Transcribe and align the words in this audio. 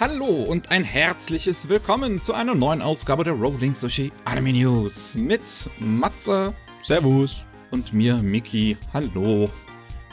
Hallo 0.00 0.44
und 0.44 0.70
ein 0.70 0.82
herzliches 0.82 1.68
Willkommen 1.68 2.20
zu 2.20 2.32
einer 2.32 2.54
neuen 2.54 2.80
Ausgabe 2.80 3.22
der 3.22 3.34
Rolling 3.34 3.74
Sushi 3.74 4.10
Anime 4.24 4.54
News 4.54 5.14
mit 5.16 5.42
Matze 5.78 6.54
Servus. 6.80 7.44
und 7.70 7.92
mir, 7.92 8.14
Miki. 8.14 8.78
Hallo. 8.94 9.50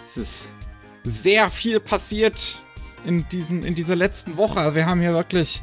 Es 0.03 0.17
ist 0.17 0.51
sehr 1.05 1.49
viel 1.49 1.79
passiert 1.79 2.61
in, 3.05 3.29
diesen, 3.29 3.63
in 3.63 3.75
dieser 3.75 3.95
letzten 3.95 4.35
Woche. 4.35 4.75
Wir 4.75 4.87
haben 4.87 4.99
hier 4.99 5.13
wirklich, 5.13 5.61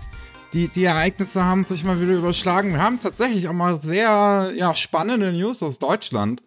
die, 0.54 0.68
die 0.68 0.84
Ereignisse 0.84 1.44
haben 1.44 1.64
sich 1.64 1.84
mal 1.84 2.00
wieder 2.00 2.14
überschlagen. 2.14 2.72
Wir 2.72 2.80
haben 2.80 3.00
tatsächlich 3.00 3.46
auch 3.48 3.52
mal 3.52 3.78
sehr 3.82 4.52
ja, 4.56 4.74
spannende 4.74 5.32
News 5.32 5.62
aus 5.62 5.78
Deutschland. 5.78 6.42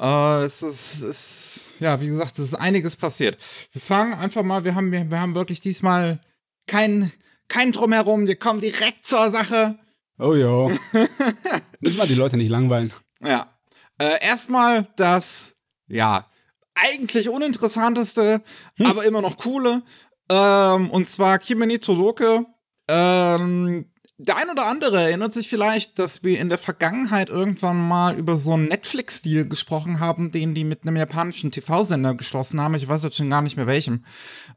Äh, 0.00 0.42
es 0.42 0.64
ist, 0.64 1.02
es, 1.02 1.70
ja, 1.78 2.00
wie 2.00 2.08
gesagt, 2.08 2.32
es 2.32 2.46
ist 2.46 2.54
einiges 2.54 2.96
passiert. 2.96 3.38
Wir 3.70 3.80
fangen 3.80 4.14
einfach 4.14 4.42
mal, 4.42 4.64
wir 4.64 4.74
haben, 4.74 4.90
wir, 4.90 5.08
wir 5.08 5.20
haben 5.20 5.36
wirklich 5.36 5.60
diesmal 5.60 6.18
kein, 6.66 7.12
kein 7.48 7.72
Drumherum. 7.72 8.26
Wir 8.26 8.36
kommen 8.36 8.60
direkt 8.60 9.04
zur 9.04 9.30
Sache. 9.30 9.78
Oh 10.18 10.34
ja. 10.34 10.68
Müssen 11.80 11.98
wir 11.98 12.06
die 12.06 12.14
Leute 12.14 12.36
nicht 12.36 12.50
langweilen. 12.50 12.92
Ja. 13.20 13.46
Äh, 13.98 14.24
erstmal 14.24 14.88
das, 14.96 15.56
ja, 15.88 16.26
eigentlich 16.74 17.28
uninteressanteste, 17.28 18.42
aber 18.80 19.04
immer 19.04 19.20
noch 19.20 19.38
coole. 19.38 19.82
Ähm, 20.30 20.90
und 20.90 21.08
zwar 21.08 21.38
Kimeni 21.38 21.78
Toloke. 21.78 22.46
Ähm, 22.88 23.86
der 24.18 24.36
ein 24.36 24.48
oder 24.48 24.66
andere 24.66 25.02
erinnert 25.02 25.34
sich 25.34 25.48
vielleicht, 25.48 25.98
dass 25.98 26.22
wir 26.22 26.38
in 26.38 26.48
der 26.48 26.58
Vergangenheit 26.58 27.30
irgendwann 27.30 27.88
mal 27.88 28.16
über 28.16 28.36
so 28.36 28.52
einen 28.52 28.68
Netflix-Deal 28.68 29.46
gesprochen 29.48 29.98
haben, 29.98 30.30
den 30.30 30.54
die 30.54 30.64
mit 30.64 30.82
einem 30.82 30.96
japanischen 30.96 31.50
TV-Sender 31.50 32.14
geschlossen 32.14 32.60
haben. 32.60 32.74
Ich 32.74 32.86
weiß 32.86 33.02
jetzt 33.02 33.16
schon 33.16 33.30
gar 33.30 33.42
nicht 33.42 33.56
mehr 33.56 33.66
welchem. 33.66 34.04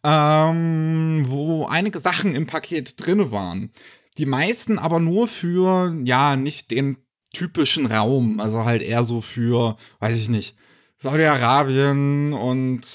Ähm, 0.04 1.26
wo 1.28 1.66
einige 1.66 2.00
Sachen 2.00 2.36
im 2.36 2.46
Paket 2.46 3.04
drinne 3.04 3.32
waren. 3.32 3.72
Die 4.18 4.28
meisten 4.28 4.78
aber 4.78 5.00
nur 5.00 5.28
für, 5.28 5.96
ja, 6.04 6.36
nicht 6.36 6.72
den 6.72 6.98
typischen 7.34 7.88
Raum. 7.88 8.40
Also 8.40 8.64
halt 8.64 8.84
eher 8.84 9.06
so 9.06 9.22
für, 9.22 9.76
weiß 10.00 10.18
ich 10.18 10.30
nicht, 10.30 10.56
Saudi-Arabien 11.00 12.34
und 12.34 12.86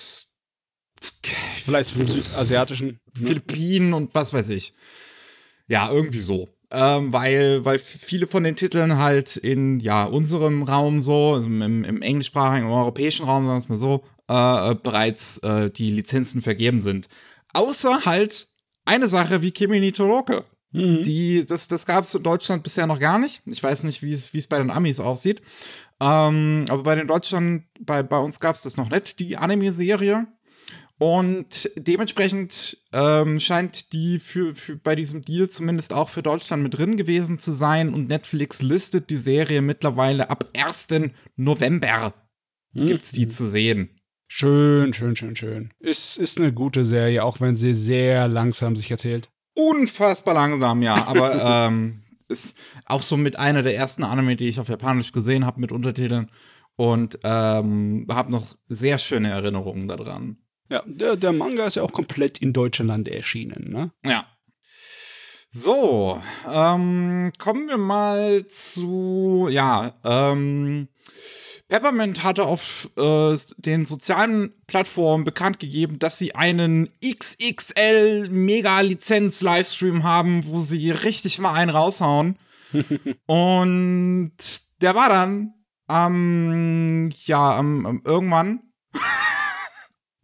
Vielleicht 1.64 1.90
für 1.90 1.98
den 1.98 2.08
südasiatischen. 2.08 2.98
Philippinen 3.14 3.92
und 3.92 4.14
was 4.14 4.32
weiß 4.32 4.48
ich. 4.50 4.74
Ja, 5.68 5.90
irgendwie 5.90 6.18
so. 6.18 6.48
Ähm, 6.70 7.12
weil, 7.12 7.64
weil 7.64 7.78
viele 7.78 8.26
von 8.26 8.44
den 8.44 8.56
Titeln 8.56 8.96
halt 8.96 9.36
in 9.36 9.78
ja, 9.80 10.04
unserem 10.04 10.62
Raum 10.62 11.02
so, 11.02 11.34
also 11.34 11.46
im, 11.46 11.84
im 11.84 12.00
englischsprachigen, 12.00 12.66
im 12.66 12.72
europäischen 12.72 13.26
Raum, 13.26 13.46
sagen 13.46 13.58
wir 13.58 13.62
es 13.62 13.68
mal 13.68 13.78
so, 13.78 14.04
äh, 14.28 14.74
bereits 14.76 15.38
äh, 15.38 15.70
die 15.70 15.90
Lizenzen 15.90 16.40
vergeben 16.40 16.80
sind. 16.80 17.08
Außer 17.52 18.06
halt 18.06 18.48
eine 18.86 19.08
Sache 19.08 19.42
wie 19.42 19.50
Kimi 19.50 19.92
Toloke. 19.92 20.44
Die, 20.74 21.44
das, 21.46 21.68
das 21.68 21.84
gab 21.84 22.04
es 22.04 22.14
in 22.14 22.22
Deutschland 22.22 22.62
bisher 22.62 22.86
noch 22.86 22.98
gar 22.98 23.18
nicht. 23.18 23.42
Ich 23.44 23.62
weiß 23.62 23.82
nicht, 23.82 24.02
wie 24.02 24.12
es 24.12 24.32
wie 24.32 24.38
es 24.38 24.46
bei 24.46 24.56
den 24.56 24.70
Amis 24.70 25.00
aussieht. 25.00 25.42
Ähm, 26.00 26.64
aber 26.70 26.82
bei 26.82 26.94
den 26.94 27.06
Deutschland, 27.06 27.64
bei, 27.78 28.02
bei 28.02 28.18
uns 28.18 28.40
gab 28.40 28.56
es 28.56 28.62
das 28.62 28.78
noch 28.78 28.88
nicht, 28.88 29.18
die 29.18 29.36
Anime-Serie. 29.36 30.26
Und 31.02 31.68
dementsprechend 31.76 32.78
ähm, 32.92 33.40
scheint 33.40 33.92
die 33.92 34.20
für, 34.20 34.54
für 34.54 34.76
bei 34.76 34.94
diesem 34.94 35.24
Deal 35.24 35.50
zumindest 35.50 35.92
auch 35.92 36.08
für 36.08 36.22
Deutschland 36.22 36.62
mit 36.62 36.78
drin 36.78 36.96
gewesen 36.96 37.40
zu 37.40 37.50
sein. 37.50 37.92
Und 37.92 38.08
Netflix 38.08 38.62
listet 38.62 39.10
die 39.10 39.16
Serie 39.16 39.62
mittlerweile 39.62 40.30
ab 40.30 40.48
1. 40.56 41.10
November 41.34 42.14
gibt's 42.72 43.10
die 43.10 43.26
zu 43.26 43.48
sehen. 43.48 43.88
Schön, 44.28 44.92
schön, 44.92 45.16
schön, 45.16 45.34
schön. 45.34 45.70
Ist, 45.80 46.18
ist 46.18 46.38
eine 46.38 46.52
gute 46.52 46.84
Serie, 46.84 47.24
auch 47.24 47.40
wenn 47.40 47.56
sie 47.56 47.74
sehr 47.74 48.28
langsam 48.28 48.76
sich 48.76 48.88
erzählt. 48.88 49.28
Unfassbar 49.56 50.34
langsam, 50.34 50.82
ja. 50.82 51.04
Aber 51.08 51.66
ähm, 51.68 52.04
ist 52.28 52.56
auch 52.86 53.02
so 53.02 53.16
mit 53.16 53.34
einer 53.34 53.64
der 53.64 53.74
ersten 53.74 54.04
Anime, 54.04 54.36
die 54.36 54.48
ich 54.48 54.60
auf 54.60 54.68
Japanisch 54.68 55.10
gesehen 55.10 55.46
habe 55.46 55.60
mit 55.60 55.72
Untertiteln. 55.72 56.30
Und 56.76 57.18
ähm, 57.24 58.06
habe 58.08 58.30
noch 58.30 58.54
sehr 58.68 58.98
schöne 58.98 59.30
Erinnerungen 59.30 59.88
daran. 59.88 60.36
Ja, 60.72 60.82
der, 60.86 61.16
der 61.16 61.32
Manga 61.32 61.66
ist 61.66 61.76
ja 61.76 61.82
auch 61.82 61.92
komplett 61.92 62.38
in 62.38 62.54
Deutschland 62.54 63.06
erschienen, 63.06 63.70
ne? 63.70 63.90
Ja. 64.06 64.26
So, 65.50 66.18
ähm, 66.50 67.30
kommen 67.36 67.68
wir 67.68 67.76
mal 67.76 68.46
zu, 68.46 69.48
ja, 69.50 69.92
ähm, 70.02 70.88
Peppermint 71.68 72.24
hatte 72.24 72.44
auf 72.44 72.88
äh, 72.96 73.36
den 73.58 73.84
sozialen 73.84 74.54
Plattformen 74.66 75.24
bekannt 75.24 75.58
gegeben, 75.58 75.98
dass 75.98 76.16
sie 76.16 76.34
einen 76.34 76.88
XXL 77.04 78.30
Mega-Lizenz-Livestream 78.30 80.04
haben, 80.04 80.46
wo 80.46 80.62
sie 80.62 80.90
richtig 80.90 81.38
mal 81.38 81.52
einen 81.52 81.70
raushauen. 81.70 82.38
Und 83.26 84.32
der 84.80 84.94
war 84.94 85.10
dann 85.10 85.52
am, 85.86 87.10
ja, 87.26 87.58
am, 87.58 87.84
am 87.84 88.02
irgendwann. 88.06 88.71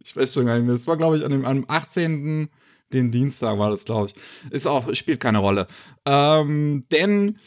Ich 0.09 0.15
weiß 0.15 0.33
schon 0.33 0.47
gar 0.47 0.55
nicht 0.55 0.65
mehr. 0.65 0.75
Das 0.75 0.87
war, 0.87 0.97
glaube 0.97 1.17
ich, 1.17 1.23
an 1.23 1.29
dem, 1.29 1.45
am 1.45 1.65
18. 1.67 2.49
Den 2.91 3.11
Dienstag 3.11 3.59
war 3.59 3.69
das, 3.69 3.85
glaube 3.85 4.07
ich. 4.07 4.51
Ist 4.51 4.65
auch, 4.65 4.91
spielt 4.95 5.19
keine 5.19 5.37
Rolle. 5.37 5.67
Ähm, 6.05 6.83
denn 6.91 7.37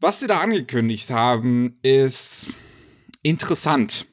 was 0.00 0.18
sie 0.18 0.26
da 0.26 0.40
angekündigt 0.40 1.10
haben, 1.10 1.78
ist 1.82 2.50
interessant. 3.22 4.06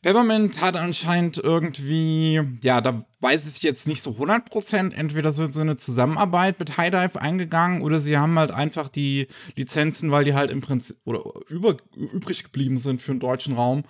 Peppermint 0.00 0.60
hat 0.60 0.76
anscheinend 0.76 1.38
irgendwie, 1.38 2.40
ja, 2.62 2.80
da 2.80 3.02
weiß 3.20 3.52
ich 3.56 3.62
jetzt 3.64 3.88
nicht 3.88 4.00
so 4.00 4.12
100%, 4.12 4.94
entweder 4.94 5.32
so, 5.32 5.60
eine 5.60 5.76
Zusammenarbeit 5.76 6.60
mit 6.60 6.76
High 6.76 6.92
Dive 6.92 7.20
eingegangen 7.20 7.82
oder 7.82 8.00
sie 8.00 8.16
haben 8.16 8.38
halt 8.38 8.52
einfach 8.52 8.88
die 8.88 9.26
Lizenzen, 9.56 10.12
weil 10.12 10.24
die 10.24 10.34
halt 10.34 10.52
im 10.52 10.60
Prinzip 10.60 10.98
oder 11.04 11.24
über, 11.48 11.76
übrig 11.96 12.44
geblieben 12.44 12.78
sind 12.78 13.00
für 13.00 13.10
den 13.10 13.20
deutschen 13.20 13.56
Raum, 13.56 13.82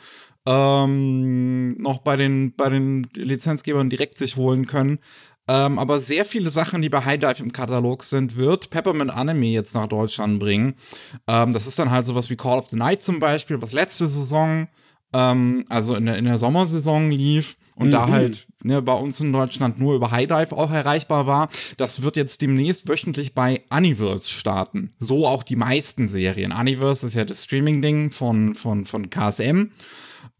ähm, 0.48 1.76
noch 1.76 1.98
bei 1.98 2.16
den, 2.16 2.54
bei 2.54 2.70
den 2.70 3.06
Lizenzgebern 3.12 3.90
direkt 3.90 4.16
sich 4.16 4.36
holen 4.36 4.66
können. 4.66 4.98
Ähm, 5.46 5.78
aber 5.78 6.00
sehr 6.00 6.24
viele 6.24 6.48
Sachen, 6.48 6.80
die 6.80 6.88
bei 6.88 7.04
High 7.04 7.20
Dive 7.20 7.42
im 7.42 7.52
Katalog 7.52 8.04
sind, 8.04 8.36
wird 8.36 8.70
Peppermint 8.70 9.10
Anime 9.10 9.46
jetzt 9.46 9.74
nach 9.74 9.86
Deutschland 9.86 10.40
bringen. 10.40 10.74
Ähm, 11.26 11.52
das 11.52 11.66
ist 11.66 11.78
dann 11.78 11.90
halt 11.90 12.06
sowas 12.06 12.30
wie 12.30 12.36
Call 12.36 12.58
of 12.58 12.70
the 12.70 12.76
Night 12.76 13.02
zum 13.02 13.18
Beispiel, 13.18 13.60
was 13.60 13.72
letzte 13.72 14.06
Saison, 14.08 14.68
ähm, 15.12 15.64
also 15.68 15.94
in 15.96 16.06
der, 16.06 16.16
in 16.16 16.24
der 16.24 16.38
Sommersaison 16.38 17.10
lief 17.10 17.56
und 17.76 17.92
da 17.92 18.08
halt 18.08 18.48
ne, 18.62 18.82
bei 18.82 18.92
uns 18.92 19.20
in 19.20 19.32
Deutschland 19.32 19.78
nur 19.78 19.94
über 19.94 20.10
High 20.10 20.26
Dive 20.26 20.56
auch 20.56 20.70
erreichbar 20.70 21.26
war. 21.26 21.48
Das 21.76 22.02
wird 22.02 22.16
jetzt 22.16 22.42
demnächst 22.42 22.88
wöchentlich 22.88 23.34
bei 23.34 23.62
Universe 23.70 24.28
starten. 24.28 24.90
So 24.98 25.26
auch 25.26 25.42
die 25.42 25.56
meisten 25.56 26.08
Serien. 26.08 26.52
Universe 26.52 27.06
ist 27.06 27.14
ja 27.14 27.24
das 27.24 27.44
Streaming-Ding 27.44 28.10
von, 28.10 28.54
von, 28.54 28.84
von 28.84 29.10
KSM. 29.10 29.70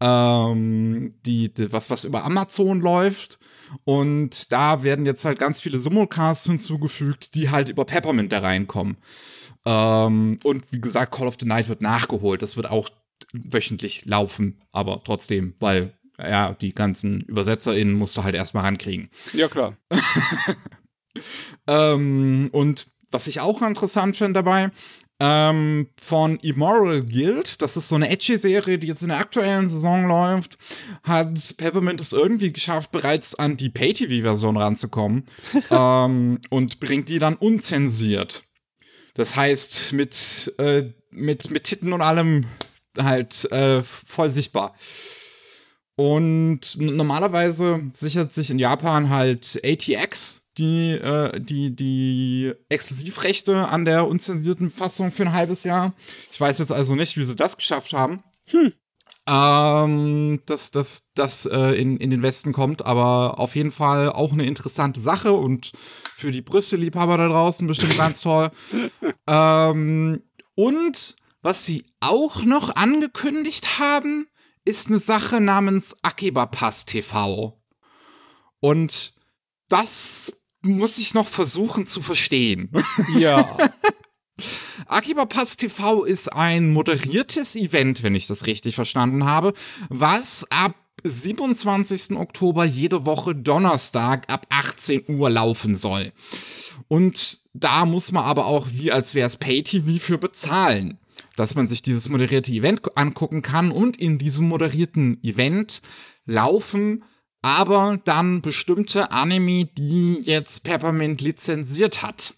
Ähm, 0.01 1.13
die, 1.25 1.53
die, 1.53 1.73
was, 1.73 1.89
was 1.89 2.05
über 2.05 2.23
Amazon 2.23 2.79
läuft. 2.79 3.39
Und 3.83 4.51
da 4.51 4.83
werden 4.83 5.05
jetzt 5.05 5.25
halt 5.25 5.39
ganz 5.39 5.61
viele 5.61 5.79
Simulcasts 5.79 6.45
hinzugefügt, 6.45 7.35
die 7.35 7.49
halt 7.49 7.69
über 7.69 7.85
Peppermint 7.85 8.31
da 8.31 8.39
reinkommen. 8.39 8.97
Ähm, 9.65 10.39
und 10.43 10.71
wie 10.71 10.81
gesagt, 10.81 11.13
Call 11.13 11.27
of 11.27 11.37
the 11.39 11.45
Night 11.45 11.69
wird 11.69 11.81
nachgeholt. 11.81 12.41
Das 12.41 12.55
wird 12.55 12.69
auch 12.69 12.89
wöchentlich 13.33 14.05
laufen, 14.05 14.59
aber 14.71 15.01
trotzdem, 15.03 15.53
weil 15.59 15.93
ja, 16.17 16.53
die 16.53 16.73
ganzen 16.73 17.23
ÜbersetzerInnen 17.29 17.93
musst 17.93 18.17
du 18.17 18.23
halt 18.23 18.35
erstmal 18.35 18.63
rankriegen. 18.63 19.09
Ja, 19.33 19.47
klar. 19.47 19.77
Ähm, 21.67 22.49
und 22.51 22.87
was 23.11 23.27
ich 23.27 23.39
auch 23.39 23.61
interessant 23.61 24.15
finde 24.15 24.33
dabei, 24.33 24.71
ähm, 25.19 25.89
von 25.99 26.37
Immoral 26.37 27.03
Guild, 27.03 27.61
das 27.61 27.75
ist 27.75 27.89
so 27.89 27.95
eine 27.95 28.09
Edgy-Serie, 28.09 28.79
die 28.79 28.87
jetzt 28.87 29.01
in 29.01 29.09
der 29.09 29.19
aktuellen 29.19 29.69
Saison 29.69 30.07
läuft, 30.07 30.57
hat 31.03 31.57
Peppermint 31.57 31.99
es 31.99 32.13
irgendwie 32.13 32.53
geschafft, 32.53 32.91
bereits 32.91 33.35
an 33.35 33.57
die 33.57 33.69
Pay-TV-Version 33.69 34.57
ranzukommen 34.57 35.25
ähm, 35.71 36.39
und 36.49 36.79
bringt 36.79 37.09
die 37.09 37.19
dann 37.19 37.35
unzensiert. 37.35 38.43
Das 39.15 39.35
heißt, 39.35 39.91
mit, 39.91 40.53
äh, 40.57 40.91
mit, 41.11 41.51
mit 41.51 41.65
Titten 41.65 41.91
und 41.91 42.01
allem 42.01 42.45
halt 42.97 43.51
äh, 43.51 43.83
voll 43.83 44.29
sichtbar. 44.29 44.75
Und 45.95 46.77
normalerweise 46.79 47.91
sichert 47.91 48.33
sich 48.33 48.51
in 48.51 48.59
Japan 48.59 49.09
halt 49.09 49.59
ATX 49.65 50.38
die, 50.57 50.91
äh, 50.91 51.39
die, 51.39 51.75
die 51.75 52.53
Exklusivrechte 52.69 53.67
an 53.67 53.85
der 53.85 54.07
unzensierten 54.07 54.69
Fassung 54.69 55.11
für 55.11 55.23
ein 55.23 55.33
halbes 55.33 55.63
Jahr. 55.63 55.93
Ich 56.31 56.39
weiß 56.39 56.59
jetzt 56.59 56.71
also 56.71 56.95
nicht, 56.95 57.17
wie 57.17 57.23
sie 57.23 57.35
das 57.35 57.57
geschafft 57.57 57.93
haben. 57.93 58.23
Ähm, 59.27 60.41
dass 60.47 60.71
das, 60.71 61.11
das 61.13 61.45
äh, 61.45 61.79
in, 61.79 61.97
in 61.97 62.09
den 62.09 62.23
Westen 62.23 62.51
kommt, 62.51 62.85
aber 62.85 63.37
auf 63.37 63.55
jeden 63.55 63.71
Fall 63.71 64.11
auch 64.11 64.33
eine 64.33 64.45
interessante 64.45 65.01
Sache 65.01 65.33
und 65.33 65.71
für 66.15 66.31
die 66.31 66.41
Brüste-Liebhaber 66.41 67.17
da 67.17 67.27
draußen 67.27 67.67
bestimmt 67.67 67.95
ganz 67.97 68.21
toll. 68.23 68.49
ähm, 69.27 70.23
und 70.55 71.15
was 71.41 71.65
sie 71.65 71.85
auch 71.99 72.43
noch 72.43 72.75
angekündigt 72.75 73.79
haben, 73.79 74.27
ist 74.65 74.87
eine 74.87 74.99
Sache 74.99 75.39
namens 75.39 75.97
Akiba 76.01 76.47
Pass 76.47 76.85
TV. 76.85 77.61
Und 78.59 79.13
das 79.69 80.38
muss 80.61 80.97
ich 80.97 81.13
noch 81.13 81.27
versuchen 81.27 81.87
zu 81.87 82.01
verstehen. 82.01 82.69
Ja. 83.17 83.57
Akiba 84.87 85.25
Pass 85.25 85.57
TV 85.57 86.03
ist 86.05 86.29
ein 86.29 86.71
moderiertes 86.71 87.55
Event, 87.55 88.03
wenn 88.03 88.15
ich 88.15 88.27
das 88.27 88.45
richtig 88.47 88.75
verstanden 88.75 89.25
habe, 89.25 89.53
was 89.89 90.47
ab 90.49 90.75
27. 91.03 92.17
Oktober 92.17 92.65
jede 92.65 93.05
Woche 93.05 93.35
Donnerstag 93.35 94.31
ab 94.31 94.45
18 94.49 95.05
Uhr 95.09 95.29
laufen 95.29 95.75
soll. 95.75 96.11
Und 96.87 97.39
da 97.53 97.85
muss 97.85 98.11
man 98.11 98.23
aber 98.23 98.45
auch, 98.45 98.67
wie 98.71 98.91
als 98.91 99.15
wäre 99.15 99.27
es 99.27 99.37
Pay-TV, 99.37 99.99
für 99.99 100.17
bezahlen, 100.17 100.97
dass 101.35 101.55
man 101.55 101.67
sich 101.67 101.81
dieses 101.81 102.09
moderierte 102.09 102.51
Event 102.51 102.81
angucken 102.97 103.41
kann. 103.41 103.71
Und 103.71 103.97
in 103.97 104.17
diesem 104.17 104.47
moderierten 104.47 105.23
Event 105.23 105.81
laufen 106.25 107.03
aber 107.41 107.99
dann 108.03 108.41
bestimmte 108.41 109.11
Anime, 109.11 109.65
die 109.65 110.19
jetzt 110.21 110.63
Peppermint 110.63 111.21
lizenziert 111.21 112.01
hat. 112.01 112.33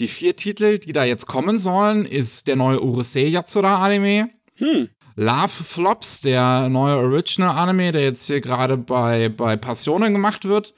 Die 0.00 0.08
vier 0.08 0.36
Titel, 0.36 0.78
die 0.78 0.92
da 0.92 1.04
jetzt 1.04 1.26
kommen 1.26 1.58
sollen, 1.58 2.04
ist 2.04 2.46
der 2.48 2.56
neue 2.56 2.82
Urusei 2.82 3.26
Yatsura 3.26 3.84
Anime. 3.84 4.30
Hm. 4.56 4.88
Love 5.16 5.48
Flops, 5.48 6.22
der 6.22 6.68
neue 6.68 6.96
Original 6.96 7.56
Anime, 7.56 7.92
der 7.92 8.02
jetzt 8.02 8.26
hier 8.26 8.40
gerade 8.40 8.76
bei, 8.76 9.28
bei 9.28 9.56
Passionen 9.56 10.12
gemacht 10.12 10.44
wird. 10.44 10.74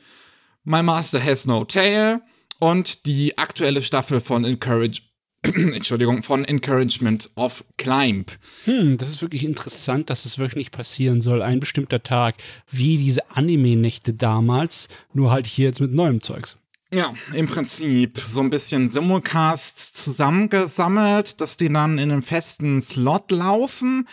My 0.65 0.83
Master 0.83 1.23
Has 1.23 1.47
No 1.47 1.65
Tail 1.65 2.21
und 2.59 3.07
die 3.07 3.39
aktuelle 3.39 3.81
Staffel 3.81 4.21
von 4.21 4.45
Encourage 4.45 5.01
Entschuldigung, 5.75 6.23
von 6.23 6.45
Encouragement 6.45 7.31
of 7.35 7.65
Climb. 7.77 8.33
Hm, 8.65 8.97
das 8.97 9.11
ist 9.11 9.23
wirklich 9.23 9.45
interessant, 9.45 10.11
dass 10.11 10.25
es 10.25 10.39
wirklich 10.39 10.57
nicht 10.57 10.73
passieren 10.73 11.21
soll. 11.21 11.43
Ein 11.43 11.61
bestimmter 11.61 12.03
Tag, 12.03 12.37
wie 12.71 12.99
diese 12.99 13.31
Anime-Nächte 13.31 14.15
damals, 14.15 14.89
nur 15.13 15.31
halt 15.31 15.47
hier 15.47 15.67
jetzt 15.67 15.81
mit 15.81 15.93
neuem 15.93 16.21
Zeugs. 16.21 16.57
Ja, 16.93 17.13
im 17.35 17.49
Prinzip 17.49 18.19
so 18.19 18.41
ein 18.41 18.51
bisschen 18.51 18.89
Simulcasts 18.89 19.93
zusammengesammelt, 19.93 21.41
dass 21.41 21.57
die 21.57 21.73
dann 21.73 21.99
in 21.99 22.13
einem 22.13 22.23
festen 22.23 22.81
Slot 22.81 23.33
laufen. 23.33 24.07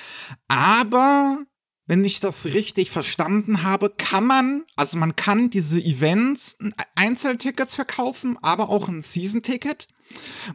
Aber 0.47 1.37
wenn 1.85 2.05
ich 2.05 2.19
das 2.19 2.45
richtig 2.45 2.91
verstanden 2.91 3.63
habe, 3.63 3.89
kann 3.89 4.25
man, 4.25 4.63
also 4.75 4.97
man 4.97 5.15
kann 5.15 5.49
diese 5.49 5.81
Events 5.81 6.57
Einzeltickets 6.95 7.75
verkaufen, 7.75 8.37
aber 8.41 8.69
auch 8.69 8.87
ein 8.87 9.01
Season-Ticket. 9.01 9.87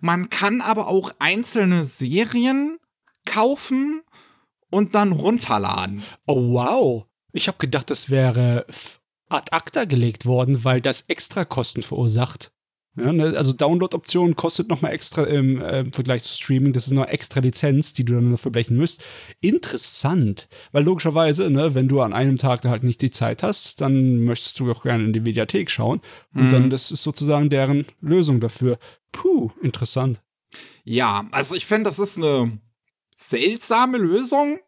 Man 0.00 0.30
kann 0.30 0.60
aber 0.60 0.88
auch 0.88 1.12
einzelne 1.18 1.84
Serien 1.84 2.78
kaufen 3.26 4.02
und 4.70 4.94
dann 4.94 5.12
runterladen. 5.12 6.02
Oh 6.26 6.52
wow. 6.52 7.06
Ich 7.32 7.48
habe 7.48 7.58
gedacht, 7.58 7.90
das 7.90 8.08
wäre 8.08 8.66
ad 9.28 9.52
acta 9.52 9.84
gelegt 9.84 10.24
worden, 10.24 10.64
weil 10.64 10.80
das 10.80 11.02
extra 11.02 11.44
Kosten 11.44 11.82
verursacht. 11.82 12.52
Ja, 12.98 13.12
ne? 13.12 13.36
Also 13.36 13.52
Download-Option 13.52 14.36
kostet 14.36 14.68
nochmal 14.68 14.92
extra 14.92 15.24
im, 15.24 15.60
äh, 15.60 15.84
Vergleich 15.92 16.22
zu 16.22 16.34
Streaming. 16.34 16.72
Das 16.72 16.86
ist 16.86 16.92
noch 16.92 17.06
extra 17.06 17.40
Lizenz, 17.40 17.92
die 17.92 18.04
du 18.04 18.14
dann 18.14 18.30
dafür 18.30 18.50
blechen 18.50 18.76
müsst. 18.76 19.04
Interessant, 19.40 20.48
weil 20.72 20.84
logischerweise, 20.84 21.50
ne, 21.50 21.74
wenn 21.74 21.88
du 21.88 22.00
an 22.00 22.12
einem 22.12 22.38
Tag 22.38 22.62
da 22.62 22.70
halt 22.70 22.82
nicht 22.82 23.02
die 23.02 23.10
Zeit 23.10 23.42
hast, 23.42 23.80
dann 23.80 24.24
möchtest 24.24 24.60
du 24.60 24.70
auch 24.70 24.82
gerne 24.82 25.04
in 25.04 25.12
die 25.12 25.20
Mediathek 25.20 25.70
schauen. 25.70 26.00
Und 26.34 26.44
mhm. 26.44 26.48
dann, 26.48 26.70
das 26.70 26.90
ist 26.90 27.02
sozusagen 27.02 27.50
deren 27.50 27.86
Lösung 28.00 28.40
dafür. 28.40 28.78
Puh, 29.12 29.50
interessant. 29.62 30.20
Ja, 30.84 31.26
also 31.32 31.54
ich 31.54 31.66
finde, 31.66 31.84
das 31.84 31.98
ist 31.98 32.18
eine 32.18 32.58
seltsame 33.14 33.98
Lösung, 33.98 34.58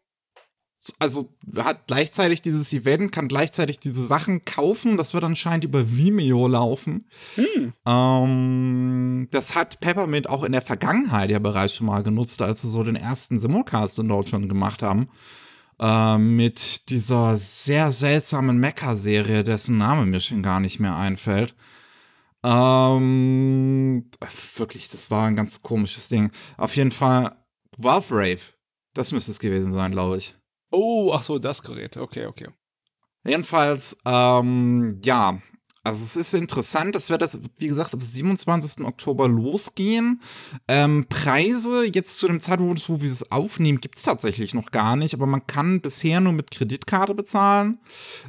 also 0.99 1.29
hat 1.57 1.87
gleichzeitig 1.87 2.41
dieses 2.41 2.73
Event, 2.73 3.11
kann 3.11 3.27
gleichzeitig 3.27 3.79
diese 3.79 4.03
Sachen 4.03 4.45
kaufen. 4.45 4.97
Das 4.97 5.13
wird 5.13 5.23
anscheinend 5.23 5.63
über 5.63 5.91
Vimeo 5.91 6.47
laufen. 6.47 7.05
Hm. 7.35 7.73
Ähm, 7.85 9.27
das 9.31 9.55
hat 9.55 9.79
Peppermint 9.79 10.29
auch 10.29 10.43
in 10.43 10.51
der 10.51 10.61
Vergangenheit 10.61 11.29
ja 11.29 11.39
bereits 11.39 11.75
schon 11.75 11.87
mal 11.87 12.01
genutzt, 12.01 12.41
als 12.41 12.63
sie 12.63 12.69
so 12.69 12.83
den 12.83 12.95
ersten 12.95 13.37
Simulcast 13.37 13.99
in 13.99 14.07
Deutschland 14.07 14.49
gemacht 14.49 14.81
haben. 14.81 15.09
Äh, 15.79 16.17
mit 16.17 16.89
dieser 16.89 17.37
sehr 17.37 17.91
seltsamen 17.91 18.57
Mecha-Serie, 18.57 19.43
dessen 19.43 19.77
Name 19.77 20.05
mir 20.05 20.19
schon 20.19 20.41
gar 20.41 20.59
nicht 20.59 20.79
mehr 20.79 20.95
einfällt. 20.95 21.55
Ähm, 22.43 24.09
wirklich, 24.55 24.89
das 24.89 25.11
war 25.11 25.27
ein 25.27 25.35
ganz 25.35 25.61
komisches 25.61 26.07
Ding. 26.07 26.31
Auf 26.57 26.75
jeden 26.75 26.91
Fall, 26.91 27.35
Wolf 27.77 28.11
Rave. 28.11 28.39
Das 28.93 29.11
müsste 29.11 29.31
es 29.31 29.39
gewesen 29.39 29.71
sein, 29.71 29.91
glaube 29.91 30.17
ich. 30.17 30.35
Oh, 30.71 31.11
ach 31.13 31.21
so, 31.21 31.37
das 31.37 31.61
Gerät. 31.61 31.97
Okay, 31.97 32.25
okay. 32.25 32.47
Jedenfalls, 33.23 33.97
ähm, 34.05 34.99
ja, 35.03 35.39
also 35.83 36.03
es 36.03 36.15
ist 36.15 36.35
interessant, 36.35 36.93
das 36.93 37.09
wird 37.09 37.23
das, 37.23 37.39
wie 37.57 37.67
gesagt, 37.67 37.93
am 37.93 38.01
27. 38.01 38.85
Oktober 38.85 39.27
losgehen. 39.27 40.21
Ähm, 40.67 41.07
Preise 41.09 41.85
jetzt 41.85 42.19
zu 42.19 42.27
dem 42.27 42.39
Zeitpunkt, 42.39 42.87
wo 42.87 43.01
wir 43.01 43.09
es 43.09 43.31
aufnehmen, 43.31 43.81
gibt 43.81 43.97
es 43.97 44.03
tatsächlich 44.03 44.53
noch 44.53 44.69
gar 44.69 44.95
nicht, 44.95 45.15
aber 45.15 45.25
man 45.25 45.47
kann 45.47 45.81
bisher 45.81 46.21
nur 46.21 46.33
mit 46.33 46.51
Kreditkarte 46.51 47.15
bezahlen. 47.15 47.79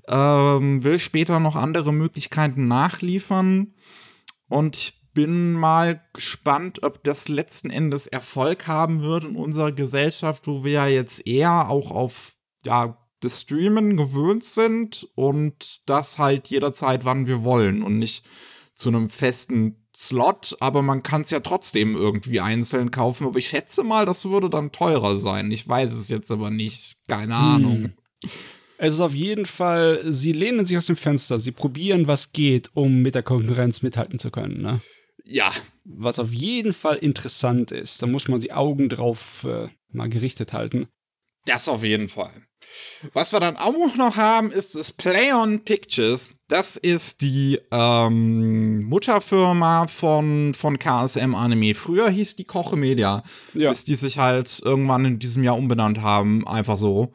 Ähm, 0.08 0.82
will 0.82 0.98
später 0.98 1.40
noch 1.40 1.56
andere 1.56 1.92
Möglichkeiten 1.92 2.68
nachliefern. 2.68 3.74
Und 4.48 4.76
ich 4.76 5.02
bin 5.12 5.52
mal 5.52 6.02
gespannt, 6.14 6.82
ob 6.82 7.04
das 7.04 7.28
letzten 7.28 7.68
Endes 7.68 8.06
Erfolg 8.06 8.66
haben 8.66 9.02
wird 9.02 9.24
in 9.24 9.36
unserer 9.36 9.72
Gesellschaft, 9.72 10.46
wo 10.46 10.64
wir 10.64 10.72
ja 10.72 10.86
jetzt 10.86 11.26
eher 11.26 11.68
auch 11.68 11.90
auf 11.90 12.31
ja, 12.64 12.98
das 13.20 13.42
Streamen 13.42 13.96
gewöhnt 13.96 14.44
sind 14.44 15.08
und 15.14 15.80
das 15.86 16.18
halt 16.18 16.48
jederzeit, 16.48 17.04
wann 17.04 17.26
wir 17.26 17.44
wollen 17.44 17.82
und 17.82 17.98
nicht 17.98 18.24
zu 18.74 18.88
einem 18.88 19.10
festen 19.10 19.82
Slot, 19.94 20.56
aber 20.60 20.82
man 20.82 21.02
kann 21.02 21.20
es 21.20 21.30
ja 21.30 21.40
trotzdem 21.40 21.94
irgendwie 21.94 22.40
einzeln 22.40 22.90
kaufen. 22.90 23.26
Aber 23.26 23.38
ich 23.38 23.48
schätze 23.48 23.84
mal, 23.84 24.06
das 24.06 24.24
würde 24.24 24.48
dann 24.48 24.72
teurer 24.72 25.16
sein. 25.16 25.50
Ich 25.50 25.68
weiß 25.68 25.92
es 25.92 26.08
jetzt 26.08 26.30
aber 26.30 26.50
nicht. 26.50 26.96
Keine 27.08 27.36
hm. 27.36 27.44
Ahnung. 27.44 27.92
Es 28.78 28.94
ist 28.94 29.00
auf 29.00 29.14
jeden 29.14 29.46
Fall, 29.46 30.00
sie 30.04 30.32
lehnen 30.32 30.64
sich 30.64 30.76
aus 30.76 30.86
dem 30.86 30.96
Fenster, 30.96 31.38
sie 31.38 31.52
probieren, 31.52 32.08
was 32.08 32.32
geht, 32.32 32.70
um 32.74 33.02
mit 33.02 33.14
der 33.14 33.22
Konkurrenz 33.22 33.82
mithalten 33.82 34.18
zu 34.18 34.30
können. 34.30 34.60
Ne? 34.60 34.80
Ja. 35.24 35.52
Was 35.84 36.18
auf 36.18 36.32
jeden 36.32 36.72
Fall 36.72 36.96
interessant 36.96 37.70
ist, 37.70 38.02
da 38.02 38.06
muss 38.06 38.28
man 38.28 38.40
die 38.40 38.52
Augen 38.52 38.88
drauf 38.88 39.44
äh, 39.44 39.68
mal 39.92 40.08
gerichtet 40.08 40.52
halten. 40.52 40.88
Das 41.44 41.68
auf 41.68 41.84
jeden 41.84 42.08
Fall. 42.08 42.32
Was 43.12 43.32
wir 43.32 43.40
dann 43.40 43.56
auch 43.56 43.96
noch 43.96 44.16
haben, 44.16 44.52
ist 44.52 44.74
das 44.74 44.92
Play 44.92 45.32
on 45.32 45.64
Pictures. 45.64 46.32
Das 46.48 46.76
ist 46.76 47.22
die 47.22 47.58
ähm, 47.70 48.84
Mutterfirma 48.84 49.86
von, 49.86 50.54
von 50.54 50.78
KSM 50.78 51.34
Anime. 51.34 51.74
Früher 51.74 52.08
hieß 52.08 52.36
die 52.36 52.44
Koche 52.44 52.76
Media, 52.76 53.22
ja. 53.54 53.70
bis 53.70 53.84
die 53.84 53.96
sich 53.96 54.18
halt 54.18 54.60
irgendwann 54.64 55.04
in 55.04 55.18
diesem 55.18 55.42
Jahr 55.42 55.56
umbenannt 55.56 56.00
haben. 56.00 56.46
Einfach 56.46 56.78
so. 56.78 57.12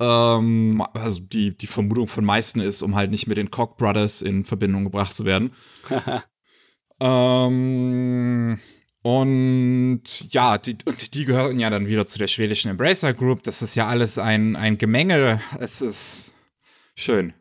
Ähm, 0.00 0.82
also 0.94 1.20
die, 1.20 1.56
die 1.56 1.66
Vermutung 1.66 2.08
von 2.08 2.24
meisten 2.24 2.60
ist, 2.60 2.82
um 2.82 2.94
halt 2.94 3.10
nicht 3.10 3.26
mit 3.26 3.36
den 3.36 3.50
Koch 3.50 3.76
Brothers 3.76 4.22
in 4.22 4.44
Verbindung 4.44 4.84
gebracht 4.84 5.14
zu 5.14 5.24
werden. 5.24 5.52
ähm, 7.00 8.58
und 9.04 10.32
ja, 10.32 10.56
die, 10.56 10.78
und 10.86 11.12
die 11.12 11.26
gehören 11.26 11.60
ja 11.60 11.68
dann 11.68 11.88
wieder 11.88 12.06
zu 12.06 12.18
der 12.18 12.26
schwedischen 12.26 12.70
Embracer 12.70 13.12
Group. 13.12 13.42
Das 13.42 13.60
ist 13.60 13.74
ja 13.74 13.86
alles 13.86 14.18
ein, 14.18 14.56
ein 14.56 14.78
Gemenge. 14.78 15.42
Es 15.60 15.82
ist 15.82 16.32
schön. 16.94 17.34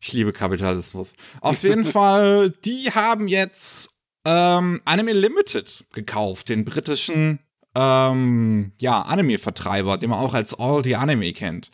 Ich 0.00 0.14
liebe 0.14 0.32
Kapitalismus. 0.32 1.14
Auf 1.42 1.64
jeden 1.64 1.84
Fall, 1.84 2.48
die 2.64 2.92
haben 2.92 3.28
jetzt 3.28 3.90
ähm, 4.24 4.80
Anime 4.86 5.12
Limited 5.12 5.84
gekauft, 5.92 6.48
den 6.48 6.64
britischen 6.64 7.40
ähm, 7.74 8.72
ja, 8.78 9.02
Anime-Vertreiber, 9.02 9.98
den 9.98 10.08
man 10.08 10.20
auch 10.20 10.32
als 10.32 10.58
All 10.58 10.82
the 10.82 10.96
Anime 10.96 11.34
kennt. 11.34 11.70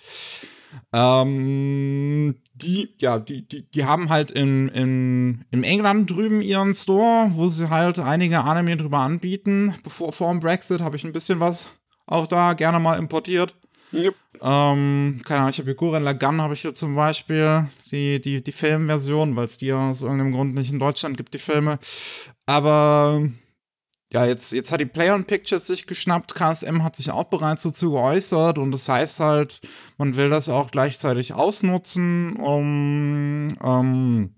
Ähm, 0.93 2.37
die, 2.55 2.95
ja, 2.99 3.19
die, 3.19 3.47
die, 3.47 3.71
die 3.71 3.85
haben 3.85 4.11
halt 4.11 4.31
in, 4.31 4.69
in, 4.69 5.45
in 5.50 5.64
England 5.64 6.11
drüben 6.11 6.43
ihren 6.43 6.75
Store, 6.75 7.31
wo 7.35 7.49
sie 7.49 7.71
halt 7.71 7.99
einige 7.99 8.45
Anime 8.45 8.76
drüber 8.76 8.99
anbieten. 8.99 9.75
Bevor 9.83 10.12
vor 10.12 10.31
dem 10.31 10.41
Brexit 10.41 10.81
habe 10.81 10.97
ich 10.97 11.05
ein 11.05 11.12
bisschen 11.12 11.41
was 11.41 11.71
auch 12.07 12.26
da 12.26 12.52
gerne 12.55 12.79
mal 12.79 12.99
importiert. 12.99 13.55
Yep. 13.93 14.14
Ähm, 14.41 15.21
keine 15.25 15.41
Ahnung, 15.41 15.50
ich 15.50 15.59
habe 15.59 15.67
hier 15.67 15.75
Gurren 15.75 16.02
Lagann 16.02 16.41
habe 16.41 16.55
ich 16.55 16.62
hier 16.62 16.75
zum 16.75 16.95
Beispiel, 16.95 17.69
die, 17.91 18.21
die, 18.21 18.43
die 18.43 18.52
Filmversion, 18.52 19.37
weil 19.37 19.45
es 19.45 19.59
die 19.59 19.67
ja 19.67 19.91
aus 19.91 20.00
irgendeinem 20.00 20.33
Grund 20.33 20.55
nicht 20.55 20.73
in 20.73 20.79
Deutschland 20.79 21.17
gibt, 21.17 21.35
die 21.35 21.38
Filme. 21.38 21.79
Aber 22.47 23.23
ja, 24.12 24.26
jetzt, 24.26 24.52
jetzt 24.52 24.71
hat 24.73 24.81
die 24.81 24.87
Play 24.87 25.11
on 25.11 25.25
Pictures 25.25 25.66
sich 25.66 25.87
geschnappt, 25.87 26.35
KSM 26.35 26.83
hat 26.83 26.97
sich 26.97 27.11
auch 27.11 27.25
bereits 27.25 27.62
dazu 27.62 27.92
geäußert 27.92 28.59
und 28.59 28.71
das 28.71 28.88
heißt 28.88 29.21
halt, 29.21 29.61
man 29.97 30.16
will 30.16 30.28
das 30.28 30.49
auch 30.49 30.71
gleichzeitig 30.71 31.33
ausnutzen, 31.33 32.37
um, 32.37 33.57
um 33.61 34.35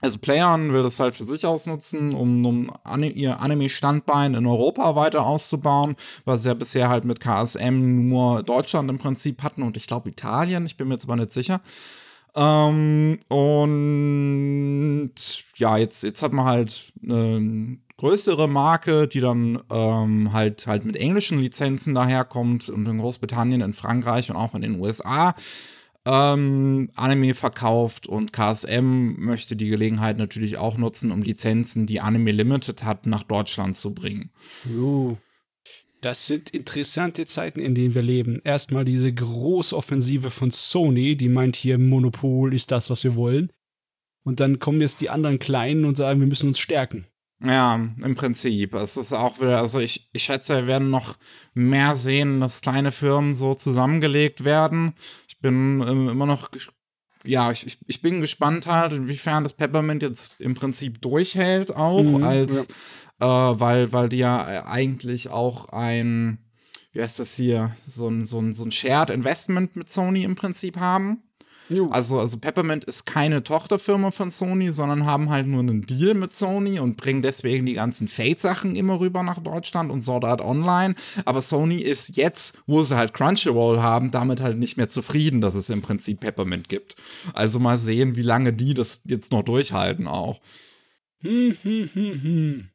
also 0.00 0.18
Playern 0.18 0.72
will 0.72 0.82
das 0.84 1.00
halt 1.00 1.16
für 1.16 1.24
sich 1.24 1.44
ausnutzen, 1.44 2.14
um, 2.14 2.44
um 2.44 3.02
ihr 3.02 3.40
Anime-Standbein 3.40 4.34
in 4.34 4.46
Europa 4.46 4.94
weiter 4.94 5.26
auszubauen, 5.26 5.96
weil 6.24 6.38
sie 6.38 6.48
ja 6.48 6.54
bisher 6.54 6.88
halt 6.88 7.04
mit 7.04 7.18
KSM 7.18 8.08
nur 8.08 8.42
Deutschland 8.44 8.88
im 8.90 8.98
Prinzip 8.98 9.42
hatten 9.42 9.62
und 9.62 9.76
ich 9.76 9.86
glaube 9.86 10.10
Italien, 10.10 10.66
ich 10.66 10.76
bin 10.76 10.86
mir 10.86 10.94
jetzt 10.94 11.04
aber 11.04 11.16
nicht 11.16 11.32
sicher. 11.32 11.60
Ähm, 12.36 13.18
und 13.28 15.14
ja, 15.56 15.76
jetzt, 15.78 16.04
jetzt 16.04 16.22
hat 16.22 16.32
man 16.32 16.44
halt 16.44 16.92
eine 17.02 17.78
größere 17.98 18.48
Marke, 18.48 19.06
die 19.06 19.20
dann 19.20 19.60
ähm, 19.70 20.32
halt, 20.32 20.66
halt 20.66 20.84
mit 20.84 20.96
englischen 20.96 21.38
Lizenzen 21.38 21.94
daherkommt 21.94 22.68
und 22.70 22.88
in 22.88 22.98
Großbritannien, 22.98 23.60
in 23.60 23.74
Frankreich 23.74 24.30
und 24.30 24.36
auch 24.36 24.54
in 24.54 24.62
den 24.62 24.80
USA 24.80 25.34
ähm, 26.08 26.90
Anime 26.94 27.34
verkauft 27.34 28.06
und 28.06 28.32
KSM 28.32 29.16
möchte 29.18 29.56
die 29.56 29.68
Gelegenheit 29.68 30.16
natürlich 30.16 30.56
auch 30.56 30.78
nutzen, 30.78 31.12
um 31.12 31.22
Lizenzen, 31.22 31.86
die 31.86 32.00
Anime 32.00 32.32
Limited 32.32 32.82
hat, 32.84 33.06
nach 33.06 33.24
Deutschland 33.24 33.76
zu 33.76 33.94
bringen. 33.94 34.30
Uh, 34.72 35.16
das 36.00 36.26
sind 36.26 36.50
interessante 36.50 37.26
Zeiten, 37.26 37.60
in 37.60 37.74
denen 37.74 37.94
wir 37.94 38.02
leben. 38.02 38.40
Erstmal 38.42 38.84
diese 38.84 39.12
große 39.12 39.76
Offensive 39.76 40.30
von 40.30 40.50
Sony, 40.50 41.16
die 41.16 41.28
meint 41.28 41.56
hier, 41.56 41.78
Monopol 41.78 42.54
ist 42.54 42.70
das, 42.70 42.88
was 42.88 43.04
wir 43.04 43.14
wollen. 43.14 43.52
Und 44.24 44.40
dann 44.40 44.60
kommen 44.60 44.80
jetzt 44.80 45.00
die 45.00 45.10
anderen 45.10 45.38
Kleinen 45.38 45.84
und 45.84 45.96
sagen, 45.96 46.20
wir 46.20 46.26
müssen 46.26 46.48
uns 46.48 46.58
stärken. 46.58 47.06
Ja, 47.44 47.74
im 47.76 48.14
Prinzip. 48.16 48.74
Es 48.74 48.96
ist 48.96 49.12
auch 49.12 49.40
wieder, 49.40 49.58
also 49.58 49.78
ich, 49.78 50.08
ich 50.12 50.24
schätze, 50.24 50.56
wir 50.56 50.66
werden 50.66 50.90
noch 50.90 51.16
mehr 51.54 51.94
sehen, 51.94 52.40
dass 52.40 52.62
kleine 52.62 52.90
Firmen 52.90 53.34
so 53.34 53.54
zusammengelegt 53.54 54.44
werden. 54.44 54.94
Ich 55.28 55.38
bin 55.38 55.80
ähm, 55.86 56.08
immer 56.08 56.26
noch, 56.26 56.50
ja, 57.24 57.52
ich, 57.52 57.64
ich, 57.66 57.78
ich 57.86 58.02
bin 58.02 58.20
gespannt 58.20 58.66
halt, 58.66 58.92
inwiefern 58.92 59.44
das 59.44 59.52
Peppermint 59.52 60.02
jetzt 60.02 60.40
im 60.40 60.54
Prinzip 60.54 61.00
durchhält 61.00 61.74
auch, 61.74 62.02
mhm, 62.02 62.24
als, 62.24 62.68
ja. 63.20 63.52
äh, 63.52 63.60
weil, 63.60 63.92
weil 63.92 64.08
die 64.08 64.18
ja 64.18 64.66
eigentlich 64.66 65.28
auch 65.28 65.68
ein, 65.68 66.38
wie 66.92 67.02
heißt 67.02 67.20
das 67.20 67.36
hier, 67.36 67.76
so 67.86 68.08
ein, 68.08 68.24
so 68.24 68.40
ein, 68.40 68.52
so 68.52 68.64
ein 68.64 68.72
Shared 68.72 69.10
Investment 69.10 69.76
mit 69.76 69.88
Sony 69.92 70.24
im 70.24 70.34
Prinzip 70.34 70.78
haben. 70.78 71.22
Also, 71.90 72.18
also 72.18 72.38
Peppermint 72.38 72.84
ist 72.84 73.04
keine 73.04 73.42
Tochterfirma 73.44 74.10
von 74.10 74.30
Sony, 74.30 74.72
sondern 74.72 75.04
haben 75.04 75.28
halt 75.28 75.46
nur 75.46 75.60
einen 75.60 75.84
Deal 75.84 76.14
mit 76.14 76.32
Sony 76.32 76.78
und 76.80 76.96
bringen 76.96 77.20
deswegen 77.20 77.66
die 77.66 77.74
ganzen 77.74 78.08
Fate-Sachen 78.08 78.74
immer 78.74 79.00
rüber 79.00 79.22
nach 79.22 79.38
Deutschland 79.38 79.90
und 79.90 80.00
Sword 80.00 80.24
Art 80.24 80.40
Online. 80.40 80.94
Aber 81.26 81.42
Sony 81.42 81.80
ist 81.80 82.16
jetzt, 82.16 82.62
wo 82.66 82.82
sie 82.82 82.96
halt 82.96 83.12
Crunchyroll 83.12 83.80
haben, 83.80 84.10
damit 84.10 84.40
halt 84.40 84.58
nicht 84.58 84.78
mehr 84.78 84.88
zufrieden, 84.88 85.40
dass 85.42 85.54
es 85.54 85.68
im 85.68 85.82
Prinzip 85.82 86.20
Peppermint 86.20 86.68
gibt. 86.70 86.96
Also 87.34 87.58
mal 87.58 87.76
sehen, 87.76 88.16
wie 88.16 88.22
lange 88.22 88.52
die 88.54 88.72
das 88.72 89.02
jetzt 89.04 89.32
noch 89.32 89.42
durchhalten 89.42 90.06
auch. 90.06 90.40
Hm, 91.20 91.56
hm, 91.62 91.90
hm, 91.92 92.22
hm. 92.22 92.68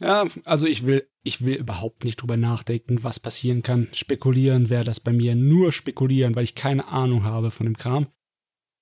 Ja, 0.00 0.26
also 0.44 0.66
ich 0.66 0.84
will, 0.84 1.06
ich 1.22 1.44
will 1.44 1.54
überhaupt 1.54 2.04
nicht 2.04 2.16
drüber 2.16 2.36
nachdenken, 2.36 3.04
was 3.04 3.20
passieren 3.20 3.62
kann. 3.62 3.88
Spekulieren 3.92 4.70
wäre 4.70 4.84
das 4.84 5.00
bei 5.00 5.12
mir 5.12 5.34
nur 5.34 5.72
spekulieren, 5.72 6.34
weil 6.34 6.44
ich 6.44 6.54
keine 6.54 6.88
Ahnung 6.88 7.24
habe 7.24 7.50
von 7.50 7.66
dem 7.66 7.76
Kram. 7.76 8.08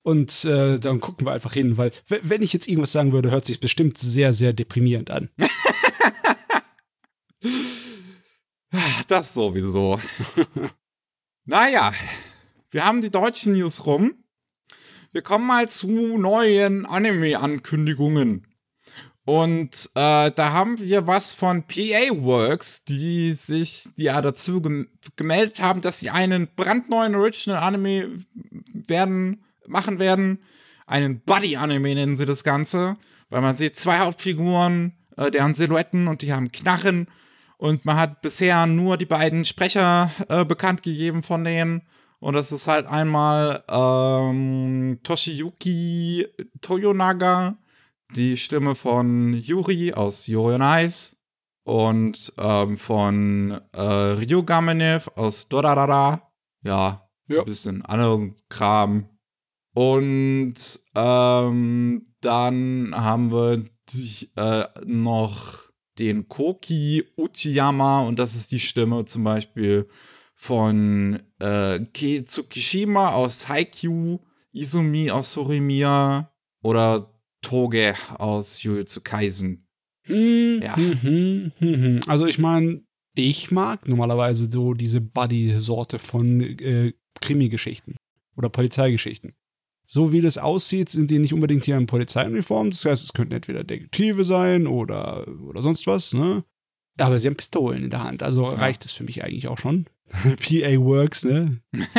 Und 0.02 0.46
äh, 0.46 0.78
dann 0.78 1.00
gucken 1.00 1.26
wir 1.26 1.32
einfach 1.32 1.52
hin, 1.52 1.76
weil 1.76 1.92
wenn 2.08 2.42
ich 2.42 2.54
jetzt 2.54 2.66
irgendwas 2.66 2.92
sagen 2.92 3.12
würde, 3.12 3.30
hört 3.30 3.44
sich 3.44 3.60
bestimmt 3.60 3.98
sehr, 3.98 4.32
sehr 4.32 4.54
deprimierend 4.54 5.10
an. 5.10 5.28
das 9.08 9.34
sowieso. 9.34 10.00
naja, 11.44 11.92
wir 12.70 12.86
haben 12.86 13.02
die 13.02 13.10
deutschen 13.10 13.52
News 13.52 13.84
rum. 13.84 14.14
Wir 15.12 15.20
kommen 15.22 15.46
mal 15.46 15.68
zu 15.68 16.16
neuen 16.16 16.86
Anime-Ankündigungen. 16.86 18.46
Und 19.30 19.90
äh, 19.94 20.32
da 20.32 20.52
haben 20.52 20.80
wir 20.80 21.06
was 21.06 21.32
von 21.32 21.62
PA 21.62 22.10
Works, 22.20 22.84
die 22.84 23.32
sich 23.32 23.88
ja 23.94 24.20
dazu 24.20 24.60
gem 24.60 24.88
gemeldet 25.14 25.62
haben, 25.62 25.82
dass 25.82 26.00
sie 26.00 26.10
einen 26.10 26.48
brandneuen 26.56 27.14
Original 27.14 27.62
Anime 27.62 28.24
werden, 28.72 29.44
machen 29.68 30.00
werden. 30.00 30.40
Einen 30.88 31.20
Buddy 31.20 31.54
Anime 31.54 31.94
nennen 31.94 32.16
sie 32.16 32.26
das 32.26 32.42
Ganze, 32.42 32.96
weil 33.28 33.40
man 33.40 33.54
sieht 33.54 33.76
zwei 33.76 34.00
Hauptfiguren, 34.00 34.94
äh, 35.16 35.30
deren 35.30 35.54
Silhouetten 35.54 36.08
und 36.08 36.22
die 36.22 36.32
haben 36.32 36.50
Knarren. 36.50 37.06
Und 37.56 37.84
man 37.84 37.98
hat 37.98 38.22
bisher 38.22 38.66
nur 38.66 38.96
die 38.96 39.06
beiden 39.06 39.44
Sprecher 39.44 40.10
äh, 40.28 40.44
bekannt 40.44 40.82
gegeben 40.82 41.22
von 41.22 41.44
denen. 41.44 41.82
Und 42.18 42.34
das 42.34 42.50
ist 42.50 42.66
halt 42.66 42.84
einmal 42.86 43.62
ähm, 43.70 44.98
Toshiyuki 45.04 46.26
Toyonaga 46.60 47.59
die 48.16 48.36
Stimme 48.36 48.74
von 48.74 49.34
Yuri 49.34 49.92
aus 49.92 50.26
Yuri 50.26 50.54
on 50.54 50.62
Ice 50.62 51.16
und 51.64 52.32
ähm, 52.38 52.76
von 52.78 53.60
äh, 53.72 53.80
Ryu 53.80 54.42
Gamenev 54.42 55.10
aus 55.14 55.48
Dorarara. 55.48 56.32
Ja, 56.62 57.08
ja. 57.28 57.38
ein 57.40 57.44
bisschen 57.44 57.84
anderen 57.84 58.36
Kram. 58.48 59.08
Und 59.74 60.54
ähm, 60.94 62.06
dann 62.20 62.94
haben 62.94 63.32
wir 63.32 63.64
die, 63.90 64.30
äh, 64.36 64.64
noch 64.84 65.70
den 65.98 66.28
Koki 66.28 67.04
Uchiyama 67.16 68.00
und 68.00 68.18
das 68.18 68.34
ist 68.34 68.50
die 68.52 68.60
Stimme 68.60 69.04
zum 69.04 69.24
Beispiel 69.24 69.88
von 70.34 71.20
äh, 71.38 71.80
Kei 71.92 72.22
Tsukishima 72.24 73.10
aus 73.10 73.48
Haikyuu, 73.48 74.18
Izumi 74.52 75.10
aus 75.10 75.36
Horimiya 75.36 76.32
oder 76.62 77.19
Toge 77.42 77.94
aus 78.18 78.62
Jujutsu 78.62 79.00
Kaisen. 79.02 79.66
Hm, 80.02 80.60
ja. 80.62 80.76
Hm, 80.76 81.00
hm, 81.02 81.52
hm, 81.58 81.82
hm. 81.82 81.98
also 82.06 82.26
ich 82.26 82.38
meine, 82.38 82.82
ich 83.14 83.50
mag 83.50 83.86
normalerweise 83.88 84.48
so 84.50 84.72
diese 84.72 85.00
Buddy-Sorte 85.00 85.98
von 85.98 86.40
äh, 86.40 86.92
Krimi-Geschichten 87.20 87.96
oder 88.36 88.48
Polizeigeschichten. 88.48 89.34
So 89.84 90.12
wie 90.12 90.20
das 90.20 90.38
aussieht, 90.38 90.88
sind 90.88 91.10
die 91.10 91.18
nicht 91.18 91.34
unbedingt 91.34 91.64
hier 91.64 91.76
in 91.76 91.86
Polizeiuniform. 91.86 92.70
Das 92.70 92.84
heißt, 92.84 93.04
es 93.04 93.12
könnten 93.12 93.34
entweder 93.34 93.64
Detektive 93.64 94.24
sein 94.24 94.66
oder, 94.66 95.26
oder 95.42 95.62
sonst 95.62 95.86
was, 95.86 96.14
ne? 96.14 96.44
Aber 96.98 97.18
sie 97.18 97.26
haben 97.26 97.36
Pistolen 97.36 97.84
in 97.84 97.90
der 97.90 98.04
Hand, 98.04 98.22
also 98.22 98.44
ja. 98.44 98.56
reicht 98.56 98.84
es 98.84 98.92
für 98.92 99.04
mich 99.04 99.24
eigentlich 99.24 99.48
auch 99.48 99.58
schon. 99.58 99.86
PA 100.10 100.76
Works, 100.78 101.24
ne? 101.24 101.60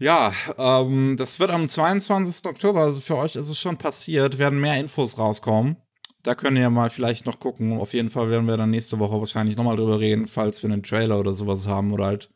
Ja, 0.00 0.32
ähm, 0.56 1.16
das 1.18 1.38
wird 1.40 1.50
am 1.50 1.68
22. 1.68 2.46
Oktober, 2.46 2.80
also 2.80 3.02
für 3.02 3.18
euch 3.18 3.36
ist 3.36 3.48
es 3.48 3.58
schon 3.58 3.76
passiert, 3.76 4.38
werden 4.38 4.58
mehr 4.58 4.80
Infos 4.80 5.18
rauskommen. 5.18 5.76
Da 6.22 6.34
könnt 6.34 6.56
ihr 6.56 6.70
mal 6.70 6.88
vielleicht 6.88 7.26
noch 7.26 7.38
gucken. 7.38 7.78
Auf 7.78 7.92
jeden 7.92 8.08
Fall 8.08 8.30
werden 8.30 8.46
wir 8.46 8.56
dann 8.56 8.70
nächste 8.70 8.98
Woche 8.98 9.20
wahrscheinlich 9.20 9.56
nochmal 9.56 9.76
drüber 9.76 10.00
reden, 10.00 10.26
falls 10.26 10.62
wir 10.62 10.70
einen 10.70 10.82
Trailer 10.82 11.20
oder 11.20 11.34
sowas 11.34 11.66
haben 11.66 11.92
oder 11.92 12.06
halt 12.06 12.30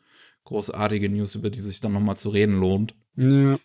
großartige 0.44 1.08
News, 1.08 1.34
über 1.36 1.48
die 1.48 1.60
sich 1.60 1.80
dann 1.80 1.94
nochmal 1.94 2.18
zu 2.18 2.28
reden 2.28 2.60
lohnt. 2.60 2.94
Ja. 3.16 3.58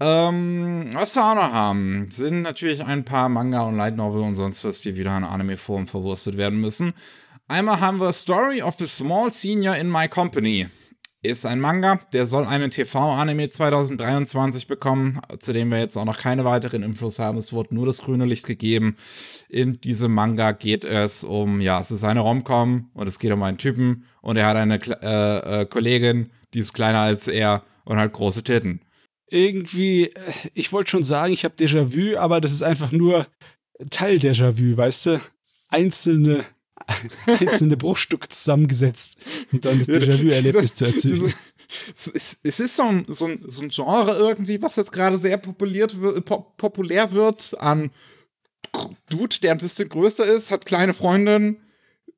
Ähm, 0.00 0.90
was 0.94 1.16
wir 1.16 1.24
auch 1.24 1.34
noch 1.34 1.52
haben, 1.52 2.08
sind 2.10 2.42
natürlich 2.42 2.84
ein 2.84 3.04
paar 3.04 3.28
Manga 3.28 3.62
und 3.62 3.76
Light 3.76 3.96
Novel 3.96 4.22
und 4.22 4.36
sonst 4.36 4.64
was, 4.64 4.80
die 4.80 4.96
wieder 4.96 5.16
in 5.16 5.24
Anime-Form 5.24 5.88
verwurstet 5.88 6.36
werden 6.36 6.60
müssen. 6.60 6.92
Einmal 7.48 7.80
haben 7.80 7.98
wir 7.98 8.12
Story 8.12 8.62
of 8.62 8.76
the 8.76 8.86
Small 8.86 9.32
Senior 9.32 9.74
in 9.74 9.90
My 9.90 10.08
Company 10.08 10.68
ist 11.22 11.46
ein 11.46 11.60
Manga, 11.60 12.00
der 12.12 12.26
soll 12.26 12.44
einen 12.46 12.70
TV-Anime 12.70 13.48
2023 13.48 14.66
bekommen, 14.66 15.20
zu 15.38 15.52
dem 15.52 15.70
wir 15.70 15.78
jetzt 15.78 15.96
auch 15.96 16.04
noch 16.04 16.18
keine 16.18 16.44
weiteren 16.44 16.82
Infos 16.82 17.20
haben. 17.20 17.38
Es 17.38 17.52
wurde 17.52 17.74
nur 17.76 17.86
das 17.86 18.02
grüne 18.02 18.24
Licht 18.24 18.46
gegeben. 18.46 18.96
In 19.48 19.80
diesem 19.80 20.12
Manga 20.12 20.50
geht 20.50 20.84
es 20.84 21.22
um, 21.22 21.60
ja, 21.60 21.80
es 21.80 21.92
ist 21.92 22.02
eine 22.02 22.20
Romcom 22.20 22.90
und 22.94 23.06
es 23.06 23.20
geht 23.20 23.30
um 23.30 23.42
einen 23.44 23.58
Typen 23.58 24.04
und 24.20 24.36
er 24.36 24.46
hat 24.46 24.56
eine 24.56 24.80
äh, 25.02 25.60
äh, 25.60 25.66
Kollegin, 25.66 26.30
die 26.54 26.58
ist 26.58 26.72
kleiner 26.72 27.00
als 27.00 27.28
er 27.28 27.62
und 27.84 27.98
hat 27.98 28.12
große 28.12 28.42
Titten. 28.42 28.80
Irgendwie, 29.28 30.06
äh, 30.06 30.32
ich 30.54 30.72
wollte 30.72 30.90
schon 30.90 31.04
sagen, 31.04 31.32
ich 31.32 31.44
habe 31.44 31.54
Déjà-vu, 31.54 32.16
aber 32.18 32.40
das 32.40 32.52
ist 32.52 32.62
einfach 32.62 32.90
nur 32.90 33.28
Teil 33.90 34.16
Déjà-vu, 34.16 34.76
weißt 34.76 35.06
du? 35.06 35.20
Einzelne 35.68 36.44
einzelne 37.26 37.76
Bruchstücke 37.76 38.28
zusammengesetzt 38.28 39.18
und 39.52 39.64
dann 39.64 39.78
das 39.78 39.88
Déjà-vu-Erlebnis 39.88 40.74
zu 40.74 40.86
erzählen. 40.86 41.32
Es 42.04 42.60
ist 42.60 42.76
so 42.76 42.82
ein, 42.82 43.06
so, 43.08 43.26
ein, 43.26 43.40
so 43.48 43.62
ein 43.62 43.70
Genre 43.70 44.12
irgendwie, 44.16 44.60
was 44.60 44.76
jetzt 44.76 44.92
gerade 44.92 45.18
sehr 45.18 45.38
populiert, 45.38 45.96
populär 46.56 47.12
wird 47.12 47.58
an 47.58 47.90
Dude, 49.10 49.36
der 49.42 49.52
ein 49.52 49.58
bisschen 49.58 49.88
größer 49.88 50.26
ist, 50.26 50.50
hat 50.50 50.66
kleine 50.66 50.94
Freundin 50.94 51.58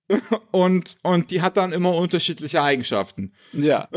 und, 0.51 0.99
und 1.03 1.31
die 1.31 1.43
hat 1.43 1.57
dann 1.57 1.73
immer 1.73 1.95
unterschiedliche 1.95 2.63
Eigenschaften. 2.63 3.33
Ja. 3.53 3.89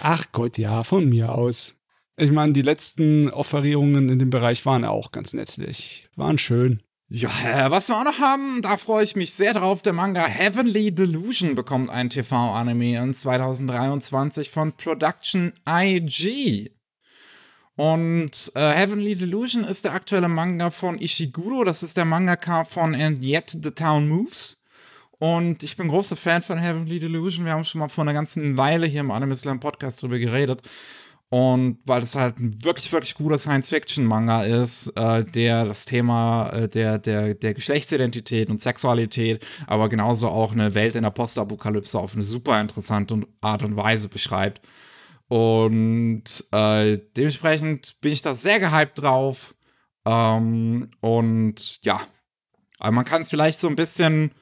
Ach 0.00 0.26
Gott, 0.32 0.58
ja, 0.58 0.82
von 0.82 1.08
mir 1.08 1.34
aus. 1.34 1.76
Ich 2.16 2.32
meine, 2.32 2.52
die 2.52 2.62
letzten 2.62 3.30
Offerierungen 3.30 4.08
in 4.10 4.18
dem 4.18 4.30
Bereich 4.30 4.66
waren 4.66 4.84
auch 4.84 5.10
ganz 5.10 5.32
nützlich. 5.32 6.08
Waren 6.16 6.38
schön. 6.38 6.82
Ja, 7.12 7.72
was 7.72 7.88
wir 7.88 7.96
auch 7.96 8.04
noch 8.04 8.20
haben, 8.20 8.62
da 8.62 8.76
freue 8.76 9.02
ich 9.02 9.16
mich 9.16 9.32
sehr 9.32 9.52
drauf. 9.52 9.82
Der 9.82 9.92
Manga 9.92 10.24
Heavenly 10.24 10.94
Delusion 10.94 11.56
bekommt 11.56 11.90
ein 11.90 12.08
TV-Anime 12.08 13.02
in 13.02 13.12
2023 13.12 14.48
von 14.48 14.72
Production 14.74 15.52
IG. 15.68 16.70
Und 17.74 18.52
äh, 18.54 18.60
Heavenly 18.60 19.16
Delusion 19.16 19.64
ist 19.64 19.84
der 19.84 19.94
aktuelle 19.94 20.28
Manga 20.28 20.70
von 20.70 21.00
Ishiguro. 21.00 21.64
Das 21.64 21.82
ist 21.82 21.96
der 21.96 22.04
Mangaka 22.04 22.62
von 22.62 22.94
And 22.94 23.20
Yet 23.20 23.58
the 23.60 23.72
Town 23.72 24.08
Moves. 24.08 24.62
Und 25.18 25.64
ich 25.64 25.76
bin 25.76 25.88
großer 25.88 26.14
Fan 26.14 26.42
von 26.42 26.58
Heavenly 26.58 27.00
Delusion. 27.00 27.44
Wir 27.44 27.54
haben 27.54 27.64
schon 27.64 27.80
mal 27.80 27.88
vor 27.88 28.04
einer 28.04 28.12
ganzen 28.12 28.56
Weile 28.56 28.86
hier 28.86 29.00
im 29.00 29.10
Anime 29.10 29.34
Slam 29.34 29.58
Podcast 29.58 30.00
drüber 30.00 30.20
geredet. 30.20 30.62
Und 31.30 31.78
weil 31.84 32.02
es 32.02 32.16
halt 32.16 32.40
ein 32.40 32.64
wirklich, 32.64 32.90
wirklich 32.92 33.14
guter 33.14 33.38
Science-Fiction-Manga 33.38 34.42
ist, 34.42 34.88
äh, 34.96 35.24
der 35.24 35.64
das 35.64 35.84
Thema 35.84 36.50
äh, 36.50 36.68
der, 36.68 36.98
der, 36.98 37.34
der 37.34 37.54
Geschlechtsidentität 37.54 38.50
und 38.50 38.60
Sexualität, 38.60 39.46
aber 39.68 39.88
genauso 39.88 40.28
auch 40.28 40.50
eine 40.50 40.74
Welt 40.74 40.96
in 40.96 41.04
der 41.04 41.10
Postapokalypse 41.10 41.96
auf 41.96 42.14
eine 42.14 42.24
super 42.24 42.60
interessante 42.60 43.20
Art 43.40 43.62
und 43.62 43.76
Weise 43.76 44.08
beschreibt. 44.08 44.60
Und 45.28 46.24
äh, 46.50 46.98
dementsprechend 47.16 48.00
bin 48.00 48.12
ich 48.12 48.22
da 48.22 48.34
sehr 48.34 48.58
gehypt 48.58 49.00
drauf. 49.00 49.54
Ähm, 50.04 50.90
und 50.98 51.78
ja, 51.84 52.00
aber 52.80 52.90
man 52.90 53.04
kann 53.04 53.22
es 53.22 53.30
vielleicht 53.30 53.60
so 53.60 53.68
ein 53.68 53.76
bisschen 53.76 54.32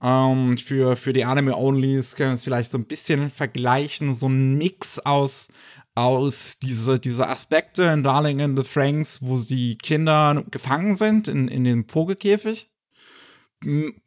ähm, 0.00 0.56
für, 0.58 0.94
für 0.94 1.12
die 1.12 1.24
Anime-Onlys 1.24 2.14
können 2.14 2.34
es 2.34 2.44
vielleicht 2.44 2.70
so 2.70 2.78
ein 2.78 2.84
bisschen 2.84 3.30
vergleichen, 3.30 4.14
so 4.14 4.28
ein 4.28 4.56
Mix 4.56 5.00
aus 5.00 5.48
aus 5.98 6.58
diese, 6.60 7.00
diese 7.00 7.28
Aspekte 7.28 7.82
in 7.84 8.04
Darling 8.04 8.38
in 8.38 8.56
the 8.56 8.62
Franks, 8.62 9.20
wo 9.20 9.36
die 9.38 9.76
Kinder 9.76 10.44
gefangen 10.50 10.94
sind 10.94 11.26
in, 11.26 11.48
in 11.48 11.64
dem 11.64 11.88
Vogelkäfig, 11.88 12.70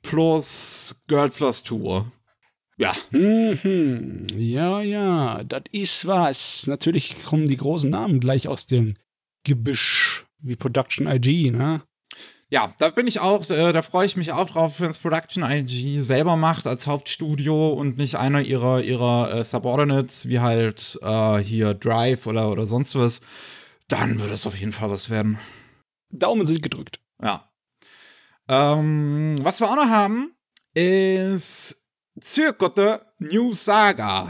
plus 0.01 1.03
Girls 1.07 1.41
Lost 1.41 1.67
Tour. 1.67 2.10
Ja. 2.77 2.93
Mhm. 3.12 4.25
Ja, 4.36 4.81
ja, 4.81 5.43
das 5.43 5.63
ist 5.71 6.07
was. 6.07 6.65
Natürlich 6.67 7.24
kommen 7.24 7.45
die 7.45 7.57
großen 7.57 7.89
Namen 7.89 8.21
gleich 8.21 8.48
aus 8.48 8.65
dem 8.65 8.95
Gebüsch, 9.43 10.25
wie 10.39 10.55
Production 10.55 11.07
IG, 11.07 11.51
ne? 11.51 11.81
Ja, 12.51 12.70
da 12.79 12.89
bin 12.89 13.08
ich 13.08 13.22
auch, 13.22 13.50
äh, 13.50 13.72
da 13.72 13.81
freue 13.81 14.05
ich 14.05 14.17
mich 14.17 14.34
auch 14.34 14.46
drauf, 14.46 14.81
wenn 14.81 14.89
es 14.89 15.00
Production 15.00 15.50
IG 15.50 16.01
selber 16.01 16.36
macht 16.36 16.67
als 16.67 16.86
Hauptstudio 16.86 17.70
und 17.70 17.98
nicht 17.98 18.15
einer 18.15 18.41
ihrer, 18.41 18.81
ihrer 18.81 19.34
äh, 19.34 19.43
Subordinates, 19.46 20.27
wie 20.27 20.41
halt 20.41 21.00
äh, 21.01 21.38
hier 21.38 21.74
Drive 21.74 22.27
oder, 22.27 22.51
oder 22.51 22.65
sonst 22.65 22.96
was. 22.96 23.22
Dann 23.88 24.20
wird 24.20 24.31
es 24.31 24.46
auf 24.46 24.60
jeden 24.60 24.74
Fall 24.74 24.91
was 24.91 25.10
werden. 25.10 25.39
Daumen 26.10 26.46
sind 26.46 26.62
gedrückt. 26.62 27.00
Ja. 27.24 27.50
Ähm, 28.50 29.39
was 29.41 29.62
wir 29.62 29.70
auch 29.70 29.77
noch 29.77 29.89
haben, 29.89 30.36
ist 30.74 31.88
Zirkote 32.20 33.05
New 33.20 33.53
Saga. 33.53 34.29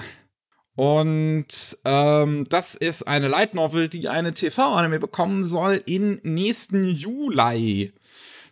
Und 0.76 1.78
ähm, 1.86 2.46
das 2.50 2.76
ist 2.76 3.04
eine 3.04 3.28
Light 3.30 3.56
Novel, 3.56 3.90
die 3.90 4.10
eine 4.10 4.36
TV-Anime 4.36 5.00
bekommen 5.00 5.44
soll 5.44 5.82
in 5.88 6.20
nächsten 6.22 6.86
Juli. 6.86 7.94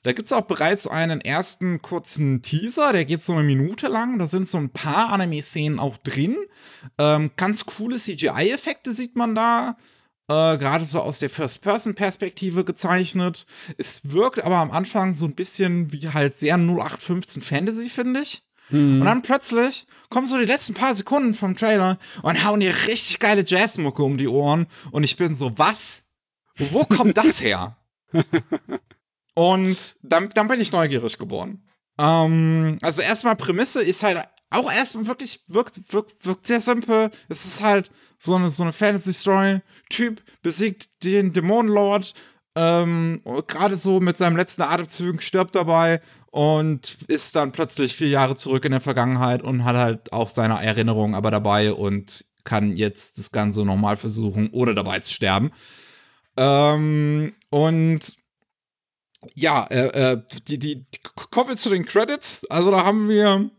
Da 0.04 0.14
gibt 0.14 0.28
es 0.28 0.34
auch 0.34 0.46
bereits 0.46 0.88
einen 0.88 1.20
ersten 1.20 1.82
kurzen 1.82 2.42
Teaser, 2.42 2.94
der 2.94 3.06
geht 3.06 3.22
so 3.22 3.34
eine 3.34 3.44
Minute 3.44 3.88
lang. 3.88 4.18
Da 4.18 4.28
sind 4.28 4.48
so 4.48 4.58
ein 4.58 4.70
paar 4.70 5.12
Anime-Szenen 5.12 5.80
auch 5.80 5.98
drin. 5.98 6.38
Ähm, 6.98 7.32
ganz 7.36 7.66
coole 7.66 7.98
CGI-Effekte 7.98 8.94
sieht 8.94 9.18
man 9.18 9.36
da. 9.36 9.76
Äh, 10.30 10.58
Gerade 10.58 10.86
so 10.86 11.02
aus 11.02 11.20
der 11.20 11.30
First-Person-Perspektive 11.30 12.64
gezeichnet. 12.64 13.46
Es 13.78 14.12
wirkt 14.12 14.44
aber 14.44 14.58
am 14.58 14.72
Anfang 14.72 15.14
so 15.14 15.26
ein 15.26 15.36
bisschen 15.36 15.92
wie 15.92 16.10
halt 16.10 16.38
sehr 16.38 16.56
0815 16.56 17.42
Fantasy, 17.42 17.90
finde 17.90 18.22
ich. 18.22 18.44
Mhm. 18.70 19.02
Und 19.02 19.06
dann 19.06 19.22
plötzlich 19.22 19.88
kommen 20.10 20.28
so 20.28 20.38
die 20.38 20.46
letzten 20.46 20.76
paar 20.76 20.96
Sekunden 20.96 21.34
vom 21.34 21.58
Trailer 21.58 21.98
und 22.22 22.46
hauen 22.46 22.60
dir 22.60 22.74
richtig 22.88 23.20
geile 23.20 23.44
Jazzmucke 23.46 24.04
um 24.04 24.18
die 24.18 24.28
Ohren. 24.28 24.68
Und 24.92 25.04
ich 25.04 25.18
bin 25.18 25.36
so, 25.36 25.58
was? 25.58 26.04
Wo 26.58 26.86
kommt 26.86 27.18
das 27.18 27.42
her? 27.42 27.78
Und 29.40 29.96
dann, 30.04 30.28
dann 30.34 30.50
bin 30.50 30.60
ich 30.60 30.74
neugierig 30.74 31.18
geworden. 31.18 31.64
Ähm, 31.98 32.78
also 32.82 33.02
erstmal 33.02 33.38
Prämisse 33.38 33.82
ist 33.82 34.04
halt 34.04 34.22
auch 34.50 34.70
erstmal 34.70 35.08
wirklich, 35.08 35.40
wirkt, 35.48 35.94
wirkt, 35.94 36.26
wirkt 36.26 36.46
sehr 36.46 36.60
simpel. 36.60 37.10
Es 37.30 37.46
ist 37.46 37.64
halt 37.64 37.90
so 38.18 38.36
eine, 38.36 38.50
so 38.50 38.64
eine 38.64 38.74
Fantasy-Story. 38.74 39.62
Typ 39.90 40.22
besiegt 40.42 41.06
den 41.06 41.32
Dämonenlord, 41.32 42.16
ähm, 42.56 43.22
gerade 43.48 43.78
so 43.78 44.02
mit 44.02 44.18
seinem 44.18 44.36
letzten 44.36 44.64
Atemzug 44.64 45.24
stirbt 45.24 45.56
dabei 45.56 46.02
und 46.32 46.98
ist 47.08 47.38
dann 47.38 47.54
plötzlich 47.54 47.96
vier 47.96 48.10
Jahre 48.10 48.36
zurück 48.36 48.66
in 48.66 48.72
der 48.72 48.82
Vergangenheit 48.82 49.42
und 49.42 49.64
hat 49.64 49.78
halt 49.78 50.12
auch 50.12 50.30
seine 50.30 50.62
Erinnerungen 50.62 51.16
aber 51.16 51.32
dabei 51.32 51.72
und 51.72 52.26
kann 52.44 52.76
jetzt 52.76 53.18
das 53.18 53.32
Ganze 53.32 53.64
nochmal 53.64 53.96
versuchen, 53.96 54.50
ohne 54.52 54.76
dabei 54.76 55.00
zu 55.00 55.14
sterben. 55.14 55.52
Ähm, 56.36 57.36
und 57.52 58.20
ja, 59.36 59.66
äh, 59.70 60.14
äh, 60.14 60.22
die, 60.48 60.60
die, 60.60 60.86
kommen 61.32 61.50
wir 61.50 61.58
zu 61.58 61.70
den 61.70 61.86
Credits. 61.86 62.46
Also 62.50 62.72
da 62.72 62.86
haben 62.86 63.10
wir 63.10 63.50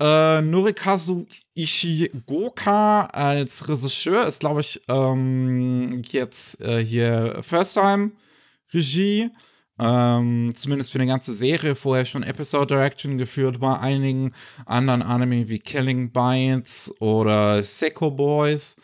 äh, 0.00 0.40
Norikazu 0.42 1.26
Ishigoka 1.54 3.06
als 3.06 3.68
Regisseur, 3.68 4.26
ist 4.26 4.40
glaube 4.40 4.60
ich 4.60 4.80
ähm, 4.88 6.02
jetzt 6.04 6.60
äh, 6.60 6.84
hier 6.84 7.38
First 7.42 7.74
Time 7.74 8.12
Regie. 8.72 9.30
Ähm, 9.78 10.52
zumindest 10.56 10.90
für 10.90 10.98
eine 10.98 11.06
ganze 11.06 11.34
Serie 11.34 11.74
vorher 11.74 12.06
schon 12.06 12.22
Episode 12.22 12.66
Direction 12.66 13.18
geführt 13.18 13.60
bei 13.60 13.78
einigen 13.78 14.32
anderen 14.64 15.02
Anime 15.02 15.48
wie 15.48 15.58
Killing 15.58 16.10
Bites 16.12 16.94
oder 16.98 17.62
Seko 17.62 18.10
Boys 18.10 18.78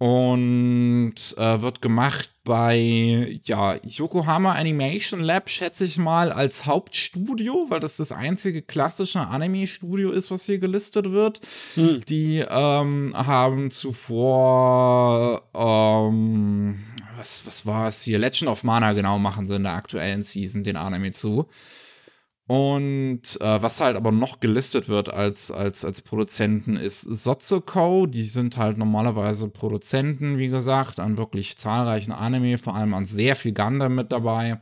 und 0.00 1.14
äh, 1.36 1.60
wird 1.60 1.82
gemacht 1.82 2.30
bei 2.42 3.38
ja, 3.44 3.76
Yokohama 3.84 4.52
Animation 4.52 5.20
Lab, 5.20 5.50
schätze 5.50 5.84
ich 5.84 5.98
mal, 5.98 6.32
als 6.32 6.64
Hauptstudio, 6.64 7.66
weil 7.68 7.80
das 7.80 7.98
das 7.98 8.10
einzige 8.10 8.62
klassische 8.62 9.20
Anime-Studio 9.20 10.10
ist, 10.10 10.30
was 10.30 10.46
hier 10.46 10.58
gelistet 10.58 11.12
wird. 11.12 11.42
Hm. 11.74 12.00
Die 12.08 12.42
ähm, 12.48 13.12
haben 13.14 13.70
zuvor, 13.70 15.42
ähm, 15.54 16.82
was, 17.18 17.42
was 17.44 17.66
war 17.66 17.88
es 17.88 18.00
hier? 18.00 18.18
Legend 18.18 18.50
of 18.50 18.64
Mana, 18.64 18.94
genau, 18.94 19.18
machen 19.18 19.46
sie 19.46 19.56
in 19.56 19.64
der 19.64 19.74
aktuellen 19.74 20.22
Season 20.22 20.64
den 20.64 20.78
Anime 20.78 21.10
zu. 21.10 21.46
Und 22.50 23.40
äh, 23.40 23.62
was 23.62 23.80
halt 23.80 23.94
aber 23.94 24.10
noch 24.10 24.40
gelistet 24.40 24.88
wird 24.88 25.08
als, 25.08 25.52
als, 25.52 25.84
als 25.84 26.02
Produzenten 26.02 26.74
ist 26.74 27.02
Sotsuko. 27.02 28.06
Die 28.06 28.24
sind 28.24 28.56
halt 28.56 28.76
normalerweise 28.76 29.46
Produzenten, 29.46 30.36
wie 30.36 30.48
gesagt, 30.48 30.98
an 30.98 31.16
wirklich 31.16 31.58
zahlreichen 31.58 32.10
Anime, 32.10 32.58
vor 32.58 32.74
allem 32.74 32.92
an 32.92 33.04
sehr 33.04 33.36
viel 33.36 33.54
Gundam 33.54 33.94
mit 33.94 34.10
dabei. 34.10 34.58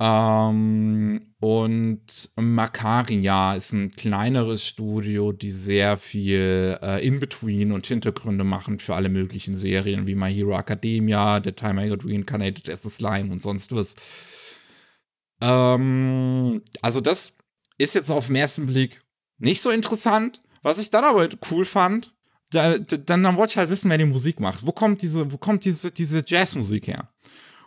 Ähm, 0.00 1.20
und 1.38 2.30
Makaria 2.34 3.54
ist 3.54 3.72
ein 3.72 3.92
kleineres 3.92 4.66
Studio, 4.66 5.30
die 5.30 5.52
sehr 5.52 5.98
viel 5.98 6.76
äh, 6.82 7.06
In-Between 7.06 7.70
und 7.70 7.86
Hintergründe 7.86 8.42
machen 8.42 8.80
für 8.80 8.96
alle 8.96 9.10
möglichen 9.10 9.54
Serien, 9.54 10.08
wie 10.08 10.16
My 10.16 10.34
Hero 10.34 10.58
Academia, 10.58 11.40
The 11.40 11.52
Time 11.52 11.86
I 11.86 11.88
Got 11.88 12.04
Reincarnated 12.04 12.68
as 12.68 12.84
a 12.84 12.88
Slime 12.88 13.30
und 13.30 13.40
sonst 13.40 13.72
was. 13.76 13.94
Ähm, 15.40 16.62
also 16.82 17.00
das 17.00 17.36
ist 17.78 17.94
jetzt 17.94 18.10
auf 18.10 18.26
den 18.26 18.36
ersten 18.36 18.66
Blick 18.66 19.02
nicht 19.38 19.60
so 19.60 19.70
interessant. 19.70 20.40
Was 20.62 20.78
ich 20.78 20.90
dann 20.90 21.04
aber 21.04 21.28
cool 21.50 21.64
fand, 21.64 22.14
da, 22.50 22.78
dann, 22.78 23.22
dann 23.22 23.36
wollte 23.36 23.52
ich 23.52 23.56
halt 23.58 23.70
wissen, 23.70 23.90
wer 23.90 23.98
die 23.98 24.04
Musik 24.04 24.40
macht. 24.40 24.66
Wo 24.66 24.72
kommt 24.72 25.02
diese, 25.02 25.30
wo 25.30 25.38
kommt 25.38 25.64
diese, 25.64 25.90
diese 25.90 26.24
Jazzmusik 26.26 26.88
her? 26.88 27.08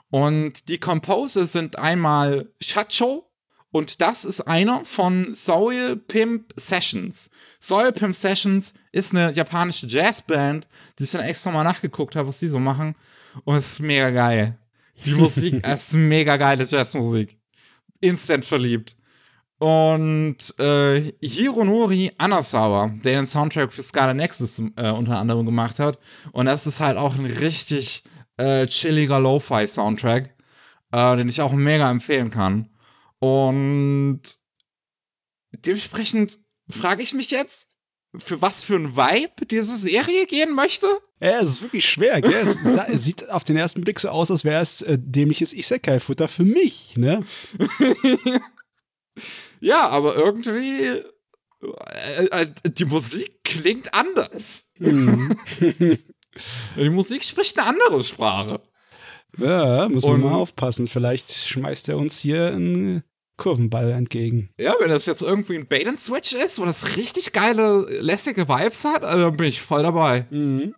Und 0.10 0.67
die 0.67 0.79
Composer 0.79 1.45
sind 1.45 1.77
einmal 1.77 2.51
Chacho 2.62 3.29
und 3.71 4.01
das 4.01 4.25
ist 4.25 4.41
einer 4.41 4.84
von 4.84 5.32
Soul 5.34 5.95
Pimp 5.95 6.53
Sessions. 6.55 7.29
Soul 7.62 7.91
Pimp 7.91 8.15
Sessions 8.15 8.73
ist 8.91 9.13
eine 9.13 9.32
japanische 9.32 9.86
Jazzband, 9.86 10.67
die 10.97 11.03
ich 11.03 11.12
dann 11.12 11.21
extra 11.21 11.51
mal 11.51 11.63
nachgeguckt 11.63 12.15
habe, 12.15 12.29
was 12.29 12.39
die 12.39 12.47
so 12.47 12.60
machen. 12.60 12.95
Und 13.43 13.58
es 13.58 13.73
ist 13.73 13.79
mega 13.79 14.10
geil. 14.10 14.58
Die 15.05 15.13
Musik 15.13 15.65
ist 15.67 15.93
mega 15.93 16.38
geile 16.38 16.63
Jazzmusik 16.63 17.38
instant 18.01 18.45
verliebt. 18.45 18.95
Und 19.59 20.38
äh, 20.57 21.12
Hironori 21.21 22.13
Anasawa, 22.17 22.93
der 23.03 23.17
den 23.17 23.25
Soundtrack 23.25 23.73
für 23.73 23.83
Scarlet 23.83 24.15
Nexus 24.15 24.59
äh, 24.77 24.89
unter 24.91 25.19
anderem 25.19 25.45
gemacht 25.45 25.79
hat. 25.79 25.99
Und 26.31 26.45
das 26.45 26.65
ist 26.65 26.79
halt 26.79 26.97
auch 26.97 27.15
ein 27.15 27.25
richtig 27.25 28.03
äh, 28.38 28.67
chilliger 28.67 29.19
Lo-Fi-Soundtrack, 29.19 30.33
äh, 30.93 31.17
den 31.17 31.27
ich 31.27 31.41
auch 31.41 31.51
mega 31.51 31.91
empfehlen 31.91 32.31
kann. 32.31 32.69
Und 33.19 34.21
dementsprechend 35.51 36.39
frage 36.69 37.03
ich 37.03 37.13
mich 37.13 37.29
jetzt, 37.31 37.75
für 38.17 38.41
was 38.41 38.63
für 38.63 38.75
ein 38.75 38.95
Vibe 38.95 39.45
diese 39.45 39.77
Serie 39.77 40.25
gehen 40.25 40.55
möchte? 40.55 40.88
Ja, 41.21 41.39
es 41.39 41.49
ist 41.49 41.62
wirklich 41.62 41.88
schwer, 41.88 42.21
gell? 42.21 42.34
Es 42.91 43.03
sieht 43.03 43.29
auf 43.29 43.43
den 43.43 43.58
ersten 43.58 43.82
Blick 43.82 43.99
so 43.99 44.10
aus, 44.10 44.32
als 44.32 44.45
wäre 44.45 44.62
es 44.62 44.82
äh, 44.82 44.97
dämliches 44.99 45.53
Isekai-Futter 45.53 46.27
für 46.27 46.45
mich, 46.45 46.95
ne? 46.97 47.23
ja, 49.60 49.89
aber 49.89 50.15
irgendwie 50.15 51.03
äh, 51.62 52.25
äh, 52.32 52.47
die 52.65 52.86
Musik 52.86 53.43
klingt 53.43 53.93
anders. 53.93 54.71
Mhm. 54.77 55.38
die 56.77 56.89
Musik 56.89 57.23
spricht 57.23 57.60
eine 57.60 57.67
andere 57.67 58.01
Sprache. 58.01 58.62
Ja, 59.38 59.89
muss 59.89 60.05
man 60.05 60.15
Und, 60.15 60.21
mal 60.21 60.34
aufpassen. 60.34 60.88
Vielleicht 60.88 61.32
schmeißt 61.32 61.89
er 61.89 61.97
uns 61.97 62.17
hier 62.17 62.47
ein 62.47 63.03
Kurvenball 63.38 63.91
entgegen. 63.91 64.49
Ja, 64.60 64.73
wenn 64.79 64.89
das 64.89 65.05
jetzt 65.05 65.21
irgendwie 65.21 65.55
ein 65.55 65.67
Bait-and-Switch 65.67 66.34
ist, 66.34 66.60
wo 66.60 66.65
das 66.65 66.97
richtig 66.97 67.32
geile, 67.32 67.86
lässige 68.01 68.47
Vibes 68.47 68.86
hat, 68.86 69.03
also 69.03 69.25
dann 69.25 69.38
bin 69.38 69.47
ich 69.47 69.62
voll 69.62 69.84
dabei. 69.84 70.25
Mhm. 70.29 70.75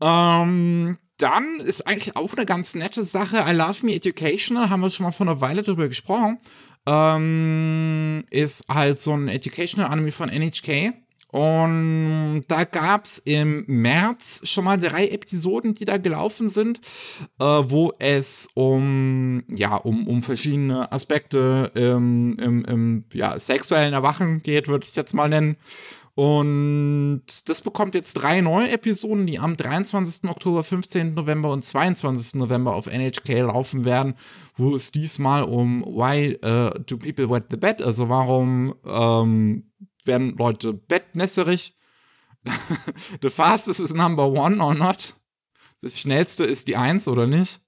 Ähm, 0.00 0.98
dann 1.18 1.60
ist 1.60 1.86
eigentlich 1.86 2.16
auch 2.16 2.34
eine 2.34 2.46
ganz 2.46 2.74
nette 2.74 3.04
Sache. 3.04 3.44
I 3.48 3.52
Love 3.52 3.86
Me 3.86 3.94
Educational, 3.94 4.70
haben 4.70 4.80
wir 4.80 4.90
schon 4.90 5.04
mal 5.04 5.12
vor 5.12 5.26
einer 5.26 5.40
Weile 5.40 5.62
drüber 5.62 5.88
gesprochen. 5.88 6.38
Ähm, 6.86 8.24
ist 8.30 8.64
halt 8.68 9.00
so 9.00 9.12
ein 9.12 9.28
Educational 9.28 9.90
Anime 9.90 10.10
von 10.10 10.28
NHK. 10.28 10.94
Und 11.32 12.42
da 12.48 12.64
gab 12.64 13.06
es 13.06 13.18
im 13.18 13.64
März 13.66 14.42
schon 14.44 14.64
mal 14.64 14.78
drei 14.78 15.08
Episoden, 15.08 15.72
die 15.72 15.86
da 15.86 15.96
gelaufen 15.96 16.50
sind, 16.50 16.80
äh, 17.38 17.44
wo 17.44 17.90
es 17.98 18.50
um, 18.52 19.42
ja, 19.48 19.76
um, 19.76 20.06
um 20.06 20.22
verschiedene 20.22 20.92
Aspekte 20.92 21.72
im, 21.74 22.36
im, 22.38 22.64
im 22.66 23.04
ja, 23.14 23.38
sexuellen 23.38 23.94
Erwachen 23.94 24.42
geht, 24.42 24.68
würde 24.68 24.86
ich 24.86 24.94
jetzt 24.94 25.14
mal 25.14 25.30
nennen. 25.30 25.56
Und 26.14 27.22
das 27.46 27.62
bekommt 27.62 27.94
jetzt 27.94 28.14
drei 28.14 28.42
neue 28.42 28.70
Episoden, 28.70 29.26
die 29.26 29.38
am 29.38 29.56
23. 29.56 30.28
Oktober, 30.28 30.62
15. 30.62 31.14
November 31.14 31.50
und 31.50 31.64
22. 31.64 32.34
November 32.34 32.74
auf 32.74 32.86
NHK 32.86 33.40
laufen 33.40 33.86
werden, 33.86 34.14
wo 34.56 34.74
es 34.74 34.92
diesmal 34.92 35.42
um 35.44 35.82
Why 35.84 36.38
uh, 36.44 36.78
do 36.84 36.98
people 36.98 37.30
wet 37.30 37.44
the 37.50 37.56
bed, 37.56 37.80
also 37.82 38.10
warum 38.10 38.74
ähm, 38.84 39.72
werden 40.04 40.36
Leute 40.36 40.74
bettnässerig. 40.74 41.78
The 43.22 43.30
fastest 43.30 43.80
is 43.80 43.94
number 43.94 44.26
one 44.26 44.62
or 44.62 44.74
not? 44.74 45.14
Das 45.80 45.98
schnellste 45.98 46.44
ist 46.44 46.68
die 46.68 46.76
Eins 46.76 47.08
oder 47.08 47.26
nicht? 47.26 47.60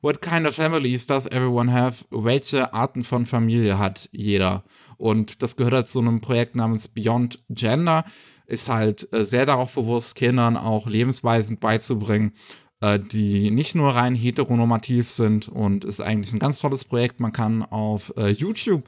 What 0.00 0.22
kind 0.22 0.46
of 0.46 0.54
families 0.54 1.06
does 1.06 1.26
everyone 1.26 1.72
have? 1.72 2.04
Welche 2.10 2.72
Arten 2.72 3.02
von 3.02 3.26
Familie 3.26 3.78
hat 3.78 4.08
jeder? 4.12 4.62
Und 4.96 5.42
das 5.42 5.56
gehört 5.56 5.74
halt 5.74 5.88
zu 5.88 5.98
einem 5.98 6.20
Projekt 6.20 6.54
namens 6.54 6.88
Beyond 6.88 7.40
Gender. 7.48 8.04
Ist 8.46 8.68
halt 8.68 9.12
äh, 9.12 9.24
sehr 9.24 9.44
darauf 9.44 9.74
bewusst, 9.74 10.14
Kindern 10.14 10.56
auch 10.56 10.86
Lebensweisen 10.86 11.58
beizubringen, 11.58 12.32
äh, 12.80 12.98
die 13.00 13.50
nicht 13.50 13.74
nur 13.74 13.94
rein 13.94 14.14
heteronormativ 14.14 15.10
sind. 15.10 15.48
Und 15.48 15.84
ist 15.84 16.00
eigentlich 16.00 16.32
ein 16.32 16.38
ganz 16.38 16.60
tolles 16.60 16.84
Projekt. 16.84 17.18
Man 17.20 17.32
kann 17.32 17.62
auf 17.64 18.12
äh, 18.16 18.28
YouTube 18.28 18.84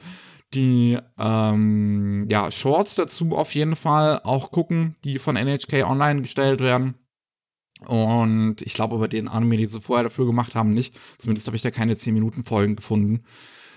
die 0.53 0.97
ähm, 1.17 2.27
ja, 2.29 2.51
Shorts 2.51 2.95
dazu 2.95 3.35
auf 3.35 3.55
jeden 3.55 3.75
Fall 3.75 4.19
auch 4.23 4.51
gucken, 4.51 4.95
die 5.03 5.19
von 5.19 5.35
NHK 5.35 5.85
online 5.85 6.21
gestellt 6.21 6.59
werden. 6.59 6.95
Und 7.87 8.61
ich 8.61 8.73
glaube 8.73 8.95
aber 8.95 9.07
den 9.07 9.27
Anime, 9.27 9.57
die 9.57 9.67
sie 9.67 9.81
vorher 9.81 10.03
dafür 10.03 10.25
gemacht 10.25 10.55
haben, 10.55 10.73
nicht. 10.73 10.97
Zumindest 11.17 11.47
habe 11.47 11.57
ich 11.57 11.63
da 11.63 11.71
keine 11.71 11.95
10-Minuten-Folgen 11.95 12.75
gefunden. 12.75 13.23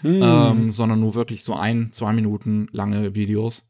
Hm. 0.02 0.20
Ähm, 0.22 0.72
sondern 0.72 1.00
nur 1.00 1.14
wirklich 1.14 1.44
so 1.44 1.54
ein, 1.54 1.92
zwei 1.92 2.12
Minuten 2.12 2.68
lange 2.72 3.14
Videos. 3.14 3.64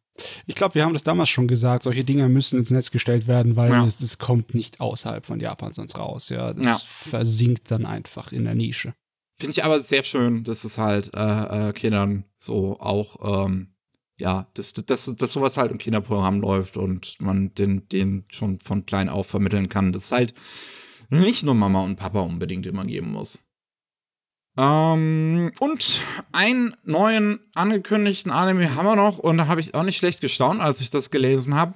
Ich 0.47 0.55
glaube, 0.55 0.75
wir 0.75 0.85
haben 0.85 0.93
das 0.93 1.03
damals 1.03 1.29
schon 1.29 1.49
gesagt, 1.49 1.83
solche 1.83 2.05
Dinge 2.05 2.29
müssen 2.29 2.59
ins 2.59 2.71
Netz 2.71 2.91
gestellt 2.91 3.27
werden, 3.27 3.57
weil 3.57 3.71
ja. 3.71 3.85
es, 3.85 4.01
es, 4.01 4.19
kommt 4.19 4.55
nicht 4.55 4.81
außerhalb 4.81 5.27
von 5.27 5.41
Japan 5.41 5.73
sonst 5.73 5.99
raus. 5.99 6.29
Ja, 6.29 6.53
das 6.53 6.67
ja. 6.67 6.79
versinkt 6.87 7.71
dann 7.71 7.85
einfach 7.85 8.33
in 8.33 8.45
der 8.45 8.55
Nische. 8.55 8.95
Finde 9.37 9.51
ich 9.53 9.65
aber 9.65 9.81
sehr 9.81 10.05
schön, 10.05 10.45
dass 10.45 10.65
es 10.65 10.79
halt 10.79 11.15
äh, 11.17 11.69
äh, 11.69 11.73
Kindern 11.73 12.25
so 12.39 12.79
auch, 12.79 13.47
ähm, 13.47 13.74
ja, 14.19 14.47
dass, 14.55 14.73
dass, 14.73 15.13
dass 15.17 15.33
sowas 15.33 15.57
halt 15.57 15.73
im 15.73 15.79
Kinderprogramm 15.79 16.41
läuft 16.41 16.77
und 16.77 17.21
man 17.21 17.55
den, 17.55 17.89
den 17.89 18.25
schon 18.29 18.59
von 18.61 18.87
klein 18.87 19.09
auf 19.09 19.27
vermitteln 19.27 19.69
kann, 19.69 19.93
dass 19.93 20.07
es 20.07 20.13
halt 20.13 20.35
nicht 21.11 21.43
nur 21.43 21.55
Mama 21.55 21.83
und 21.83 21.97
Papa 21.97 22.21
unbedingt 22.21 22.67
immer 22.67 22.85
geben 22.85 23.13
muss. 23.13 23.41
Ähm, 24.57 25.51
und 25.59 26.03
einen 26.33 26.77
neuen 26.85 27.41
angekündigten 27.55 28.31
Anime 28.31 28.75
haben 28.77 28.87
wir 28.87 28.97
noch 28.97 29.19
und 29.19 29.39
da 29.39 29.49
habe 29.49 29.61
ich 29.61 29.75
auch 29.75 29.83
nicht 29.83 29.97
schlecht 29.97 30.21
gestaunt, 30.21 30.61
als 30.61 30.81
ich 30.81 30.91
das 30.91 31.11
gelesen 31.11 31.55
habe. 31.55 31.75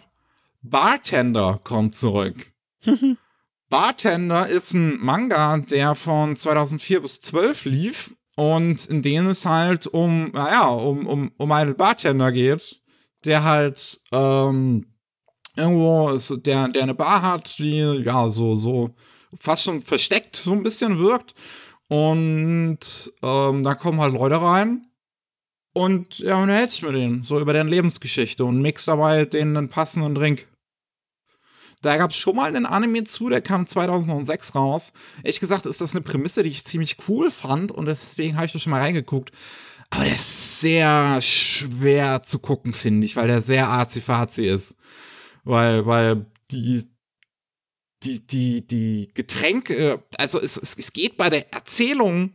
Bartender 0.63 1.61
kommt 1.65 1.97
zurück. 1.97 2.53
Bartender 3.69 4.49
ist 4.49 4.75
ein 4.75 4.99
Manga, 4.99 5.59
der 5.59 5.95
von 5.95 6.37
2004 6.37 7.03
bis 7.03 7.21
12 7.21 7.65
lief 7.67 8.15
und 8.39 8.87
in 8.87 9.03
dem 9.03 9.27
es 9.27 9.45
halt 9.47 9.89
um, 9.89 10.31
naja, 10.31 10.69
um, 10.69 11.09
um, 11.09 11.33
um 11.39 11.51
einen 11.51 11.75
Bartender 11.75 12.31
geht, 12.31 12.81
der 13.25 13.43
halt 13.43 14.01
ähm, 14.13 14.87
irgendwo, 15.57 16.11
ist, 16.11 16.47
der, 16.47 16.69
der 16.69 16.85
eine 16.85 16.95
Bar 16.95 17.23
hat, 17.23 17.59
die 17.59 17.81
ja 17.81 18.31
so, 18.31 18.55
so 18.55 18.95
fast 19.41 19.65
schon 19.65 19.83
versteckt 19.83 20.37
so 20.37 20.53
ein 20.53 20.63
bisschen 20.63 21.01
wirkt. 21.01 21.35
Und 21.89 22.79
ähm, 23.23 23.65
da 23.65 23.75
kommen 23.75 24.01
halt 24.01 24.15
Leute 24.15 24.41
rein 24.41 24.87
und 25.73 26.21
er 26.21 26.39
unterhält 26.39 26.71
sich 26.71 26.83
mit 26.83 26.95
denen, 26.95 27.25
so 27.25 27.41
über 27.41 27.55
deren 27.55 27.67
Lebensgeschichte 27.67 28.45
und 28.45 28.63
mixt 28.63 28.87
dabei 28.87 29.25
denen 29.25 29.57
einen 29.57 29.69
passenden 29.69 30.15
Drink. 30.15 30.47
Da 31.83 31.97
gab 31.97 32.11
es 32.11 32.17
schon 32.17 32.37
mal 32.37 32.49
einen 32.49 32.67
Anime 32.67 33.05
zu, 33.05 33.29
der 33.29 33.41
kam 33.41 33.67
2006 33.67 34.55
raus. 34.55 34.93
Ehrlich 35.19 35.41
gesagt 35.41 35.67
ist 35.67 35.81
das 35.81 35.95
eine 35.95 36.03
Prämisse, 36.03 36.43
die 36.43 36.51
ich 36.51 36.65
ziemlich 36.65 36.97
cool 37.09 37.31
fand 37.31 37.73
und 37.73 37.87
deswegen 37.87 38.37
habe 38.37 38.47
ich 38.47 38.53
da 38.53 38.59
schon 38.59 38.71
mal 38.71 38.81
reingeguckt. 38.81 39.33
Aber 39.91 40.05
der 40.05 40.15
ist 40.15 40.61
sehr 40.61 41.21
schwer 41.23 42.23
zu 42.23 42.41
gucken, 42.41 42.73
finde 42.73 43.07
ich, 43.07 43.17
weil 43.17 43.29
der 43.29 43.41
sehr 43.41 43.69
arzi-fazi 43.69 44.47
ist. 44.47 44.79
Weil, 45.45 45.87
weil 45.87 46.27
die, 46.51 46.85
die, 48.03 48.27
die, 48.27 48.67
die 48.67 49.11
Getränke, 49.15 50.05
also 50.19 50.41
es, 50.41 50.57
es, 50.59 50.77
es 50.77 50.93
geht 50.93 51.17
bei 51.17 51.31
der 51.31 51.53
Erzählung 51.53 52.35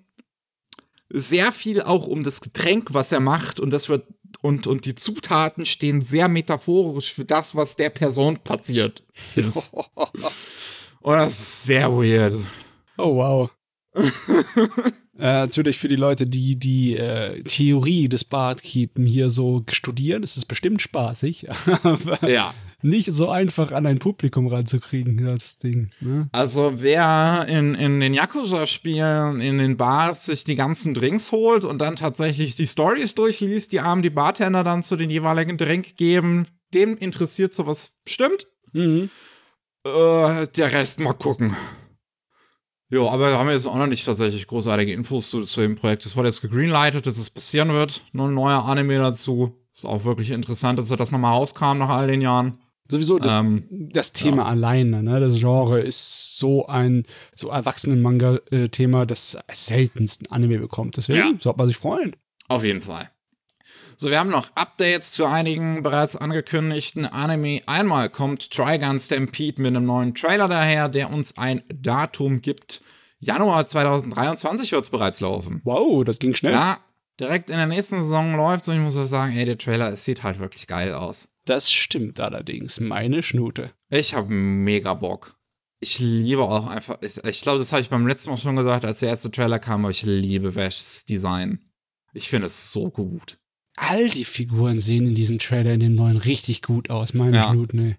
sehr 1.10 1.52
viel 1.52 1.84
auch 1.84 2.08
um 2.08 2.24
das 2.24 2.42
Getränk, 2.42 2.94
was 2.94 3.12
er 3.12 3.20
macht 3.20 3.60
und 3.60 3.70
das 3.70 3.88
wird 3.88 4.08
und, 4.42 4.68
und 4.68 4.86
die 4.86 4.96
Zutaten 4.96 5.66
stehen 5.66 6.02
sehr 6.02 6.28
metaphorisch 6.28 7.14
für 7.14 7.26
das, 7.26 7.56
was 7.56 7.76
der 7.76 7.90
Person 7.90 8.38
passiert 8.38 9.04
ist. 9.36 9.74
und 11.02 11.14
das 11.14 11.34
ist 11.34 11.64
sehr 11.64 11.92
weird. 11.92 12.36
Oh, 12.98 13.16
wow. 13.16 13.50
äh, 13.96 14.10
natürlich 15.20 15.78
für 15.78 15.88
die 15.88 15.96
Leute, 15.96 16.26
die 16.26 16.56
die 16.56 16.98
äh, 16.98 17.44
Theorie 17.44 18.10
des 18.10 18.24
Bartkeepen 18.24 19.06
hier 19.06 19.30
so 19.30 19.64
studieren, 19.70 20.24
ist 20.24 20.38
es 20.38 20.46
bestimmt 20.46 20.82
spaßig. 20.82 21.48
ja 22.28 22.54
nicht 22.84 23.12
so 23.12 23.30
einfach 23.30 23.72
an 23.72 23.86
ein 23.86 24.00
Publikum 24.00 24.48
ranzukriegen, 24.48 25.24
das 25.26 25.58
Ding. 25.58 25.90
Ne? 26.00 26.28
Also 26.32 26.74
wer 26.76 27.46
in, 27.48 27.76
in 27.76 28.00
den 28.00 28.14
Yakuza-Spielen, 28.14 29.40
in 29.40 29.58
den 29.58 29.78
Bars 29.78 30.26
sich 30.26 30.44
die 30.44 30.56
ganzen 30.56 30.94
Drinks 30.94 31.32
holt 31.32 31.66
und 31.66 31.80
dann 31.80 31.96
tatsächlich 31.96 32.56
die 32.56 32.68
Stories 32.68 33.16
durchliest, 33.16 33.72
die 33.72 33.80
einem 33.80 34.02
die 34.02 34.10
Bartender 34.10 34.64
dann 34.64 34.84
zu 34.84 34.96
den 34.96 35.10
jeweiligen 35.10 35.58
Drink 35.58 35.96
geben, 35.98 36.46
dem 36.74 36.98
interessiert 36.98 37.56
sowas 37.56 38.00
bestimmt. 38.04 38.48
Mhm. 38.74 39.10
Äh, 39.86 40.48
der 40.48 40.72
Rest 40.72 41.00
mal 41.00 41.14
gucken. 41.14 41.56
Jo, 42.90 43.10
aber 43.10 43.32
da 43.32 43.40
haben 43.40 43.48
wir 43.48 43.56
jetzt 43.56 43.66
auch 43.66 43.76
noch 43.76 43.88
nicht 43.88 44.06
tatsächlich 44.06 44.46
großartige 44.46 44.94
Infos 44.94 45.32
zu, 45.32 45.42
zu 45.44 45.62
dem 45.62 45.76
Projekt. 45.76 46.06
Es 46.06 46.16
wurde 46.16 46.28
jetzt 46.28 46.42
gegreenlightet, 46.42 47.08
dass 47.08 47.18
es 47.18 47.32
passieren 47.32 47.70
wird. 47.70 48.04
Nur 48.12 48.28
ein 48.28 48.36
neuer 48.36 48.66
Anime 48.66 49.00
dazu. 49.00 49.58
Ist 49.74 49.86
auch 49.86 50.06
wirklich 50.06 50.30
interessant, 50.30 50.78
dass 50.78 50.92
er 50.92 50.98
das 50.98 51.12
nochmal 51.12 51.34
rauskam 51.34 51.80
nach 51.80 51.90
all 51.90 52.06
den 52.06 52.22
Jahren. 52.22 52.60
Sowieso 52.90 53.18
das, 53.18 53.36
ähm, 53.36 53.66
das 53.70 54.12
Thema 54.12 54.44
ja. 54.44 54.50
alleine, 54.50 55.04
ne? 55.04 55.20
Das 55.20 55.40
Genre 55.40 55.80
ist 55.80 56.38
so 56.38 56.68
ein 56.68 57.06
so 57.34 57.50
Erwachsenen-Manga-Thema, 57.50 59.06
das 59.06 59.38
seltensten 59.52 60.30
Anime 60.30 60.60
bekommt. 60.60 60.98
Deswegen 60.98 61.20
ja. 61.20 61.34
sollte 61.40 61.58
man 61.58 61.68
sich 61.68 61.78
freuen. 61.78 62.16
Auf 62.50 62.64
jeden 62.64 62.82
Fall. 62.82 63.10
So, 63.96 64.10
wir 64.10 64.20
haben 64.20 64.30
noch 64.30 64.50
Updates 64.56 65.12
zu 65.12 65.26
einigen 65.26 65.82
bereits 65.82 66.16
angekündigten 66.16 67.06
Anime. 67.06 67.62
Einmal 67.68 68.10
kommt 68.10 68.52
Trigun 68.52 69.00
Stampede 69.00 69.62
mit 69.62 69.76
einem 69.76 69.86
neuen 69.86 70.14
Trailer 70.14 70.48
daher, 70.48 70.90
der 70.90 71.12
uns 71.12 71.38
ein 71.38 71.62
Datum 71.74 72.42
gibt. 72.42 72.82
Januar 73.20 73.66
2023 73.66 74.72
wird 74.74 74.84
es 74.84 74.90
bereits 74.90 75.22
laufen. 75.22 75.62
Wow, 75.64 76.04
das 76.04 76.20
ging 76.20 76.36
schnell. 76.36 76.54
Ja, 76.54 76.80
direkt 77.20 77.50
in 77.50 77.58
der 77.58 77.68
nächsten 77.68 78.02
Saison 78.02 78.36
läuft 78.36 78.68
und 78.68 78.76
ich 78.76 78.82
muss 78.82 78.98
auch 78.98 79.06
sagen, 79.06 79.36
ey, 79.36 79.46
der 79.46 79.58
Trailer, 79.58 79.92
es 79.92 80.06
sieht 80.06 80.24
halt 80.24 80.40
wirklich 80.40 80.68
geil 80.68 80.94
aus. 80.94 81.28
Das 81.46 81.72
stimmt 81.72 82.20
allerdings, 82.20 82.80
meine 82.80 83.24
Schnute. 83.24 83.72
Ich 83.90 84.14
habe 84.14 84.34
mega 84.34 84.94
Bock. 84.94 85.38
Ich 85.80 86.00
liebe 86.00 86.44
auch 86.44 86.68
einfach, 86.68 86.98
ich, 87.02 87.18
ich 87.24 87.42
glaube, 87.42 87.60
das 87.60 87.74
habe 87.74 87.82
ich 87.82 87.90
beim 87.90 88.08
letzten 88.08 88.30
Mal 88.30 88.38
schon 88.38 88.56
gesagt, 88.56 88.86
als 88.86 89.00
der 89.00 89.10
erste 89.10 89.32
Trailer 89.32 89.60
kam, 89.60 89.84
aber 89.84 89.92
ich 89.92 90.04
liebe 90.04 90.56
Vash's 90.56 91.04
Design. 91.06 91.60
Ich 92.14 92.30
finde 92.30 92.48
es 92.48 92.72
so 92.72 92.90
gut. 92.90 93.38
All 93.76 94.08
die 94.10 94.24
Figuren 94.24 94.80
sehen 94.80 95.08
in 95.08 95.16
diesem 95.16 95.40
Trailer 95.40 95.74
in 95.74 95.80
dem 95.82 95.96
neuen 95.96 96.18
richtig 96.18 96.62
gut 96.62 96.90
aus, 96.90 97.14
meine 97.14 97.38
ja. 97.38 97.50
Schnute, 97.50 97.76
ne. 97.76 97.98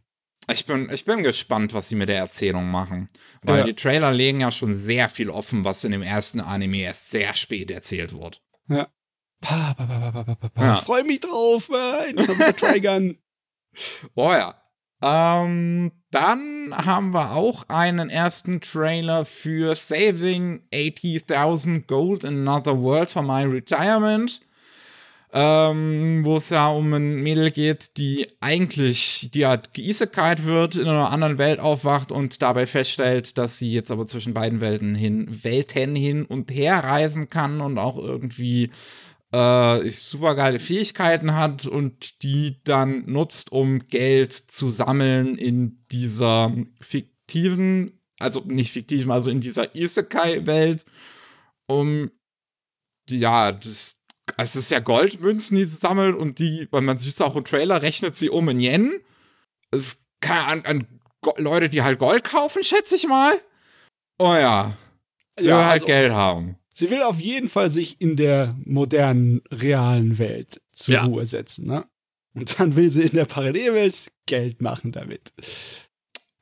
Ich 0.52 0.66
bin, 0.66 0.90
ich 0.90 1.04
bin 1.04 1.22
gespannt, 1.22 1.72
was 1.72 1.88
sie 1.88 1.96
mit 1.96 2.08
der 2.08 2.18
Erzählung 2.18 2.70
machen. 2.70 3.08
Weil 3.42 3.60
ja. 3.60 3.64
die 3.64 3.74
Trailer 3.74 4.12
legen 4.12 4.40
ja 4.40 4.50
schon 4.50 4.74
sehr 4.74 5.08
viel 5.08 5.30
offen, 5.30 5.64
was 5.64 5.84
in 5.84 5.92
dem 5.92 6.02
ersten 6.02 6.40
Anime 6.40 6.82
erst 6.82 7.10
sehr 7.10 7.34
spät 7.34 7.70
erzählt 7.70 8.12
wird. 8.18 8.42
Ja. 8.68 8.88
Pa, 9.44 9.74
pa, 9.74 9.86
pa. 10.24 10.64
Ja. 10.64 10.74
Ich 10.74 10.80
freue 10.80 11.04
mich 11.04 11.20
drauf, 11.20 11.68
Mann. 11.68 12.16
Trigun. 12.56 13.18
Oh 14.14 14.32
ja. 14.32 14.54
Ähm, 15.02 15.92
dann 16.10 16.72
haben 16.72 17.12
wir 17.12 17.32
auch 17.32 17.68
einen 17.68 18.08
ersten 18.08 18.60
Trailer 18.62 19.26
für 19.26 19.74
Saving 19.74 20.62
80.000 20.72 21.86
Gold 21.86 22.24
in 22.24 22.48
Another 22.48 22.80
World 22.80 23.10
for 23.10 23.22
My 23.22 23.44
Retirement. 23.44 24.40
ähm, 25.36 26.24
wo 26.24 26.36
es 26.36 26.50
ja 26.50 26.68
um 26.68 26.92
ein 26.94 27.16
Mädel 27.16 27.50
geht, 27.50 27.96
die 27.98 28.28
eigentlich, 28.40 29.30
die 29.34 29.44
halt 29.44 29.74
geisekite 29.74 30.44
wird, 30.44 30.76
in 30.76 30.86
einer 30.86 31.10
anderen 31.10 31.38
Welt 31.38 31.58
aufwacht 31.58 32.12
und 32.12 32.40
dabei 32.40 32.66
feststellt, 32.68 33.36
dass 33.36 33.58
sie 33.58 33.72
jetzt 33.72 33.90
aber 33.90 34.06
zwischen 34.06 34.32
beiden 34.32 34.60
Welten 34.60 34.94
hin, 34.94 35.26
Welten 35.42 35.96
hin 35.96 36.24
und 36.24 36.52
her 36.52 36.84
reisen 36.84 37.30
kann 37.30 37.60
und 37.60 37.78
auch 37.78 37.98
irgendwie 37.98 38.70
äh, 39.34 39.90
super 39.90 40.36
geile 40.36 40.60
Fähigkeiten 40.60 41.34
hat 41.34 41.66
und 41.66 42.22
die 42.22 42.62
dann 42.62 43.04
nutzt, 43.06 43.50
um 43.50 43.80
Geld 43.88 44.32
zu 44.32 44.70
sammeln 44.70 45.36
in 45.36 45.80
dieser 45.90 46.52
fiktiven, 46.80 47.98
also 48.20 48.42
nicht 48.46 48.70
fiktiven, 48.70 49.10
also 49.10 49.30
in 49.30 49.40
dieser 49.40 49.74
Isekai-Welt, 49.74 50.84
um 51.66 52.12
ja, 53.10 53.50
das, 53.50 53.96
es 54.36 54.54
ist 54.54 54.70
ja 54.70 54.78
Goldmünzen, 54.78 55.56
die 55.56 55.64
sie 55.64 55.76
sammelt 55.76 56.14
und 56.14 56.38
die, 56.38 56.68
weil 56.70 56.82
man 56.82 56.98
sieht 56.98 57.14
es 57.14 57.20
auch 57.20 57.34
im 57.34 57.44
Trailer, 57.44 57.82
rechnet 57.82 58.16
sie 58.16 58.30
um 58.30 58.48
in 58.48 58.60
Yen. 58.60 59.00
Also, 59.72 59.96
an, 60.26 60.64
an 60.64 60.86
Leute, 61.38 61.68
die 61.68 61.82
halt 61.82 61.98
Gold 61.98 62.22
kaufen, 62.22 62.62
schätze 62.62 62.94
ich 62.94 63.08
mal. 63.08 63.34
Oh 64.18 64.34
ja. 64.34 64.76
Sie 65.36 65.46
ja, 65.46 65.64
halt 65.64 65.72
also, 65.72 65.86
Geld 65.86 66.12
haben. 66.12 66.56
Sie 66.76 66.90
will 66.90 67.02
auf 67.02 67.20
jeden 67.20 67.48
Fall 67.48 67.70
sich 67.70 68.00
in 68.00 68.16
der 68.16 68.56
modernen, 68.64 69.42
realen 69.50 70.18
Welt 70.18 70.60
zur 70.72 70.94
ja. 70.94 71.04
Ruhe 71.04 71.24
setzen, 71.24 71.66
ne? 71.66 71.86
Und 72.34 72.58
dann 72.58 72.74
will 72.74 72.90
sie 72.90 73.02
in 73.02 73.12
der 73.12 73.26
Parallelwelt 73.26 74.10
Geld 74.26 74.60
machen 74.60 74.90
damit. 74.90 75.32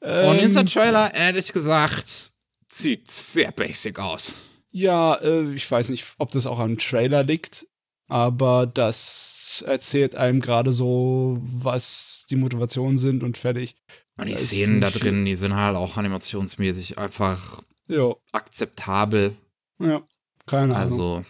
Und 0.01 0.09
ähm, 0.09 0.38
dieser 0.40 0.64
Trailer, 0.64 1.12
ehrlich 1.12 1.53
gesagt, 1.53 2.33
sieht 2.66 3.11
sehr 3.11 3.53
basic 3.53 3.99
aus. 3.99 4.35
Ja, 4.71 5.16
äh, 5.16 5.53
ich 5.53 5.71
weiß 5.71 5.90
nicht, 5.90 6.07
ob 6.16 6.33
das 6.33 6.47
auch 6.47 6.59
am 6.59 6.79
Trailer 6.79 7.25
liegt, 7.25 7.66
aber 8.09 8.66
das 8.66 9.62
erzählt 9.66 10.14
einem 10.14 10.40
gerade 10.40 10.73
so, 10.73 11.38
was 11.42 12.27
die 12.31 12.37
Motivationen 12.37 12.97
sind 12.97 13.23
und 13.23 13.37
fertig. 13.37 13.77
Und 14.16 14.27
die 14.29 14.35
Szenen 14.35 14.81
da 14.81 14.90
drin, 14.90 15.27
die 15.27 15.35
sind 15.35 15.55
halt 15.55 15.77
auch 15.77 15.99
animationsmäßig 15.99 16.97
einfach 16.97 17.62
jo. 17.87 18.18
akzeptabel. 18.33 19.37
Ja. 19.79 20.03
Keine 20.46 20.74
Ahnung. 20.76 20.76
Also. 20.76 21.24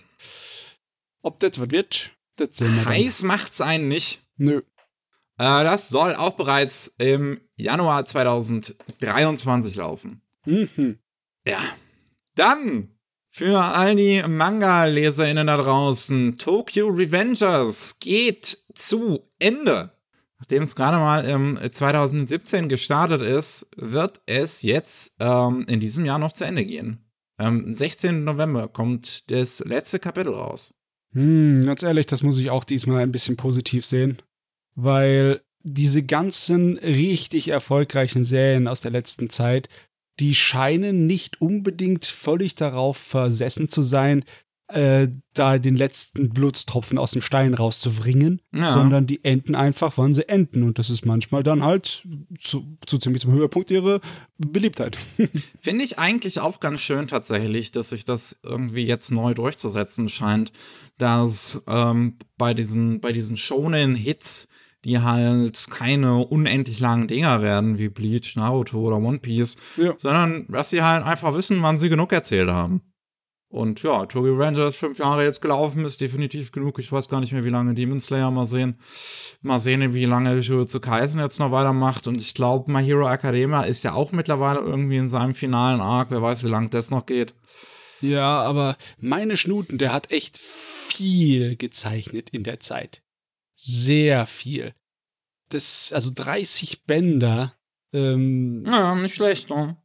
Ob 1.22 1.38
das 1.38 1.60
was 1.60 1.70
wird, 1.70 2.10
das 2.36 2.56
sehen 2.56 2.74
wir 2.74 2.84
Heiß 2.86 3.18
dann. 3.18 3.28
macht's 3.28 3.60
einen 3.60 3.88
nicht. 3.88 4.20
Nö. 4.36 4.58
Äh, 5.38 5.64
das 5.64 5.88
soll 5.88 6.14
auch 6.14 6.34
bereits 6.34 6.94
im 6.98 7.40
Januar 7.56 8.04
2023 8.04 9.76
laufen. 9.76 10.22
Mhm. 10.44 10.98
Ja. 11.46 11.60
Dann 12.34 12.88
für 13.28 13.60
all 13.60 13.96
die 13.96 14.22
Manga-LeserInnen 14.26 15.46
da 15.46 15.56
draußen, 15.56 16.38
Tokyo 16.38 16.88
Revengers 16.88 17.98
geht 17.98 18.58
zu 18.74 19.22
Ende. 19.38 19.92
Nachdem 20.38 20.64
es 20.64 20.74
gerade 20.74 20.96
mal 20.98 21.24
im 21.24 21.58
2017 21.70 22.68
gestartet 22.68 23.22
ist, 23.22 23.68
wird 23.76 24.20
es 24.26 24.62
jetzt 24.62 25.16
ähm, 25.20 25.64
in 25.68 25.78
diesem 25.80 26.04
Jahr 26.04 26.18
noch 26.18 26.32
zu 26.32 26.44
Ende 26.44 26.64
gehen. 26.64 27.04
Am 27.36 27.74
16. 27.74 28.24
November 28.24 28.68
kommt 28.68 29.30
das 29.30 29.60
letzte 29.60 29.98
Kapitel 29.98 30.34
raus. 30.34 30.74
Hm, 31.12 31.64
ganz 31.64 31.82
ehrlich, 31.82 32.06
das 32.06 32.22
muss 32.22 32.38
ich 32.38 32.50
auch 32.50 32.64
diesmal 32.64 33.02
ein 33.02 33.12
bisschen 33.12 33.36
positiv 33.36 33.84
sehen. 33.84 34.18
Weil 34.74 35.40
diese 35.62 36.02
ganzen 36.02 36.78
richtig 36.78 37.48
erfolgreichen 37.48 38.24
Serien 38.24 38.66
aus 38.66 38.80
der 38.80 38.90
letzten 38.90 39.30
Zeit, 39.30 39.68
die 40.18 40.34
scheinen 40.34 41.06
nicht 41.06 41.40
unbedingt 41.40 42.04
völlig 42.04 42.54
darauf 42.54 42.96
versessen 42.96 43.68
zu 43.68 43.82
sein, 43.82 44.24
äh, 44.72 45.08
da 45.34 45.58
den 45.58 45.76
letzten 45.76 46.30
Blutstropfen 46.30 46.98
aus 46.98 47.12
dem 47.12 47.22
Stein 47.22 47.54
rauszubringen, 47.54 48.40
ja. 48.54 48.68
sondern 48.68 49.06
die 49.06 49.24
enden 49.24 49.54
einfach, 49.54 49.94
wann 49.96 50.14
sie 50.14 50.28
enden. 50.28 50.62
Und 50.62 50.78
das 50.78 50.90
ist 50.90 51.04
manchmal 51.06 51.42
dann 51.42 51.64
halt 51.64 52.06
zu, 52.38 52.76
zu 52.86 52.98
ziemlich 52.98 53.22
zum 53.22 53.32
Höhepunkt 53.32 53.70
ihre 53.70 54.00
Beliebtheit. 54.38 54.98
Finde 55.60 55.84
ich 55.84 55.98
eigentlich 55.98 56.40
auch 56.40 56.60
ganz 56.60 56.80
schön 56.80 57.08
tatsächlich, 57.08 57.72
dass 57.72 57.90
sich 57.90 58.04
das 58.04 58.40
irgendwie 58.42 58.84
jetzt 58.84 59.10
neu 59.10 59.34
durchzusetzen 59.34 60.08
scheint, 60.08 60.52
dass 60.98 61.62
ähm, 61.66 62.16
bei 62.36 62.54
diesen, 62.54 63.00
bei 63.00 63.12
diesen 63.12 63.36
Shonen-Hits 63.36 64.48
die 64.84 64.98
halt 64.98 65.68
keine 65.70 66.26
unendlich 66.26 66.80
langen 66.80 67.06
Dinger 67.06 67.40
werden 67.40 67.78
wie 67.78 67.88
Bleach, 67.88 68.34
Naruto 68.34 68.80
oder 68.80 68.96
One 68.96 69.20
Piece, 69.20 69.56
ja. 69.76 69.94
sondern 69.96 70.46
dass 70.48 70.70
sie 70.70 70.82
halt 70.82 71.04
einfach 71.04 71.34
wissen, 71.34 71.62
wann 71.62 71.78
sie 71.78 71.88
genug 71.88 72.12
erzählt 72.12 72.48
haben. 72.48 72.82
Und 73.52 73.82
ja, 73.82 74.06
Tokyo 74.06 74.34
Ranger 74.34 74.68
ist 74.68 74.76
fünf 74.76 74.98
Jahre 74.98 75.24
jetzt 75.24 75.42
gelaufen, 75.42 75.84
ist 75.84 76.00
definitiv 76.00 76.52
genug. 76.52 76.78
Ich 76.78 76.90
weiß 76.90 77.10
gar 77.10 77.20
nicht 77.20 77.32
mehr, 77.32 77.44
wie 77.44 77.50
lange 77.50 77.74
Demon 77.74 78.00
Slayer 78.00 78.30
mal 78.30 78.46
sehen. 78.46 78.78
Mal 79.42 79.60
sehen, 79.60 79.92
wie 79.92 80.06
lange 80.06 80.34
Jujutsu 80.38 80.80
Kaisen 80.80 81.20
jetzt 81.20 81.38
noch 81.38 81.52
weitermacht. 81.52 82.06
Und 82.06 82.16
ich 82.16 82.32
glaube, 82.32 82.72
My 82.72 82.82
Hero 82.82 83.06
Academia 83.06 83.64
ist 83.64 83.84
ja 83.84 83.92
auch 83.92 84.10
mittlerweile 84.12 84.60
irgendwie 84.60 84.96
in 84.96 85.10
seinem 85.10 85.34
finalen 85.34 85.82
Arc. 85.82 86.10
Wer 86.10 86.22
weiß, 86.22 86.44
wie 86.44 86.48
lange 86.48 86.70
das 86.70 86.90
noch 86.90 87.04
geht. 87.04 87.34
Ja, 88.00 88.40
aber 88.40 88.78
meine 88.98 89.36
Schnuten, 89.36 89.76
der 89.76 89.92
hat 89.92 90.10
echt 90.10 90.38
viel 90.38 91.56
gezeichnet 91.56 92.30
in 92.30 92.44
der 92.44 92.58
Zeit. 92.58 93.02
Sehr 93.54 94.26
viel. 94.26 94.74
Das, 95.50 95.92
also 95.92 96.10
30 96.14 96.84
Bänder. 96.84 97.54
Ähm, 97.92 98.64
ja, 98.66 98.94
nicht 98.94 99.14
schlecht, 99.14 99.50
ne? 99.50 99.76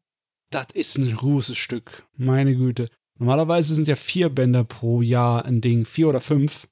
Das 0.52 0.68
ist 0.74 0.98
ein 0.98 1.14
großes 1.14 1.58
Stück. 1.58 2.08
Meine 2.16 2.56
Güte. 2.56 2.88
Normalerweise 3.20 3.74
sind 3.74 3.88
ja 3.88 3.96
vier 3.96 4.30
Bänder 4.30 4.64
pro 4.64 5.02
Jahr 5.02 5.46
ein 5.46 5.62
Ding, 5.62 5.86
vier 5.86 6.08
oder 6.10 6.22
fünf. 6.22 6.68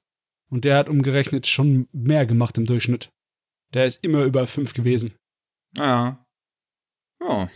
Und 0.48 0.64
der 0.64 0.78
hat 0.78 0.88
umgerechnet 0.88 1.46
schon 1.46 1.88
mehr 1.92 2.24
gemacht 2.24 2.56
im 2.56 2.66
Durchschnitt. 2.66 3.10
Der 3.74 3.86
ist 3.86 3.98
immer 4.02 4.24
über 4.24 4.46
fünf 4.46 4.74
gewesen. 4.74 5.14
Ja. 5.76 6.24
Ja. 7.20 7.50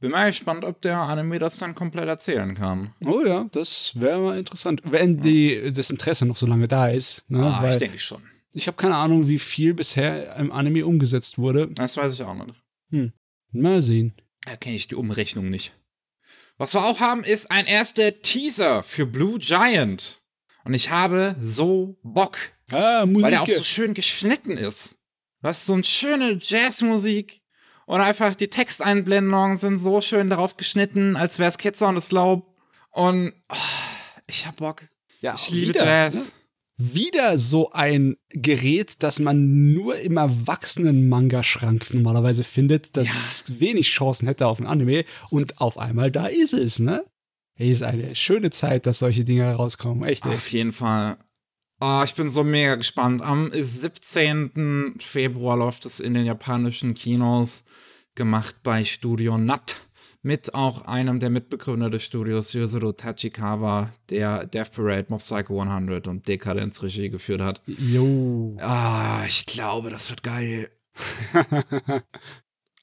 Bin 0.00 0.10
mal 0.12 0.28
gespannt, 0.28 0.64
ob 0.64 0.80
der 0.80 0.98
Anime 0.98 1.38
das 1.38 1.58
dann 1.58 1.74
komplett 1.74 2.08
erzählen 2.08 2.54
kann. 2.54 2.94
Oh 3.04 3.20
ja, 3.24 3.48
das 3.52 4.00
wäre 4.00 4.18
mal 4.18 4.38
interessant. 4.38 4.82
Wenn 4.84 5.20
die, 5.20 5.70
das 5.72 5.90
Interesse 5.90 6.24
noch 6.24 6.38
so 6.38 6.46
lange 6.46 6.68
da 6.68 6.88
ist. 6.88 7.24
Ne? 7.30 7.44
Ah, 7.44 7.62
Weil 7.62 7.72
ich 7.72 7.78
denke 7.78 7.98
schon. 7.98 8.22
Ich 8.52 8.66
habe 8.66 8.76
keine 8.76 8.96
Ahnung, 8.96 9.28
wie 9.28 9.38
viel 9.38 9.74
bisher 9.74 10.34
im 10.36 10.50
Anime 10.50 10.86
umgesetzt 10.86 11.38
wurde. 11.38 11.68
Das 11.68 11.96
weiß 11.96 12.14
ich 12.14 12.22
auch 12.22 12.34
nicht. 12.34 12.54
Hm. 12.90 13.12
Mal 13.52 13.82
sehen. 13.82 14.14
Da 14.46 14.56
kenne 14.56 14.76
ich 14.76 14.88
die 14.88 14.94
Umrechnung 14.94 15.50
nicht. 15.50 15.74
Was 16.60 16.74
wir 16.74 16.84
auch 16.84 17.00
haben, 17.00 17.24
ist 17.24 17.50
ein 17.50 17.64
erster 17.64 18.20
Teaser 18.20 18.82
für 18.82 19.06
Blue 19.06 19.38
Giant. 19.38 20.20
Und 20.62 20.74
ich 20.74 20.90
habe 20.90 21.34
so 21.40 21.96
Bock. 22.02 22.36
Ah, 22.70 23.06
Musik. 23.06 23.22
Weil 23.22 23.30
der 23.30 23.40
auch 23.40 23.48
so 23.48 23.64
schön 23.64 23.94
geschnitten 23.94 24.58
ist. 24.58 24.98
Hast 25.42 25.64
so 25.64 25.72
eine 25.72 25.84
schöne 25.84 26.38
Jazzmusik. 26.38 27.40
Und 27.86 28.02
einfach 28.02 28.34
die 28.34 28.48
Texteinblendungen 28.48 29.56
sind 29.56 29.78
so 29.78 30.02
schön 30.02 30.28
darauf 30.28 30.58
geschnitten, 30.58 31.16
als 31.16 31.38
wäre 31.38 31.48
es 31.48 31.56
Ketzer 31.56 31.88
und 31.88 31.94
das 31.94 32.12
Laub. 32.12 32.54
Und 32.90 33.32
oh, 33.48 33.56
ich 34.26 34.46
hab 34.46 34.56
Bock. 34.56 34.82
Ja, 35.22 35.32
ich 35.36 35.48
liebe 35.48 35.72
wieder, 35.72 35.86
Jazz. 35.86 36.14
Ne? 36.14 36.32
Wieder 36.80 37.36
so 37.36 37.70
ein 37.72 38.16
Gerät, 38.30 39.02
das 39.02 39.18
man 39.18 39.72
nur 39.72 39.96
im 39.98 40.16
Erwachsenen-Manga-Schrank 40.16 41.92
normalerweise 41.92 42.42
findet, 42.42 42.96
das 42.96 43.44
ja. 43.48 43.60
wenig 43.60 43.88
Chancen 43.88 44.26
hätte 44.26 44.46
auf 44.46 44.60
ein 44.60 44.66
Anime. 44.66 45.04
Und 45.28 45.60
auf 45.60 45.78
einmal 45.78 46.10
da 46.10 46.26
ist 46.26 46.54
es, 46.54 46.78
ne? 46.78 47.04
Hey, 47.54 47.70
ist 47.70 47.82
eine 47.82 48.16
schöne 48.16 48.50
Zeit, 48.50 48.86
dass 48.86 49.00
solche 49.00 49.24
Dinge 49.24 49.44
herauskommen. 49.44 50.08
Echt. 50.08 50.24
Auf 50.24 50.32
echt. 50.32 50.52
jeden 50.52 50.72
Fall. 50.72 51.18
Oh, 51.80 52.02
ich 52.04 52.14
bin 52.14 52.30
so 52.30 52.44
mega 52.44 52.76
gespannt. 52.76 53.22
Am 53.22 53.50
17. 53.52 54.94
Februar 54.98 55.58
läuft 55.58 55.84
es 55.84 56.00
in 56.00 56.14
den 56.14 56.24
japanischen 56.24 56.94
Kinos, 56.94 57.64
gemacht 58.14 58.56
bei 58.62 58.84
Studio 58.84 59.36
Nut 59.38 59.76
mit 60.22 60.54
auch 60.54 60.82
einem 60.82 61.18
der 61.18 61.30
Mitbegründer 61.30 61.88
des 61.88 62.04
Studios, 62.04 62.52
Yuzuru 62.52 62.92
Tachikawa, 62.92 63.90
der 64.10 64.46
Death 64.46 64.72
Parade, 64.72 65.06
Mob 65.08 65.20
Psycho 65.20 65.60
100 65.60 66.08
und 66.08 66.28
Dekadence 66.28 66.82
Regie 66.82 67.08
geführt 67.08 67.40
hat. 67.40 67.62
Jo. 67.66 68.56
Ah, 68.60 69.24
ich 69.26 69.46
glaube, 69.46 69.90
das 69.90 70.10
wird 70.10 70.22
geil. 70.22 70.68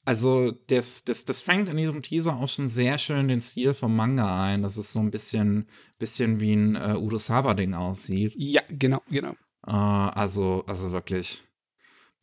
also, 0.04 0.50
das, 0.66 1.04
das, 1.04 1.24
das 1.24 1.40
fängt 1.40 1.68
in 1.68 1.76
diesem 1.76 2.02
Teaser 2.02 2.36
auch 2.36 2.48
schon 2.48 2.66
sehr 2.66 2.98
schön 2.98 3.28
den 3.28 3.40
Stil 3.40 3.74
vom 3.74 3.94
Manga 3.94 4.42
ein, 4.44 4.62
dass 4.62 4.76
es 4.76 4.92
so 4.92 4.98
ein 4.98 5.12
bisschen, 5.12 5.68
bisschen 5.98 6.40
wie 6.40 6.54
ein 6.54 6.74
äh, 6.74 6.96
Urusawa-Ding 6.96 7.74
aussieht. 7.74 8.32
Ja, 8.36 8.62
genau, 8.68 9.00
genau. 9.08 9.34
Äh, 9.64 9.70
also, 9.70 10.64
also 10.66 10.90
wirklich. 10.90 11.44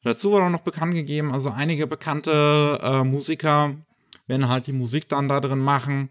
Dazu 0.03 0.31
wurde 0.31 0.45
auch 0.45 0.51
noch 0.51 0.61
bekannt 0.61 0.93
gegeben, 0.93 1.31
also 1.31 1.49
einige 1.49 1.87
bekannte 1.87 2.79
äh, 2.83 3.03
Musiker 3.03 3.75
werden 4.27 4.49
halt 4.49 4.67
die 4.67 4.73
Musik 4.73 5.07
dann 5.09 5.27
da 5.27 5.39
drin 5.39 5.59
machen. 5.59 6.09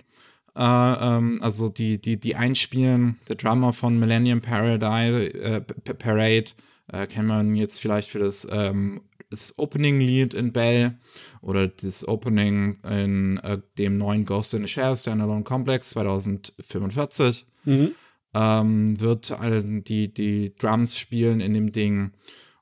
Äh, 0.57 0.63
ähm, 0.63 1.39
also 1.41 1.69
die, 1.69 2.01
die, 2.01 2.19
die 2.19 2.37
einspielen. 2.37 3.19
Der 3.29 3.37
Drummer 3.37 3.73
von 3.73 3.99
Millennium 3.99 4.41
Paradise, 4.41 5.35
äh, 5.35 5.61
Parade 5.61 6.47
äh, 6.93 7.07
kennt 7.07 7.29
man 7.29 7.57
jetzt 7.57 7.81
vielleicht 7.81 8.09
für 8.11 8.21
das, 8.21 8.47
ähm, 8.51 9.03
das 9.31 9.59
Opening-Lied 9.59 10.35
in 10.35 10.53
Bell 10.53 10.99
oder 11.41 11.67
das 11.69 12.07
Opening 12.07 12.77
in 12.89 13.39
äh, 13.39 13.59
dem 13.79 13.99
neuen 13.99 14.25
Ghost 14.25 14.55
in 14.55 14.63
the 14.63 14.69
Shell 14.69 14.97
Standalone 14.97 15.45
Complex 15.45 15.91
2045. 15.91 17.47
Mhm. 17.65 17.93
ähm, 18.35 19.01
wird 19.01 19.31
äh, 19.31 19.63
die, 19.65 20.13
die 20.13 20.55
Drums 20.57 20.99
spielen 20.99 21.41
in 21.41 21.55
dem 21.55 21.73
Ding 21.73 22.13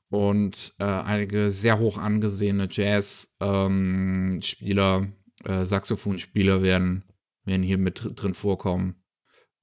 und 0.09 0.73
äh, 0.79 0.85
einige 0.85 1.51
sehr 1.51 1.79
hoch 1.79 1.97
angesehene 1.97 2.69
Jazz-Spieler, 2.71 3.77
ähm, 4.97 5.13
äh, 5.43 5.65
Saxophonspieler 5.65 6.61
werden, 6.61 7.03
werden 7.45 7.63
hier 7.63 7.77
mit 7.77 8.01
drin 8.15 8.33
vorkommen. 8.33 9.03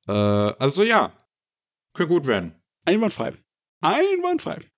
Äh, 0.07 0.13
also 0.13 0.83
ja, 0.83 1.13
könnte 1.95 2.13
gut 2.13 2.27
werden. 2.27 2.55
Einwandfrei. 2.85 3.35
Einwandfrei. 3.81 4.71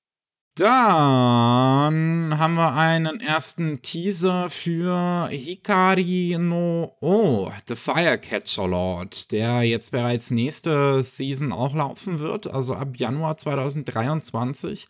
Dann 0.55 2.39
haben 2.39 2.55
wir 2.57 2.75
einen 2.75 3.21
ersten 3.21 3.81
Teaser 3.81 4.51
für 4.51 5.29
Hikari 5.31 6.37
no 6.39 6.95
Oh, 7.01 7.51
The 7.67 7.75
Firecatcher 7.75 8.69
Lord, 8.69 9.33
der 9.33 9.63
jetzt 9.63 9.93
bereits 9.93 10.31
nächste 10.31 11.03
Season 11.03 11.53
auch 11.53 11.75
laufen 11.75 12.19
wird, 12.19 12.49
also 12.49 12.75
ab 12.75 12.99
Januar 12.99 13.39
2023. 13.39 14.87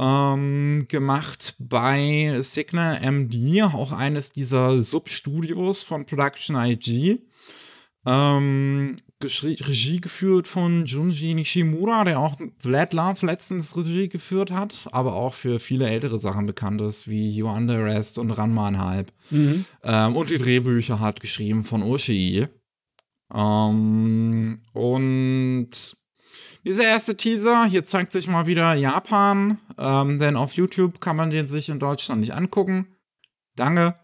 Ähm, 0.00 0.86
gemacht 0.86 1.56
bei 1.58 2.36
Signal 2.40 3.00
MD, 3.00 3.62
auch 3.62 3.90
eines 3.90 4.30
dieser 4.30 4.80
Substudios 4.80 5.82
von 5.82 6.06
Production 6.06 6.54
IG. 6.54 7.18
Ähm, 8.06 8.94
Regie 9.20 10.00
geführt 10.00 10.46
von 10.46 10.86
Junji 10.86 11.34
Nishimura, 11.34 12.04
der 12.04 12.20
auch 12.20 12.36
Vlad 12.58 12.92
Love 12.92 13.26
letztens 13.26 13.76
Regie 13.76 14.08
geführt 14.08 14.52
hat, 14.52 14.86
aber 14.92 15.14
auch 15.14 15.34
für 15.34 15.58
viele 15.58 15.88
ältere 15.88 16.18
Sachen 16.18 16.46
bekannt 16.46 16.80
ist, 16.80 17.08
wie 17.08 17.28
You 17.30 17.48
Under 17.48 17.74
Arrest 17.74 18.18
und 18.18 18.30
Ranman 18.30 18.78
Halb. 18.78 19.12
Mhm. 19.30 19.64
Ähm, 19.82 20.16
und 20.16 20.30
die 20.30 20.38
Drehbücher 20.38 21.00
hat 21.00 21.20
geschrieben 21.20 21.64
von 21.64 21.82
Oshii. 21.82 22.46
Ähm, 23.34 24.60
und 24.72 25.97
dieser 26.68 26.84
erste 26.84 27.16
Teaser, 27.16 27.64
hier 27.64 27.82
zeigt 27.82 28.12
sich 28.12 28.28
mal 28.28 28.46
wieder 28.46 28.74
Japan, 28.74 29.58
ähm, 29.78 30.18
denn 30.18 30.36
auf 30.36 30.52
YouTube 30.52 31.00
kann 31.00 31.16
man 31.16 31.30
den 31.30 31.48
sich 31.48 31.70
in 31.70 31.78
Deutschland 31.78 32.20
nicht 32.20 32.34
angucken. 32.34 32.86
Danke. 33.56 33.94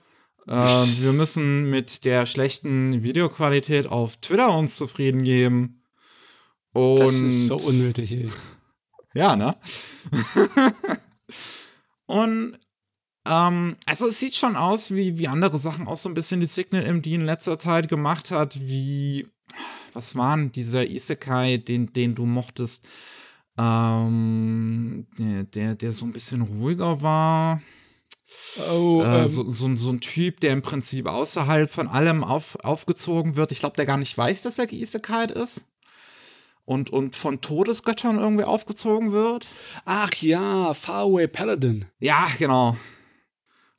Äh, 0.47 0.53
wir 0.53 1.13
müssen 1.13 1.69
mit 1.69 2.07
der 2.07 2.25
schlechten 2.25 3.03
Videoqualität 3.03 3.87
auf 3.87 4.17
Twitter 4.17 4.57
uns 4.57 4.77
zufrieden 4.77 5.25
geben. 5.25 5.77
Und 6.73 7.01
das 7.01 7.21
ist 7.21 7.49
so 7.49 7.57
unnötig, 7.57 8.13
ey. 8.13 8.31
Ja, 9.17 9.37
ne? 9.37 9.55
und 12.07 12.59
ähm, 13.29 13.77
also 13.87 14.09
es 14.09 14.19
sieht 14.19 14.35
schon 14.35 14.57
aus, 14.57 14.93
wie, 14.93 15.19
wie 15.19 15.29
andere 15.29 15.57
Sachen 15.59 15.87
auch 15.87 15.99
so 15.99 16.09
ein 16.09 16.15
bisschen 16.15 16.41
die 16.41 16.47
Signal 16.47 16.83
MD 16.93 17.15
in 17.15 17.21
letzter 17.21 17.57
Zeit 17.57 17.89
gemacht 17.89 18.33
hat, 18.33 18.59
wie, 18.59 19.29
was 19.95 20.17
waren 20.17 20.53
dieser 20.53 20.89
Isekai, 20.89 21.59
den, 21.59 21.93
den 21.93 22.15
du 22.15 22.27
mochtest, 22.27 22.87
ähm, 23.57 25.07
der, 25.19 25.45
der, 25.45 25.75
der 25.75 25.93
so 25.93 26.05
ein 26.05 26.13
bisschen 26.13 26.43
ruhiger 26.43 27.01
war. 27.03 27.63
Oh, 28.71 29.03
äh, 29.03 29.23
ähm. 29.23 29.29
so, 29.29 29.49
so, 29.49 29.75
so, 29.77 29.91
ein 29.91 30.01
Typ, 30.01 30.41
der 30.41 30.53
im 30.53 30.63
Prinzip 30.63 31.07
außerhalb 31.07 31.71
von 31.71 31.89
allem 31.89 32.25
auf, 32.25 32.57
aufgezogen 32.65 33.37
wird. 33.37 33.53
Ich 33.53 33.61
glaube, 33.61 33.77
der 33.77 33.87
gar 33.87 33.97
nicht 33.97 34.17
weiß, 34.17 34.43
dass 34.43 34.59
er 34.59 34.73
Isekai 34.73 35.27
ist. 35.27 35.65
Und, 36.67 36.89
und 36.89 37.15
von 37.15 37.43
Todesgöttern 37.43 38.19
irgendwie 38.19 38.45
aufgezogen 38.45 39.13
wird. 39.13 39.47
Ach 39.85 40.11
ja, 40.21 40.73
Faraway 40.73 41.29
Paladin. 41.29 41.85
Ja, 41.99 42.27
genau. 42.39 42.77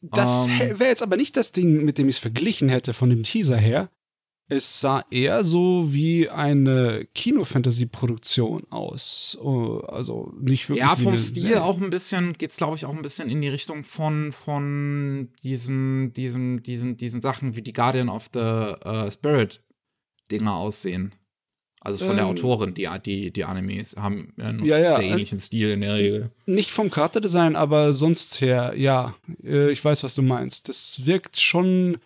Das 0.02 0.48
ähm. 0.48 0.80
wäre 0.80 0.92
jetzt 0.92 1.02
aber 1.02 1.18
nicht 1.18 1.36
das 1.36 1.52
Ding, 1.52 1.84
mit 1.84 1.98
dem 1.98 2.08
ich 2.08 2.18
es 2.18 2.22
verglichen 2.22 2.70
hätte 2.70 2.94
von 2.94 3.10
dem 3.10 3.24
Teaser 3.24 3.58
her. 3.58 3.90
Es 4.48 4.80
sah 4.80 5.04
eher 5.10 5.44
so 5.44 5.92
wie 5.92 6.30
eine 6.30 7.08
Kino-Fantasy-Produktion 7.16 8.68
aus. 8.70 9.38
Oh, 9.42 9.80
also 9.88 10.32
nicht 10.40 10.70
wirklich. 10.70 10.86
Ja, 10.86 10.96
vom 10.96 11.18
Stil 11.18 11.42
Serie. 11.42 11.64
auch 11.64 11.82
ein 11.82 11.90
bisschen, 11.90 12.34
geht 12.34 12.52
es, 12.52 12.58
glaube 12.58 12.76
ich, 12.76 12.86
auch 12.86 12.94
ein 12.94 13.02
bisschen 13.02 13.30
in 13.30 13.42
die 13.42 13.48
Richtung 13.48 13.84
von, 13.84 14.34
von 14.34 15.30
diesen, 15.42 16.14
diesen, 16.14 16.62
diesen, 16.62 16.96
diesen 16.96 17.22
Sachen 17.22 17.56
wie 17.56 17.64
die 17.64 17.74
Guardian 17.74 18.08
of 18.08 18.30
the 18.34 18.76
uh, 18.86 19.10
Spirit 19.10 19.64
Dinger 20.30 20.54
aussehen. 20.54 21.14
Also 21.82 22.06
von 22.06 22.14
ähm, 22.14 22.18
der 22.18 22.26
Autorin, 22.28 22.74
die, 22.74 22.90
die, 23.06 23.32
die 23.32 23.46
Animes 23.46 23.96
haben 23.96 24.34
einen 24.38 24.66
ja, 24.66 24.78
ja, 24.78 24.98
sehr 24.98 25.06
äh, 25.06 25.10
ähnlichen 25.10 25.38
äh, 25.38 25.42
Stil 25.42 25.70
in 25.72 25.82
der 25.82 25.94
Regel. 25.96 26.32
Nicht 26.48 26.72
vom 26.72 26.90
Charakterdesign, 26.90 27.56
aber 27.56 27.94
sonst 27.94 28.42
her, 28.42 28.74
ja. 28.76 29.16
Äh, 29.44 29.72
ich 29.72 29.86
weiß, 29.86 30.04
was 30.04 30.16
du 30.16 30.24
meinst. 30.24 30.68
Das 30.68 31.06
wirkt 31.06 31.40
schon 31.40 31.98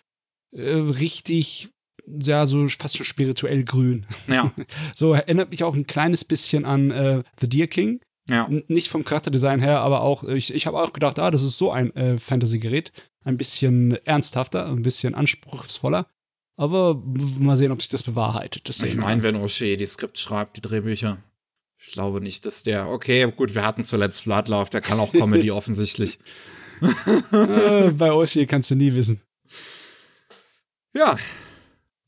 äh, 0.52 0.70
richtig 0.72 1.70
ja, 2.20 2.46
so 2.46 2.68
fast 2.68 2.96
schon 2.96 3.06
spirituell 3.06 3.64
grün. 3.64 4.06
Ja. 4.28 4.52
so 4.94 5.12
erinnert 5.12 5.50
mich 5.50 5.64
auch 5.64 5.74
ein 5.74 5.86
kleines 5.86 6.24
bisschen 6.24 6.64
an 6.64 6.90
äh, 6.90 7.22
The 7.40 7.48
Deer 7.48 7.66
King. 7.66 8.00
Ja. 8.28 8.48
Nicht 8.68 8.88
vom 8.88 9.04
Charakterdesign 9.04 9.60
her, 9.60 9.80
aber 9.80 10.02
auch, 10.02 10.24
ich, 10.24 10.54
ich 10.54 10.66
habe 10.66 10.78
auch 10.78 10.92
gedacht, 10.92 11.18
ah, 11.18 11.30
das 11.30 11.42
ist 11.42 11.58
so 11.58 11.72
ein 11.72 11.94
äh, 11.96 12.16
Fantasy-Gerät. 12.16 12.92
Ein 13.24 13.36
bisschen 13.36 13.98
ernsthafter, 14.06 14.66
ein 14.66 14.82
bisschen 14.82 15.14
anspruchsvoller. 15.14 16.06
Aber 16.56 17.02
mal 17.38 17.56
sehen, 17.56 17.72
ob 17.72 17.80
sich 17.80 17.90
das 17.90 18.02
bewahrheitet. 18.02 18.68
Das 18.68 18.82
ich 18.82 18.96
meine, 18.96 19.22
wenn 19.22 19.36
O'Shea 19.36 19.76
die 19.76 19.86
Skripts 19.86 20.20
schreibt, 20.20 20.56
die 20.56 20.60
Drehbücher. 20.60 21.18
Ich 21.78 21.92
glaube 21.92 22.20
nicht, 22.20 22.44
dass 22.44 22.62
der. 22.62 22.88
Okay, 22.88 23.32
gut, 23.34 23.54
wir 23.54 23.64
hatten 23.64 23.82
zuletzt 23.82 24.20
Flatlauf, 24.20 24.68
der 24.68 24.82
kann 24.82 25.00
auch 25.00 25.12
Comedy 25.12 25.50
offensichtlich. 25.50 26.18
äh, 26.82 27.90
bei 27.92 28.10
O'Shea 28.10 28.46
kannst 28.46 28.70
du 28.70 28.74
nie 28.74 28.94
wissen. 28.94 29.22
Ja, 30.94 31.16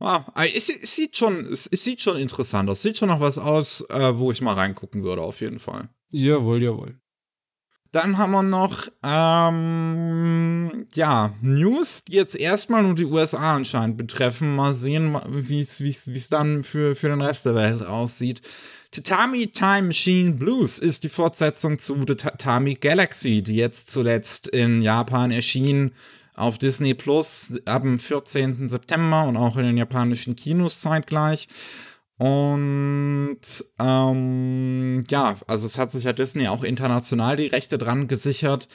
Ah, 0.02 0.24
es, 0.54 0.68
es, 0.68 0.96
sieht 0.96 1.16
schon, 1.16 1.46
es, 1.52 1.68
es, 1.68 1.84
sieht 1.84 2.00
schon 2.00 2.16
interessant 2.16 2.68
aus. 2.68 2.82
Sieht 2.82 2.98
schon 2.98 3.08
noch 3.08 3.20
was 3.20 3.38
aus, 3.38 3.82
äh, 3.88 4.18
wo 4.18 4.32
ich 4.32 4.40
mal 4.40 4.54
reingucken 4.54 5.04
würde, 5.04 5.22
auf 5.22 5.40
jeden 5.40 5.60
Fall. 5.60 5.88
Jawohl, 6.10 6.62
jawohl. 6.62 6.98
Dann 7.92 8.16
haben 8.16 8.32
wir 8.32 8.42
noch, 8.42 8.88
ähm, 9.02 10.86
ja, 10.94 11.34
News, 11.42 12.04
die 12.04 12.14
jetzt 12.14 12.34
erstmal 12.34 12.82
nur 12.82 12.94
die 12.94 13.04
USA 13.04 13.54
anscheinend 13.54 13.98
betreffen. 13.98 14.56
Mal 14.56 14.74
sehen, 14.74 15.14
wie 15.28 15.60
es 15.60 16.28
dann 16.30 16.64
für, 16.64 16.96
für 16.96 17.08
den 17.08 17.20
Rest 17.20 17.44
der 17.44 17.54
Welt 17.54 17.84
aussieht. 17.84 18.40
Tatami 18.90 19.48
Time 19.48 19.82
Machine 19.82 20.32
Blues 20.32 20.78
ist 20.78 21.04
die 21.04 21.10
Fortsetzung 21.10 21.78
zu 21.78 21.94
The 22.06 22.14
Tatami 22.14 22.74
Galaxy, 22.74 23.42
die 23.42 23.56
jetzt 23.56 23.90
zuletzt 23.90 24.48
in 24.48 24.82
Japan 24.82 25.30
erschien 25.30 25.92
auf 26.42 26.58
Disney 26.58 26.92
Plus 26.92 27.54
ab 27.66 27.82
dem 27.82 28.00
14. 28.00 28.68
September 28.68 29.26
und 29.26 29.36
auch 29.36 29.56
in 29.56 29.62
den 29.62 29.76
japanischen 29.76 30.34
Kinos 30.34 30.80
zeitgleich. 30.80 31.46
Und 32.18 33.40
ähm, 33.78 35.04
ja, 35.08 35.36
also 35.46 35.66
es 35.66 35.78
hat 35.78 35.92
sich 35.92 36.04
ja 36.04 36.12
Disney 36.12 36.48
auch 36.48 36.64
international 36.64 37.36
die 37.36 37.46
Rechte 37.46 37.78
dran 37.78 38.08
gesichert. 38.08 38.66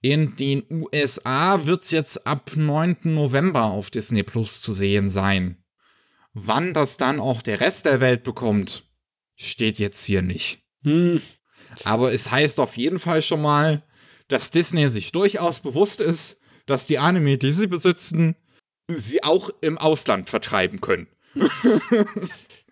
In 0.00 0.36
den 0.36 0.62
USA 0.70 1.66
wird 1.66 1.82
es 1.84 1.90
jetzt 1.90 2.26
ab 2.26 2.52
9. 2.54 2.98
November 3.02 3.64
auf 3.64 3.90
Disney 3.90 4.22
Plus 4.22 4.62
zu 4.62 4.72
sehen 4.72 5.08
sein. 5.08 5.62
Wann 6.34 6.72
das 6.72 6.98
dann 6.98 7.18
auch 7.18 7.42
der 7.42 7.60
Rest 7.60 7.86
der 7.86 8.00
Welt 8.00 8.22
bekommt, 8.22 8.84
steht 9.34 9.78
jetzt 9.78 10.04
hier 10.04 10.22
nicht. 10.22 10.60
Hm. 10.84 11.20
Aber 11.82 12.12
es 12.12 12.30
heißt 12.30 12.60
auf 12.60 12.76
jeden 12.76 13.00
Fall 13.00 13.22
schon 13.22 13.42
mal, 13.42 13.82
dass 14.28 14.52
Disney 14.52 14.88
sich 14.88 15.10
durchaus 15.10 15.60
bewusst 15.60 16.00
ist, 16.00 16.37
dass 16.68 16.86
die 16.86 16.98
Anime, 16.98 17.38
die 17.38 17.50
sie 17.50 17.66
besitzen, 17.66 18.36
sie 18.88 19.24
auch 19.24 19.50
im 19.60 19.78
Ausland 19.78 20.28
vertreiben 20.28 20.80
können. 20.80 21.08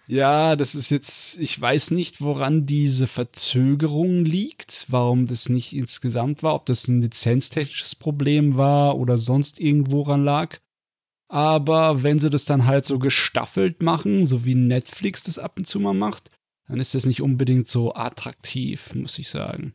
ja, 0.06 0.56
das 0.56 0.74
ist 0.74 0.90
jetzt, 0.90 1.38
ich 1.38 1.60
weiß 1.60 1.90
nicht, 1.90 2.20
woran 2.20 2.66
diese 2.66 3.06
Verzögerung 3.06 4.24
liegt, 4.24 4.86
warum 4.88 5.26
das 5.26 5.48
nicht 5.48 5.72
insgesamt 5.72 6.42
war, 6.42 6.54
ob 6.54 6.66
das 6.66 6.88
ein 6.88 7.00
lizenztechnisches 7.00 7.94
Problem 7.94 8.56
war 8.56 8.98
oder 8.98 9.18
sonst 9.18 9.60
irgendwo 9.60 10.02
ran 10.02 10.24
lag. 10.24 10.58
Aber 11.28 12.02
wenn 12.02 12.18
sie 12.18 12.30
das 12.30 12.44
dann 12.44 12.66
halt 12.66 12.86
so 12.86 12.98
gestaffelt 12.98 13.82
machen, 13.82 14.26
so 14.26 14.44
wie 14.44 14.54
Netflix 14.54 15.24
das 15.24 15.38
ab 15.38 15.54
und 15.56 15.66
zu 15.66 15.80
mal 15.80 15.94
macht, 15.94 16.30
dann 16.68 16.80
ist 16.80 16.94
das 16.94 17.06
nicht 17.06 17.22
unbedingt 17.22 17.68
so 17.68 17.94
attraktiv, 17.94 18.94
muss 18.94 19.18
ich 19.18 19.28
sagen. 19.28 19.74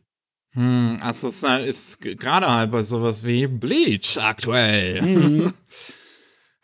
Hm, 0.54 0.98
also 1.00 1.28
es 1.28 1.42
ist 1.42 2.00
gerade 2.00 2.50
halt 2.50 2.70
bei 2.70 2.82
sowas 2.82 3.24
wie 3.24 3.46
Bleach 3.46 4.18
aktuell. 4.18 5.00
Mhm. 5.00 5.54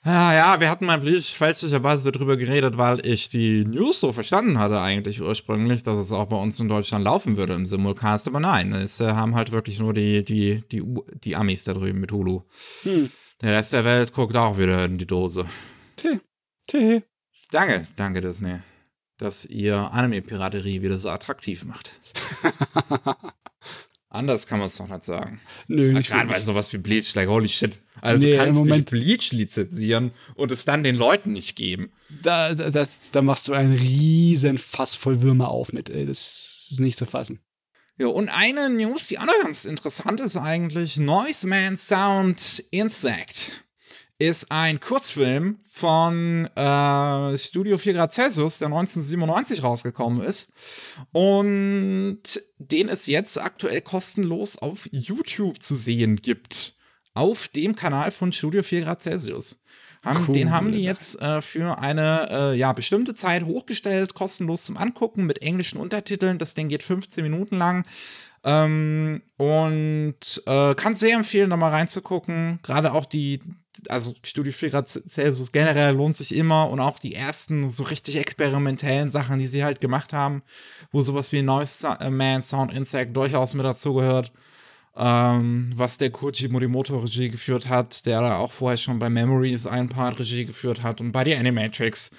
ja, 0.04 0.34
ja, 0.34 0.60
wir 0.60 0.68
hatten 0.70 0.84
mal 0.84 1.00
Bleach 1.00 1.34
fälschlicherweise 1.34 2.12
darüber 2.12 2.36
geredet, 2.36 2.76
weil 2.76 3.04
ich 3.06 3.30
die 3.30 3.64
News 3.64 4.00
so 4.00 4.12
verstanden 4.12 4.58
hatte 4.58 4.80
eigentlich 4.80 5.22
ursprünglich, 5.22 5.82
dass 5.82 5.96
es 5.98 6.12
auch 6.12 6.26
bei 6.26 6.36
uns 6.36 6.60
in 6.60 6.68
Deutschland 6.68 7.04
laufen 7.04 7.38
würde 7.38 7.54
im 7.54 7.64
Simulcast, 7.64 8.28
aber 8.28 8.40
nein, 8.40 8.74
es 8.74 9.00
äh, 9.00 9.12
haben 9.12 9.34
halt 9.34 9.52
wirklich 9.52 9.78
nur 9.78 9.94
die, 9.94 10.22
die, 10.22 10.62
die, 10.70 10.84
die 11.24 11.36
Amis 11.36 11.64
da 11.64 11.72
drüben 11.72 12.00
mit 12.00 12.12
Hulu. 12.12 12.42
Hm. 12.82 13.10
Der 13.40 13.56
Rest 13.56 13.72
der 13.72 13.84
Welt 13.84 14.12
guckt 14.12 14.36
auch 14.36 14.58
wieder 14.58 14.84
in 14.84 14.98
die 14.98 15.06
Dose. 15.06 15.46
Tee. 15.96 16.20
Tee. 16.66 17.04
Danke, 17.50 17.86
danke 17.96 18.20
Disney, 18.20 18.56
dass 19.16 19.46
ihr 19.46 19.76
Anime-Piraterie 19.94 20.82
wieder 20.82 20.98
so 20.98 21.08
attraktiv 21.08 21.64
macht. 21.64 21.98
Anders 24.10 24.46
kann 24.46 24.58
man 24.58 24.68
es 24.68 24.76
doch 24.76 24.88
nicht 24.88 25.04
sagen. 25.04 25.40
Nö, 25.66 25.92
nicht 25.92 26.08
Gerade 26.10 26.28
bei 26.28 26.40
sowas 26.40 26.72
wie 26.72 26.78
Bleach, 26.78 27.14
like 27.14 27.28
holy 27.28 27.48
shit. 27.48 27.78
Also 28.00 28.22
Nee, 28.22 28.32
du 28.32 28.36
kannst 28.38 28.58
Moment- 28.60 28.76
nicht 28.76 28.90
Bleach 28.90 29.32
lizenzieren 29.32 30.12
und 30.34 30.50
es 30.50 30.64
dann 30.64 30.82
den 30.82 30.96
Leuten 30.96 31.32
nicht 31.32 31.56
geben. 31.56 31.92
Da, 32.22 32.54
da, 32.54 32.70
das, 32.70 33.10
da 33.10 33.20
machst 33.20 33.48
du 33.48 33.52
einen 33.52 33.74
riesen 33.74 34.56
Fass 34.56 34.94
voll 34.94 35.20
Würmer 35.20 35.48
auf 35.48 35.72
mit. 35.74 35.90
Ey. 35.90 36.06
Das 36.06 36.68
ist 36.70 36.80
nicht 36.80 36.96
zu 36.96 37.04
fassen. 37.04 37.40
Ja, 37.98 38.06
und 38.06 38.28
eine 38.28 38.70
News, 38.70 39.08
die 39.08 39.18
auch 39.18 39.26
noch 39.26 39.42
ganz 39.42 39.64
interessant 39.64 40.20
ist 40.20 40.36
eigentlich, 40.36 40.96
Noiseman 40.98 41.76
Sound 41.76 42.64
Insect 42.70 43.64
ist 44.18 44.50
ein 44.50 44.80
Kurzfilm 44.80 45.58
von 45.64 46.46
äh, 46.56 47.38
Studio 47.38 47.78
4 47.78 47.94
Grad 47.94 48.12
Celsius, 48.12 48.58
der 48.58 48.66
1997 48.66 49.62
rausgekommen 49.62 50.22
ist. 50.22 50.52
Und 51.12 52.20
den 52.58 52.88
es 52.88 53.06
jetzt 53.06 53.40
aktuell 53.40 53.80
kostenlos 53.80 54.58
auf 54.58 54.88
YouTube 54.90 55.62
zu 55.62 55.76
sehen 55.76 56.16
gibt. 56.16 56.74
Auf 57.14 57.48
dem 57.48 57.76
Kanal 57.76 58.10
von 58.10 58.32
Studio 58.32 58.62
4 58.62 58.82
Grad 58.82 59.02
Celsius. 59.02 59.62
Haben, 60.04 60.24
Cool. 60.26 60.34
Den 60.34 60.50
haben 60.50 60.72
die 60.72 60.82
jetzt 60.82 61.20
äh, 61.20 61.40
für 61.42 61.78
eine 61.78 62.28
äh, 62.30 62.56
ja, 62.56 62.72
bestimmte 62.72 63.14
Zeit 63.14 63.44
hochgestellt, 63.44 64.14
kostenlos 64.14 64.64
zum 64.64 64.76
Angucken 64.76 65.26
mit 65.26 65.42
englischen 65.42 65.78
Untertiteln. 65.78 66.38
Das 66.38 66.54
Ding 66.54 66.68
geht 66.68 66.82
15 66.82 67.22
Minuten 67.22 67.56
lang. 67.56 67.84
Ähm, 68.44 69.22
und 69.36 70.42
äh, 70.46 70.74
kann 70.74 70.94
sehr 70.94 71.16
empfehlen, 71.16 71.50
da 71.50 71.56
mal 71.56 71.70
reinzugucken. 71.70 72.60
Gerade 72.62 72.92
auch 72.92 73.04
die, 73.04 73.40
also 73.88 74.14
Studio 74.22 74.52
4 74.52 74.70
Grad 74.70 74.88
Celsius 74.88 75.52
generell 75.52 75.94
lohnt 75.94 76.16
sich 76.16 76.34
immer 76.34 76.70
und 76.70 76.80
auch 76.80 76.98
die 76.98 77.14
ersten 77.14 77.70
so 77.70 77.84
richtig 77.84 78.16
experimentellen 78.16 79.10
Sachen, 79.10 79.38
die 79.38 79.46
sie 79.46 79.64
halt 79.64 79.80
gemacht 79.80 80.12
haben, 80.12 80.42
wo 80.90 81.02
sowas 81.02 81.32
wie 81.32 81.42
Noise 81.42 81.96
äh, 82.00 82.10
Man 82.10 82.42
Sound 82.42 82.72
Insect 82.72 83.16
durchaus 83.16 83.54
mit 83.54 83.64
dazugehört. 83.64 84.32
Ähm, 84.96 85.72
was 85.76 85.96
der 85.98 86.10
Koji 86.10 86.48
Morimoto 86.48 86.98
Regie 86.98 87.30
geführt 87.30 87.68
hat, 87.68 88.04
der 88.04 88.20
da 88.20 88.38
auch 88.38 88.50
vorher 88.50 88.76
schon 88.76 88.98
bei 88.98 89.08
Memories 89.08 89.66
ein 89.66 89.88
Part 89.88 90.18
Regie 90.18 90.44
geführt 90.44 90.82
hat 90.82 91.00
und 91.00 91.12
bei 91.12 91.24
The 91.24 91.36
Animatrix. 91.36 92.10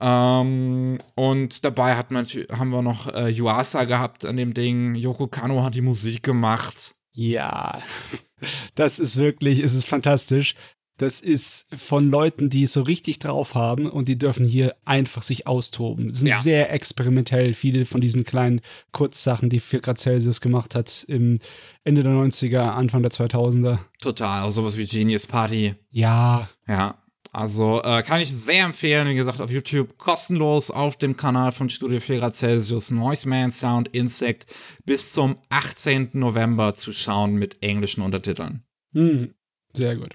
Ähm, 0.00 0.98
und 1.14 1.64
dabei 1.64 1.96
hat 1.96 2.10
man, 2.10 2.26
haben 2.26 2.70
wir 2.70 2.82
noch 2.82 3.12
äh, 3.12 3.28
Yuasa 3.28 3.84
gehabt 3.84 4.24
an 4.24 4.36
dem 4.36 4.54
Ding. 4.54 4.94
Yoko 4.94 5.26
Kano 5.26 5.62
hat 5.62 5.74
die 5.74 5.82
Musik 5.82 6.22
gemacht. 6.22 6.94
Ja, 7.12 7.82
das 8.74 8.98
ist 8.98 9.16
wirklich, 9.16 9.60
es 9.60 9.74
ist 9.74 9.88
fantastisch. 9.88 10.54
Das 10.98 11.20
ist 11.20 11.66
von 11.76 12.08
Leuten, 12.10 12.48
die 12.48 12.62
es 12.62 12.72
so 12.72 12.82
richtig 12.82 13.18
drauf 13.18 13.54
haben 13.54 13.86
und 13.90 14.08
die 14.08 14.16
dürfen 14.16 14.46
hier 14.46 14.74
einfach 14.86 15.22
sich 15.22 15.46
austoben. 15.46 16.08
Es 16.08 16.18
sind 16.20 16.28
Ja. 16.28 16.38
sehr 16.38 16.72
experimentell, 16.72 17.52
viele 17.54 17.84
von 17.84 18.00
diesen 18.00 18.24
kleinen 18.24 18.60
Kurzsachen, 18.92 19.50
die 19.50 19.60
4 19.60 19.80
Grad 19.80 19.98
Celsius 19.98 20.40
gemacht 20.40 20.74
hat 20.74 21.04
im 21.08 21.38
Ende 21.84 22.02
der 22.02 22.12
90er, 22.12 22.60
Anfang 22.74 23.02
der 23.02 23.10
2000er. 23.12 23.78
Total. 24.00 24.42
Also 24.42 24.62
sowas 24.62 24.76
wie 24.78 24.86
Genius 24.86 25.26
Party. 25.26 25.74
Ja, 25.90 26.48
Ja. 26.66 26.96
Also 27.32 27.82
äh, 27.82 28.02
kann 28.02 28.22
ich 28.22 28.34
sehr 28.34 28.64
empfehlen, 28.64 29.06
wie 29.08 29.14
gesagt, 29.14 29.42
auf 29.42 29.50
YouTube 29.50 29.98
kostenlos 29.98 30.70
auf 30.70 30.96
dem 30.96 31.18
Kanal 31.18 31.52
von 31.52 31.68
Studio 31.68 32.00
4 32.00 32.20
Grad 32.20 32.34
Celsius 32.34 32.90
Noiseman 32.90 33.50
Sound 33.50 33.88
Insect 33.88 34.46
bis 34.86 35.12
zum 35.12 35.36
18. 35.50 36.10
November 36.14 36.72
zu 36.74 36.94
schauen 36.94 37.34
mit 37.34 37.62
englischen 37.62 38.00
Untertiteln. 38.00 38.62
hm, 38.94 39.34
sehr 39.74 39.96
gut. 39.96 40.14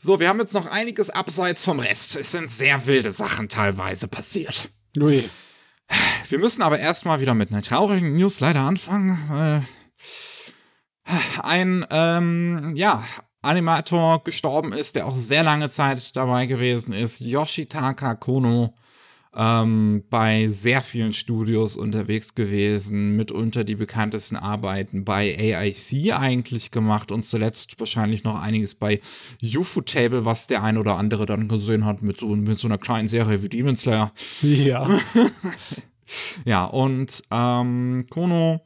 So, 0.00 0.20
wir 0.20 0.28
haben 0.28 0.38
jetzt 0.38 0.54
noch 0.54 0.66
einiges 0.66 1.10
abseits 1.10 1.64
vom 1.64 1.80
Rest. 1.80 2.14
Es 2.14 2.30
sind 2.30 2.48
sehr 2.48 2.86
wilde 2.86 3.10
Sachen 3.10 3.48
teilweise 3.48 4.06
passiert. 4.06 4.68
Ui. 4.96 5.28
Wir 6.28 6.38
müssen 6.38 6.62
aber 6.62 6.78
erstmal 6.78 7.20
wieder 7.20 7.34
mit 7.34 7.50
einer 7.50 7.62
traurigen 7.62 8.14
News 8.14 8.38
leider 8.38 8.60
anfangen. 8.60 9.64
Äh, 11.04 11.10
ein, 11.42 11.84
ähm, 11.90 12.74
ja, 12.76 13.02
Animator 13.42 14.22
gestorben 14.22 14.72
ist, 14.72 14.94
der 14.94 15.04
auch 15.04 15.16
sehr 15.16 15.42
lange 15.42 15.68
Zeit 15.68 16.14
dabei 16.14 16.46
gewesen 16.46 16.92
ist. 16.92 17.18
Yoshitaka 17.18 18.14
Kono. 18.14 18.74
Ähm, 19.40 20.02
bei 20.10 20.48
sehr 20.48 20.82
vielen 20.82 21.12
Studios 21.12 21.76
unterwegs 21.76 22.34
gewesen, 22.34 23.14
mitunter 23.14 23.62
die 23.62 23.76
bekanntesten 23.76 24.34
Arbeiten 24.34 25.04
bei 25.04 25.36
AIC 25.38 26.12
eigentlich 26.12 26.72
gemacht 26.72 27.12
und 27.12 27.24
zuletzt 27.24 27.78
wahrscheinlich 27.78 28.24
noch 28.24 28.40
einiges 28.40 28.74
bei 28.74 29.00
Ufotable, 29.40 30.24
was 30.24 30.48
der 30.48 30.64
ein 30.64 30.76
oder 30.76 30.96
andere 30.96 31.24
dann 31.24 31.46
gesehen 31.46 31.84
hat 31.84 32.02
mit 32.02 32.18
so, 32.18 32.26
mit 32.34 32.58
so 32.58 32.66
einer 32.66 32.78
kleinen 32.78 33.06
Serie 33.06 33.40
wie 33.44 33.48
Demon 33.48 33.76
Slayer. 33.76 34.12
Ja. 34.42 34.88
Ja, 36.44 36.64
und 36.64 37.22
ähm, 37.30 38.06
Kono 38.08 38.62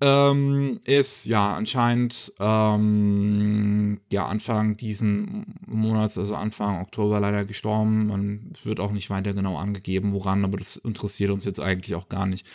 ähm, 0.00 0.80
ist 0.84 1.24
ja 1.24 1.54
anscheinend 1.54 2.32
ähm, 2.38 4.00
ja 4.10 4.26
Anfang 4.26 4.76
diesen 4.76 5.56
Monats, 5.66 6.18
also 6.18 6.36
Anfang 6.36 6.80
Oktober 6.80 7.20
leider 7.20 7.44
gestorben. 7.44 8.06
Man 8.06 8.52
wird 8.62 8.80
auch 8.80 8.92
nicht 8.92 9.10
weiter 9.10 9.32
genau 9.34 9.58
angegeben, 9.58 10.12
woran, 10.12 10.44
aber 10.44 10.58
das 10.58 10.76
interessiert 10.76 11.30
uns 11.30 11.44
jetzt 11.44 11.60
eigentlich 11.60 11.94
auch 11.94 12.08
gar 12.08 12.26
nicht. 12.26 12.46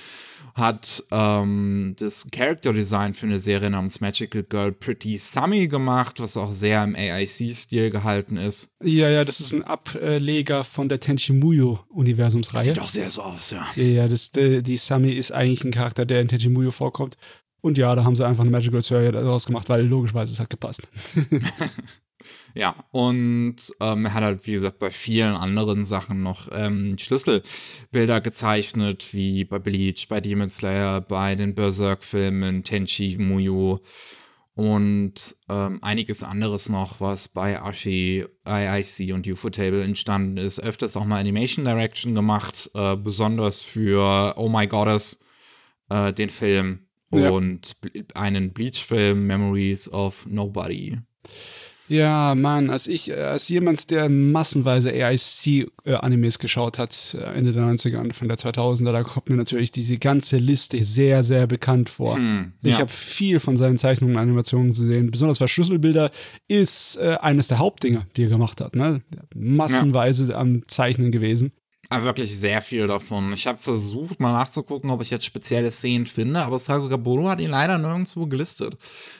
Hat 0.53 1.03
ähm, 1.11 1.95
das 1.97 2.27
Character 2.31 2.73
Design 2.73 3.13
für 3.13 3.25
eine 3.25 3.39
Serie 3.39 3.69
namens 3.69 4.01
Magical 4.01 4.43
Girl 4.43 4.71
Pretty 4.71 5.17
Summy 5.17 5.67
gemacht, 5.67 6.19
was 6.19 6.37
auch 6.37 6.51
sehr 6.51 6.83
im 6.83 6.95
AIC-Stil 6.95 7.89
gehalten 7.89 8.37
ist. 8.37 8.69
ja, 8.83 9.09
ja, 9.09 9.25
das 9.25 9.39
ist 9.39 9.53
ein 9.53 9.63
Ableger 9.63 10.63
von 10.63 10.89
der 10.89 10.99
Tenchi 10.99 11.33
Muyo-Universumsreihe. 11.33 12.63
Sieht 12.63 12.79
auch 12.79 12.87
sehr 12.87 13.09
so 13.09 13.23
aus, 13.23 13.51
ja. 13.51 13.65
Ja, 13.75 13.83
ja, 13.83 14.07
das, 14.07 14.31
die, 14.31 14.61
die 14.61 14.77
Sami 14.77 15.11
ist 15.11 15.31
eigentlich 15.31 15.63
ein 15.63 15.71
Charakter, 15.71 16.05
der 16.05 16.21
in 16.21 16.27
Tenchi 16.27 16.49
Muyo 16.49 16.71
vorkommt. 16.71 17.17
Und 17.61 17.77
ja, 17.77 17.95
da 17.95 18.03
haben 18.03 18.15
sie 18.15 18.27
einfach 18.27 18.43
eine 18.43 18.51
Magical 18.51 18.81
Serie 18.81 19.11
daraus 19.11 19.45
gemacht, 19.45 19.69
weil 19.69 19.85
logischerweise 19.85 20.33
es 20.33 20.39
hat 20.39 20.49
gepasst. 20.49 20.89
Ja, 22.55 22.75
und 22.91 23.55
ähm, 23.79 24.05
er 24.05 24.13
hat 24.13 24.23
halt, 24.23 24.45
wie 24.45 24.51
gesagt, 24.51 24.77
bei 24.77 24.91
vielen 24.91 25.33
anderen 25.35 25.85
Sachen 25.85 26.21
noch 26.21 26.49
ähm, 26.51 26.97
Schlüsselbilder 26.99 28.21
gezeichnet, 28.21 29.13
wie 29.13 29.43
bei 29.43 29.57
Bleach, 29.57 30.07
bei 30.07 30.21
Demon 30.21 30.49
Slayer, 30.49 31.01
bei 31.01 31.33
den 31.35 31.55
Berserk-Filmen, 31.55 32.63
Tenchi, 32.63 33.17
Muyo 33.17 33.81
und 34.55 35.35
ähm, 35.49 35.79
einiges 35.81 36.21
anderes 36.23 36.69
noch, 36.69 37.01
was 37.01 37.27
bei 37.27 37.59
Ashi, 37.59 38.23
IIC 38.47 39.13
und 39.15 39.27
Ufotable 39.27 39.83
entstanden 39.83 40.37
ist. 40.37 40.59
Öfters 40.59 40.95
auch 40.95 41.05
mal 41.05 41.19
Animation 41.19 41.65
Direction 41.65 42.13
gemacht, 42.13 42.69
äh, 42.75 42.95
besonders 42.95 43.61
für 43.61 44.35
Oh 44.37 44.49
My 44.49 44.67
Goddess, 44.67 45.19
äh, 45.89 46.13
den 46.13 46.29
Film 46.29 46.85
Ja. 47.11 47.31
und 47.31 47.77
einen 48.13 48.53
Bleach-Film, 48.53 49.25
Memories 49.25 49.89
of 49.91 50.27
Nobody. 50.27 50.99
Ja, 51.89 52.33
Mann, 52.33 52.69
als 52.69 52.87
ich, 52.87 53.09
äh, 53.09 53.15
als 53.15 53.49
jemand, 53.49 53.91
der 53.91 54.07
massenweise 54.09 54.91
AIC-Animes 54.91 56.39
geschaut 56.39 56.79
hat, 56.79 57.17
äh, 57.19 57.23
Ende 57.33 57.51
der 57.51 57.63
90er, 57.63 57.99
Anfang 57.99 58.29
der 58.29 58.37
2000er, 58.37 58.91
da 58.91 59.03
kommt 59.03 59.29
mir 59.29 59.35
natürlich 59.35 59.71
diese 59.71 59.97
ganze 59.97 60.37
Liste 60.37 60.83
sehr, 60.83 61.23
sehr 61.23 61.45
bekannt 61.45 61.89
vor. 61.89 62.15
Hm, 62.15 62.53
Ich 62.63 62.71
ja. 62.71 62.79
habe 62.79 62.91
viel 62.91 63.39
von 63.39 63.57
seinen 63.57 63.77
Zeichnungen 63.77 64.15
und 64.15 64.21
Animationen 64.21 64.69
gesehen. 64.69 65.11
Besonders 65.11 65.41
weil 65.41 65.47
Schlüsselbilder 65.49 66.09
ist 66.47 66.97
äh, 66.97 67.17
eines 67.19 67.49
der 67.49 67.59
Hauptdinge, 67.59 68.07
die 68.15 68.23
er 68.23 68.29
gemacht 68.29 68.61
hat. 68.61 68.75
Ne? 68.75 69.01
Massenweise 69.35 70.35
am 70.35 70.65
Zeichnen 70.67 71.11
gewesen. 71.11 71.51
Aber 71.89 72.05
wirklich 72.05 72.37
sehr 72.37 72.61
viel 72.61 72.87
davon. 72.87 73.33
Ich 73.33 73.45
habe 73.45 73.57
versucht, 73.57 74.19
mal 74.19 74.31
nachzugucken, 74.31 74.89
ob 74.89 75.01
ich 75.01 75.09
jetzt 75.09 75.25
spezielle 75.25 75.69
Szenen 75.69 76.05
finde, 76.05 76.41
aber 76.41 76.57
Sagagaburo 76.57 77.29
hat 77.29 77.39
ihn 77.39 77.51
leider 77.51 77.77
nirgendwo 77.77 78.25
gelistet. 78.25 78.77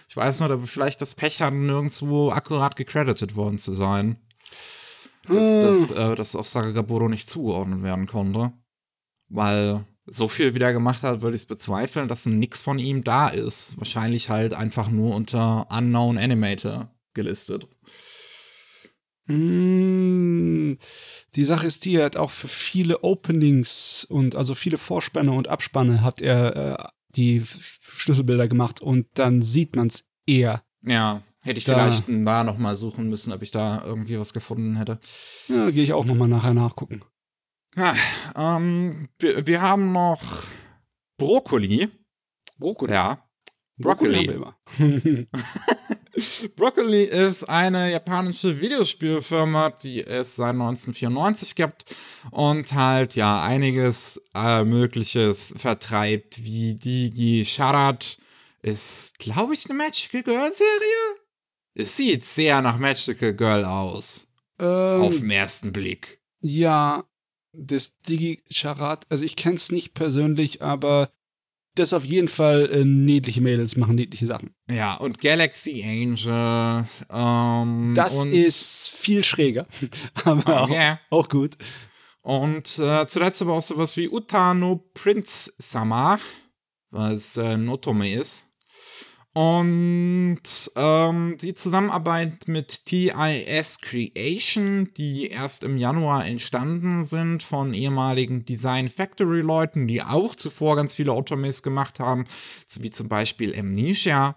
Ich 0.07 0.16
weiß 0.16 0.39
nur, 0.39 0.49
ob 0.51 0.68
vielleicht 0.68 1.01
das 1.01 1.14
Pech 1.14 1.41
hat, 1.41 1.53
nirgendwo 1.53 2.32
akkurat 2.32 2.76
gecredited 2.76 3.36
worden 3.36 3.57
zu 3.57 3.74
sein. 3.74 4.18
Dass, 5.28 5.53
dass, 5.53 5.91
äh, 5.91 6.16
das 6.16 6.36
auf 6.36 6.47
Sagagaburo 6.47 7.09
nicht 7.09 7.30
zugeordnet 7.30 7.84
werden 7.84 8.07
konnte. 8.07 8.53
Weil 9.30 9.86
so 10.05 10.28
viel 10.28 10.53
wieder 10.53 10.74
gemacht 10.74 11.03
hat, 11.03 11.22
würde 11.22 11.36
ich 11.36 11.43
es 11.43 11.47
bezweifeln, 11.47 12.07
dass 12.07 12.26
nix 12.26 12.61
von 12.61 12.78
ihm 12.78 13.03
da 13.03 13.30
ist. 13.30 13.78
Wahrscheinlich 13.78 14.30
halt 14.30 14.53
einfach 14.53 14.89
nur 14.89 15.16
unter 15.16 15.68
Unknown 15.72 16.18
Animator 16.18 16.91
gelistet. 17.14 17.68
Mm, 19.28 20.78
Die 21.36 21.43
Sache 21.45 21.65
ist 21.67 21.86
die, 21.86 21.95
er 21.95 22.05
hat 22.05 22.17
auch 22.17 22.30
für 22.30 22.47
viele 22.47 23.03
Openings 23.03 24.05
und 24.09 24.36
also 24.36 24.53
viele 24.55 24.78
Vorspanne 24.78 25.32
und 25.32 25.47
Abspanne 25.47 26.01
hat 26.01 26.21
er 26.21 26.55
äh, 26.80 26.88
die 27.15 27.41
Schlüsselbilder 27.45 28.47
gemacht 28.47 28.82
und 28.82 29.07
dann 29.15 29.41
sieht 29.41 29.76
man 29.76 29.88
es 29.88 30.05
eher. 30.26 30.63
Ja, 30.86 31.21
hätte 31.41 31.57
ich 31.59 31.65
Da- 31.65 31.74
vielleicht 31.91 32.05
da 32.07 32.43
noch 32.43 32.57
mal 32.57 32.76
suchen 32.76 33.09
müssen, 33.09 33.32
ob 33.34 33.41
ich 33.41 33.51
da 33.51 33.84
irgendwie 33.86 34.19
was 34.19 34.34
gefunden 34.34 34.76
hätte. 34.78 34.99
Ja, 35.47 35.65
da 35.65 35.71
gehe 35.71 35.84
ich 35.84 35.93
auch 35.93 36.05
nochmal 36.05 36.28
nachher 36.28 36.53
nachgucken. 36.53 36.99
Ja, 37.76 37.95
ähm, 38.36 39.09
wir, 39.19 39.47
wir 39.47 39.61
haben 39.61 39.91
noch 39.93 40.21
Brokkoli. 41.17 41.89
Brokkoli. 42.59 42.93
Ja. 42.93 43.24
Brokkoli. 43.78 44.28
Brokkoli. 44.28 45.28
Broccoli 46.55 47.03
ist 47.03 47.43
eine 47.45 47.91
japanische 47.91 48.59
Videospielfirma, 48.59 49.72
die 49.72 50.05
es 50.05 50.36
seit 50.36 50.51
1994 50.51 51.55
gibt 51.55 51.95
und 52.32 52.74
halt 52.74 53.16
ja 53.16 53.43
einiges 53.43 54.22
äh, 54.36 54.64
Mögliches 54.64 55.53
vertreibt, 55.57 56.43
wie 56.43 56.76
Digi, 56.76 57.45
Sharat, 57.45 58.18
ist, 58.61 59.20
glaube 59.20 59.53
ich, 59.53 59.70
eine 59.70 59.78
Magical 59.78 60.24
Girl 60.24 60.53
Serie. 60.53 61.20
Es 61.76 61.97
sieht 61.97 62.24
sehr 62.24 62.61
nach 62.61 62.78
Magical 62.78 63.34
Girl 63.34 63.66
aus. 63.66 64.28
Ähm, 64.59 65.01
auf 65.01 65.18
den 65.20 65.32
ersten 65.32 65.74
Blick. 65.74 66.22
Ja, 66.41 67.03
das 67.51 67.99
Digi-Charat, 68.01 69.05
also 69.09 69.24
ich 69.24 69.36
kenne 69.36 69.55
es 69.55 69.72
nicht 69.72 69.93
persönlich, 69.93 70.61
aber 70.61 71.09
das 71.76 71.93
auf 71.93 72.05
jeden 72.05 72.28
Fall 72.28 72.69
äh, 72.71 72.86
niedliche 72.86 73.41
Mädels 73.41 73.76
machen 73.76 73.95
niedliche 73.95 74.28
Sachen. 74.28 74.51
Ja, 74.69 74.95
und 74.95 75.19
Galaxy 75.19 75.84
Angel. 75.84 76.86
Ähm, 77.11 77.93
Das 77.95 78.26
ist 78.26 78.89
viel 78.89 79.24
schräger, 79.24 79.67
aber 80.24 80.61
auch, 80.63 80.69
Ja. 80.69 80.99
auch 81.09 81.30
gut. 81.30 81.57
Und 82.21 82.80
äh, 82.80 83.05
zuletzt 83.07 83.41
aber 83.41 83.53
auch 83.53 83.61
sowas 83.63 83.97
wie 83.97 84.09
Utano 84.09 84.78
Prince 84.93 85.51
Sama, 85.57 86.19
was 86.91 87.38
äh, 87.38 87.53
ein 87.55 87.67
Otome 87.67 88.13
ist. 88.13 88.47
Und 89.34 90.41
ähm, 90.75 91.38
die 91.41 91.55
Zusammenarbeit 91.55 92.47
mit 92.47 92.86
TIS 92.86 93.79
Creation, 93.81 94.91
die 94.95 95.27
erst 95.27 95.63
im 95.63 95.77
Januar 95.77 96.25
entstanden 96.27 97.03
sind 97.03 97.41
von 97.41 97.73
ehemaligen 97.73 98.45
Design 98.45 98.89
Factory 98.89 99.41
Leuten, 99.41 99.88
die 99.88 100.03
auch 100.03 100.36
zuvor 100.36 100.75
ganz 100.75 100.93
viele 100.93 101.13
Otomes 101.13 101.63
gemacht 101.63 101.99
haben, 101.99 102.25
so 102.67 102.84
wie 102.84 102.91
zum 102.91 103.09
Beispiel 103.09 103.57
Amnesia. 103.57 104.36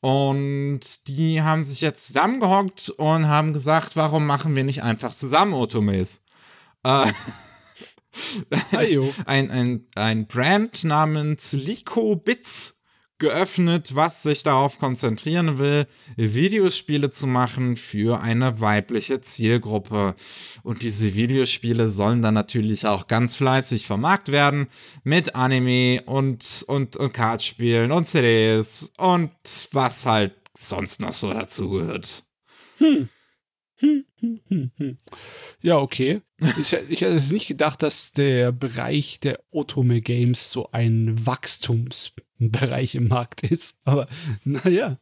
Und 0.00 1.06
die 1.06 1.40
haben 1.40 1.62
sich 1.62 1.80
jetzt 1.80 2.08
zusammengehockt 2.08 2.90
und 2.90 3.28
haben 3.28 3.52
gesagt, 3.52 3.94
warum 3.94 4.26
machen 4.26 4.56
wir 4.56 4.64
nicht 4.64 4.82
einfach 4.82 5.14
zusammen 5.14 5.54
Otomes? 5.54 6.22
Äh, 6.82 7.06
ein, 9.26 9.50
ein, 9.50 9.86
ein 9.94 10.26
Brand 10.26 10.82
namens 10.82 11.52
Lico 11.52 12.16
Bits 12.16 12.83
geöffnet, 13.18 13.94
was 13.94 14.22
sich 14.22 14.42
darauf 14.42 14.78
konzentrieren 14.78 15.58
will, 15.58 15.86
Videospiele 16.16 17.10
zu 17.10 17.26
machen 17.26 17.76
für 17.76 18.20
eine 18.20 18.60
weibliche 18.60 19.20
Zielgruppe. 19.20 20.14
Und 20.62 20.82
diese 20.82 21.14
Videospiele 21.14 21.90
sollen 21.90 22.22
dann 22.22 22.34
natürlich 22.34 22.86
auch 22.86 23.06
ganz 23.06 23.36
fleißig 23.36 23.86
vermarkt 23.86 24.32
werden 24.32 24.68
mit 25.04 25.34
Anime 25.34 26.02
und, 26.06 26.64
und, 26.66 26.96
und 26.96 27.12
Kartspielen 27.12 27.92
und 27.92 28.04
CDs 28.04 28.92
und 28.96 29.30
was 29.72 30.06
halt 30.06 30.34
sonst 30.56 31.00
noch 31.00 31.14
so 31.14 31.32
dazugehört. 31.32 32.24
Hm, 32.78 33.08
hm, 33.76 34.04
Ja, 35.60 35.78
okay. 35.78 36.20
Ich, 36.60 36.72
ich 36.72 37.00
hätte 37.00 37.16
es 37.16 37.30
nicht 37.30 37.46
gedacht, 37.48 37.82
dass 37.82 38.12
der 38.12 38.52
Bereich 38.52 39.20
der 39.20 39.40
Otome 39.50 40.00
Games 40.00 40.50
so 40.50 40.68
ein 40.72 41.26
Wachstumsbereich 41.26 42.94
im 42.94 43.08
Markt 43.08 43.42
ist. 43.42 43.80
Aber 43.84 44.08
naja. 44.44 44.98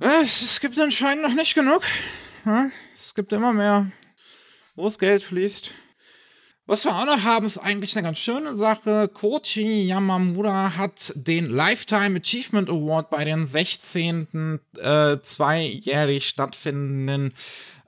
Äh, 0.00 0.24
Es, 0.24 0.42
es 0.42 0.60
gibt 0.60 0.78
anscheinend 0.78 1.22
noch 1.22 1.34
nicht 1.34 1.54
genug. 1.54 1.82
Es 2.92 3.14
gibt 3.14 3.32
immer 3.32 3.52
mehr, 3.52 3.90
wo 4.74 4.84
das 4.84 4.98
Geld 4.98 5.22
fließt. 5.22 5.74
Was 6.66 6.84
wir 6.84 6.96
auch 6.96 7.06
noch 7.06 7.24
haben, 7.24 7.44
ist 7.44 7.58
eigentlich 7.58 7.96
eine 7.96 8.06
ganz 8.06 8.18
schöne 8.18 8.56
Sache. 8.56 9.08
Kochi 9.12 9.84
Yamamura 9.84 10.76
hat 10.76 11.12
den 11.16 11.46
Lifetime 11.50 12.20
Achievement 12.20 12.70
Award 12.70 13.10
bei 13.10 13.24
den 13.24 13.44
16. 13.44 14.60
Äh, 14.78 15.18
zweijährig 15.22 16.28
stattfindenden 16.28 17.34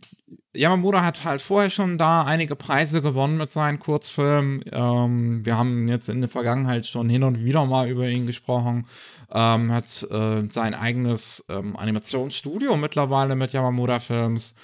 Yamamura 0.54 1.04
hat 1.04 1.24
halt 1.24 1.42
vorher 1.42 1.70
schon 1.70 1.98
da 1.98 2.24
einige 2.24 2.54
Preise 2.54 3.02
gewonnen 3.02 3.38
mit 3.38 3.50
seinen 3.50 3.78
Kurzfilmen. 3.78 4.62
Ähm, 4.70 5.44
wir 5.44 5.56
haben 5.56 5.88
jetzt 5.88 6.08
in 6.08 6.20
der 6.20 6.30
Vergangenheit 6.30 6.86
schon 6.86 7.08
hin 7.08 7.22
und 7.22 7.44
wieder 7.44 7.64
mal 7.64 7.88
über 7.88 8.08
ihn 8.08 8.26
gesprochen. 8.26 8.86
Ähm, 9.32 9.72
hat 9.72 10.06
äh, 10.10 10.42
sein 10.50 10.74
eigenes 10.74 11.44
ähm, 11.48 11.76
Animationsstudio 11.76 12.76
mittlerweile 12.76 13.36
mit 13.36 13.52
Yamamura 13.52 14.00
Films 14.00 14.54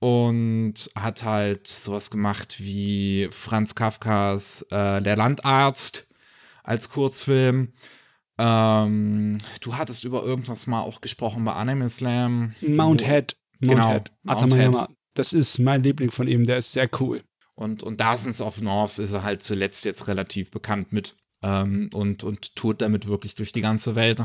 und 0.00 0.74
hat 0.94 1.24
halt 1.24 1.66
sowas 1.66 2.10
gemacht 2.10 2.56
wie 2.60 3.28
Franz 3.30 3.74
Kafkas 3.74 4.62
äh, 4.70 5.00
Der 5.02 5.16
Landarzt 5.16 6.06
als 6.62 6.88
Kurzfilm. 6.90 7.72
Ähm, 8.38 9.38
du 9.60 9.76
hattest 9.76 10.04
über 10.04 10.22
irgendwas 10.22 10.66
mal 10.66 10.82
auch 10.82 11.00
gesprochen 11.00 11.44
bei 11.44 11.54
Anime 11.54 11.88
Slam. 11.90 12.54
Mount 12.60 13.04
Head. 13.04 13.36
Mount 13.58 13.70
Genau, 13.72 13.92
Head. 13.92 14.12
Mount. 14.22 14.54
Head. 14.54 14.88
Das 15.14 15.32
ist 15.32 15.58
mein 15.58 15.82
Liebling 15.82 16.12
von 16.12 16.28
ihm, 16.28 16.46
der 16.46 16.58
ist 16.58 16.72
sehr 16.72 16.88
cool. 17.00 17.24
Und, 17.56 17.82
und 17.82 18.00
Dozens 18.00 18.40
of 18.40 18.60
Norths 18.60 19.00
ist 19.00 19.12
er 19.12 19.24
halt 19.24 19.42
zuletzt 19.42 19.84
jetzt 19.84 20.06
relativ 20.06 20.52
bekannt 20.52 20.92
mit 20.92 21.16
ähm, 21.42 21.90
und, 21.92 22.22
und 22.22 22.54
tourt 22.54 22.80
damit 22.80 23.08
wirklich 23.08 23.34
durch 23.34 23.52
die 23.52 23.62
ganze 23.62 23.96
Welt. 23.96 24.22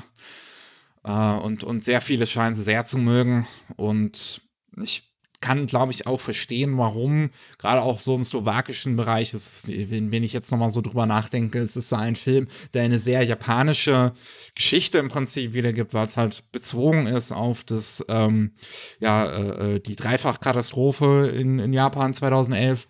Äh, 1.04 1.12
und, 1.12 1.64
und 1.64 1.84
sehr 1.84 2.02
viele 2.02 2.28
scheinen 2.28 2.56
sie 2.56 2.64
sehr 2.64 2.86
zu 2.86 3.00
mögen. 3.00 3.48
Und 3.76 4.42
ich 4.80 5.13
kann, 5.44 5.66
glaube 5.66 5.92
ich, 5.92 6.08
auch 6.08 6.22
verstehen, 6.22 6.78
warum, 6.78 7.30
gerade 7.58 7.82
auch 7.82 8.00
so 8.00 8.16
im 8.16 8.24
slowakischen 8.24 8.96
Bereich, 8.96 9.34
ist, 9.34 9.68
wenn, 9.68 10.10
wenn 10.14 10.24
ich 10.24 10.32
jetzt 10.32 10.50
nochmal 10.52 10.70
so 10.70 10.80
drüber 10.80 11.06
nachdenke, 11.06 11.60
es 11.60 11.76
ist 11.76 11.90
so 11.90 11.98
ein 11.98 12.16
Film, 12.16 12.48
der 12.74 12.84
eine 12.84 12.98
sehr 12.98 13.24
japanische 13.24 14.14
Geschichte 14.56 15.00
im 15.00 15.10
Prinzip 15.10 15.54
wiedergibt, 15.54 15.94
weil 15.94 16.06
es 16.06 16.16
halt 16.16 16.50
bezogen 16.54 17.08
ist 17.08 17.34
auf 17.34 17.66
das, 17.66 18.06
ähm, 18.08 18.54
ja, 19.02 19.26
äh, 19.26 19.82
die 19.82 19.98
Dreifachkatastrophe 19.98 21.30
in, 21.36 21.60
in 21.60 21.74
Japan 21.74 22.14
2011. 22.14 22.88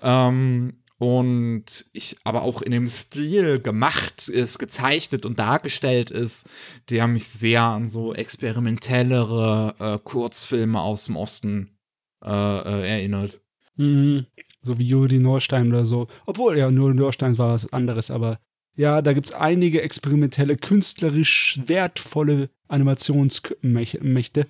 Ähm, 0.00 0.74
und 1.02 1.86
ich 1.92 2.16
aber 2.22 2.42
auch 2.42 2.62
in 2.62 2.70
dem 2.70 2.86
Stil 2.86 3.58
gemacht 3.58 4.28
ist, 4.28 4.60
gezeichnet 4.60 5.26
und 5.26 5.40
dargestellt 5.40 6.10
ist, 6.10 6.48
der 6.90 7.08
mich 7.08 7.26
sehr 7.26 7.62
an 7.62 7.88
so 7.88 8.14
experimentellere 8.14 9.74
äh, 9.80 9.98
Kurzfilme 9.98 10.80
aus 10.80 11.06
dem 11.06 11.16
Osten 11.16 11.76
äh, 12.24 12.28
äh, 12.30 12.88
erinnert. 12.88 13.40
Mhm. 13.74 14.26
So 14.60 14.78
wie 14.78 14.86
Juri 14.86 15.18
Norstein 15.18 15.72
oder 15.72 15.86
so. 15.86 16.06
Obwohl, 16.24 16.56
ja, 16.56 16.68
Juri 16.68 16.94
Norstein 16.94 17.36
war 17.36 17.54
was 17.54 17.72
anderes, 17.72 18.12
aber 18.12 18.38
ja, 18.76 19.02
da 19.02 19.12
gibt 19.12 19.26
es 19.26 19.32
einige 19.32 19.82
experimentelle, 19.82 20.56
künstlerisch 20.56 21.58
wertvolle 21.66 22.48
Animationsmächte 22.68 24.46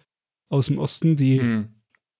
aus 0.50 0.66
dem 0.66 0.76
Osten, 0.76 1.16
die, 1.16 1.40
Hm. 1.40 1.68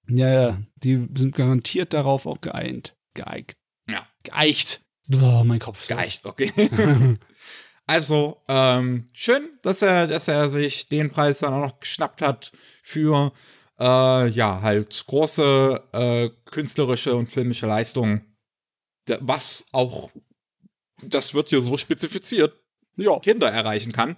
ja, 0.09 0.33
ja, 0.33 0.63
die 0.77 1.07
sind 1.17 1.35
garantiert 1.35 1.93
darauf 1.93 2.25
auch 2.25 2.41
geeint. 2.41 2.97
Geeigt. 3.13 3.59
Ja. 3.89 4.07
Geeicht. 4.25 4.81
Boah, 5.09 5.45
mein 5.45 5.59
Kopf. 5.59 5.81
ist 5.81 5.89
Geeicht, 5.89 6.25
okay. 6.27 6.53
also, 7.87 8.41
ähm, 8.49 9.09
schön, 9.13 9.59
dass 9.63 9.83
er, 9.83 10.07
dass 10.07 10.29
er 10.29 10.51
sich 10.51 10.89
den 10.89 11.11
Preis 11.11 11.41
dann 11.41 11.53
auch 11.55 11.67
noch 11.67 11.81
geschnappt 11.81 12.23
hat 12.23 12.53
für, 12.83 13.33
äh, 13.79 14.29
ja, 14.29 14.61
halt 14.63 15.05
große 15.07 15.83
äh, 15.93 16.31
künstlerische 16.51 17.15
und 17.15 17.29
filmische 17.29 17.67
Leistungen. 17.67 18.35
Was 19.21 19.65
auch, 19.73 20.11
das 21.03 21.35
wird 21.35 21.49
hier 21.49 21.61
so 21.61 21.77
spezifiziert, 21.77 22.55
Ja. 22.97 23.19
Kinder 23.19 23.51
erreichen 23.51 23.93
kann. 23.93 24.17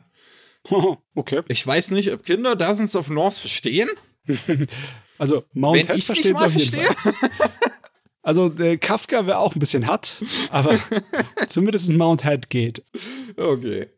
okay. 1.15 1.41
Ich 1.49 1.67
weiß 1.67 1.93
nicht, 1.93 2.12
ob 2.12 2.25
Kinder 2.25 2.57
Dozens 2.57 2.95
of 2.97 3.09
North 3.09 3.35
verstehen. 3.35 3.89
Also 5.17 5.45
Mount 5.53 5.79
Wenn 5.79 5.87
Head 5.87 5.97
ich 5.97 6.09
nicht 6.09 6.33
mal 6.33 6.51
verstehe. 6.51 6.89
Also 8.25 8.49
der 8.49 8.79
Kafka 8.79 9.27
wäre 9.27 9.39
auch 9.39 9.55
ein 9.55 9.59
bisschen 9.59 9.87
hart, 9.87 10.25
aber 10.51 10.79
zumindest 11.47 11.91
Mount 11.91 12.25
Head 12.25 12.49
geht. 12.49 12.83
Okay. 13.37 13.91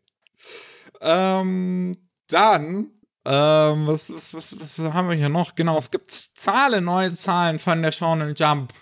Ähm, 0.99 1.97
dann, 2.27 2.91
ähm, 3.25 3.87
was, 3.87 4.13
was, 4.13 4.33
was, 4.33 4.59
was 4.59 4.79
haben 4.93 5.07
wir 5.07 5.15
hier 5.15 5.29
noch? 5.29 5.55
Genau, 5.55 5.77
es 5.77 5.91
gibt 5.91 6.11
Zahlen, 6.11 6.83
neue 6.83 7.13
Zahlen 7.13 7.57
von 7.57 7.81
der 7.81 7.93
Shonen 7.93 8.35
Jump, 8.35 8.73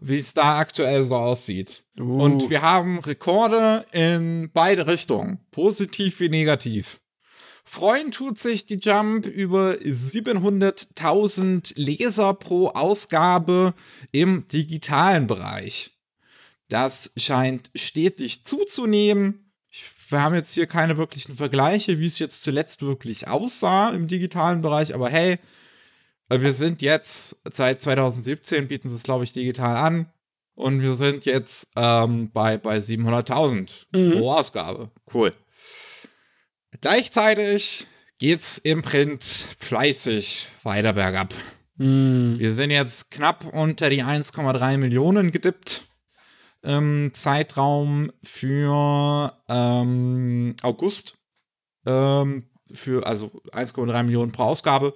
wie 0.00 0.18
es 0.18 0.34
da 0.34 0.58
aktuell 0.58 1.06
so 1.06 1.16
aussieht. 1.16 1.84
Uh. 1.98 2.22
Und 2.22 2.50
wir 2.50 2.60
haben 2.60 2.98
Rekorde 2.98 3.86
in 3.92 4.50
beide 4.52 4.86
Richtungen, 4.86 5.38
positiv 5.50 6.20
wie 6.20 6.28
negativ. 6.28 7.00
Freuen 7.66 8.10
tut 8.10 8.38
sich 8.38 8.66
die 8.66 8.78
Jump 8.78 9.26
über 9.26 9.72
700.000 9.74 11.72
Leser 11.76 12.34
pro 12.34 12.68
Ausgabe 12.68 13.74
im 14.12 14.46
digitalen 14.48 15.26
Bereich. 15.26 15.92
Das 16.68 17.12
scheint 17.16 17.70
stetig 17.74 18.44
zuzunehmen. 18.44 19.50
Wir 20.08 20.22
haben 20.22 20.34
jetzt 20.34 20.52
hier 20.54 20.66
keine 20.66 20.96
wirklichen 20.96 21.34
Vergleiche, 21.36 21.98
wie 21.98 22.06
es 22.06 22.18
jetzt 22.18 22.42
zuletzt 22.42 22.82
wirklich 22.82 23.28
aussah 23.28 23.90
im 23.90 24.06
digitalen 24.08 24.60
Bereich, 24.60 24.94
aber 24.94 25.08
hey, 25.08 25.38
wir 26.30 26.54
sind 26.54 26.82
jetzt, 26.82 27.36
seit 27.50 27.80
2017 27.82 28.68
bieten 28.68 28.88
sie 28.88 28.96
es, 28.96 29.02
glaube 29.02 29.24
ich, 29.24 29.32
digital 29.32 29.76
an. 29.76 30.06
Und 30.56 30.82
wir 30.82 30.94
sind 30.94 31.24
jetzt 31.24 31.70
ähm, 31.74 32.30
bei, 32.30 32.58
bei 32.58 32.78
700.000 32.78 33.86
Mhm. 33.92 34.12
pro 34.12 34.32
Ausgabe. 34.32 34.90
Cool. 35.12 35.32
Gleichzeitig 36.84 37.88
geht's 38.18 38.58
im 38.58 38.82
Print 38.82 39.24
fleißig 39.58 40.48
weiter 40.64 40.92
bergab. 40.92 41.32
Mm. 41.78 42.38
Wir 42.38 42.52
sind 42.52 42.70
jetzt 42.70 43.10
knapp 43.10 43.46
unter 43.54 43.88
die 43.88 44.04
1,3 44.04 44.76
Millionen 44.76 45.32
gedippt 45.32 45.84
im 46.60 47.14
Zeitraum 47.14 48.12
für 48.22 49.32
ähm, 49.48 50.54
August. 50.60 51.16
Ähm, 51.86 52.50
für 52.70 53.06
also 53.06 53.28
1,3 53.52 54.02
Millionen 54.02 54.32
pro 54.32 54.42
Ausgabe. 54.42 54.92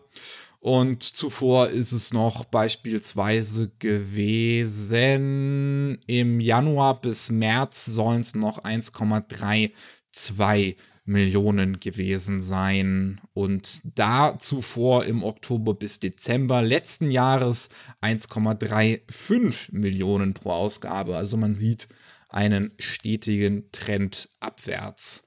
Und 0.61 1.03
zuvor 1.03 1.68
ist 1.68 1.93
es 1.93 2.12
noch 2.12 2.45
beispielsweise 2.45 3.70
gewesen, 3.78 5.22
im 6.07 6.39
Januar 6.39 7.01
bis 7.01 7.30
März 7.30 7.86
sollen 7.86 8.20
es 8.20 8.34
noch 8.34 8.62
1,32 8.62 10.76
Millionen 11.09 11.80
gewesen 11.80 12.40
sein. 12.40 13.20
Und 13.32 13.98
da 13.98 14.38
zuvor 14.38 15.06
im 15.06 15.24
Oktober 15.24 15.74
bis 15.74 16.00
Dezember 16.00 16.62
letzten 16.62 17.11
Jahres 17.11 17.70
1,35 18.02 19.72
Millionen 19.72 20.34
pro 20.34 20.50
Ausgabe. 20.50 21.16
Also 21.16 21.36
man 21.36 21.54
sieht 21.54 21.88
einen 22.28 22.70
stetigen 22.78 23.72
Trend 23.72 24.28
abwärts. 24.38 25.24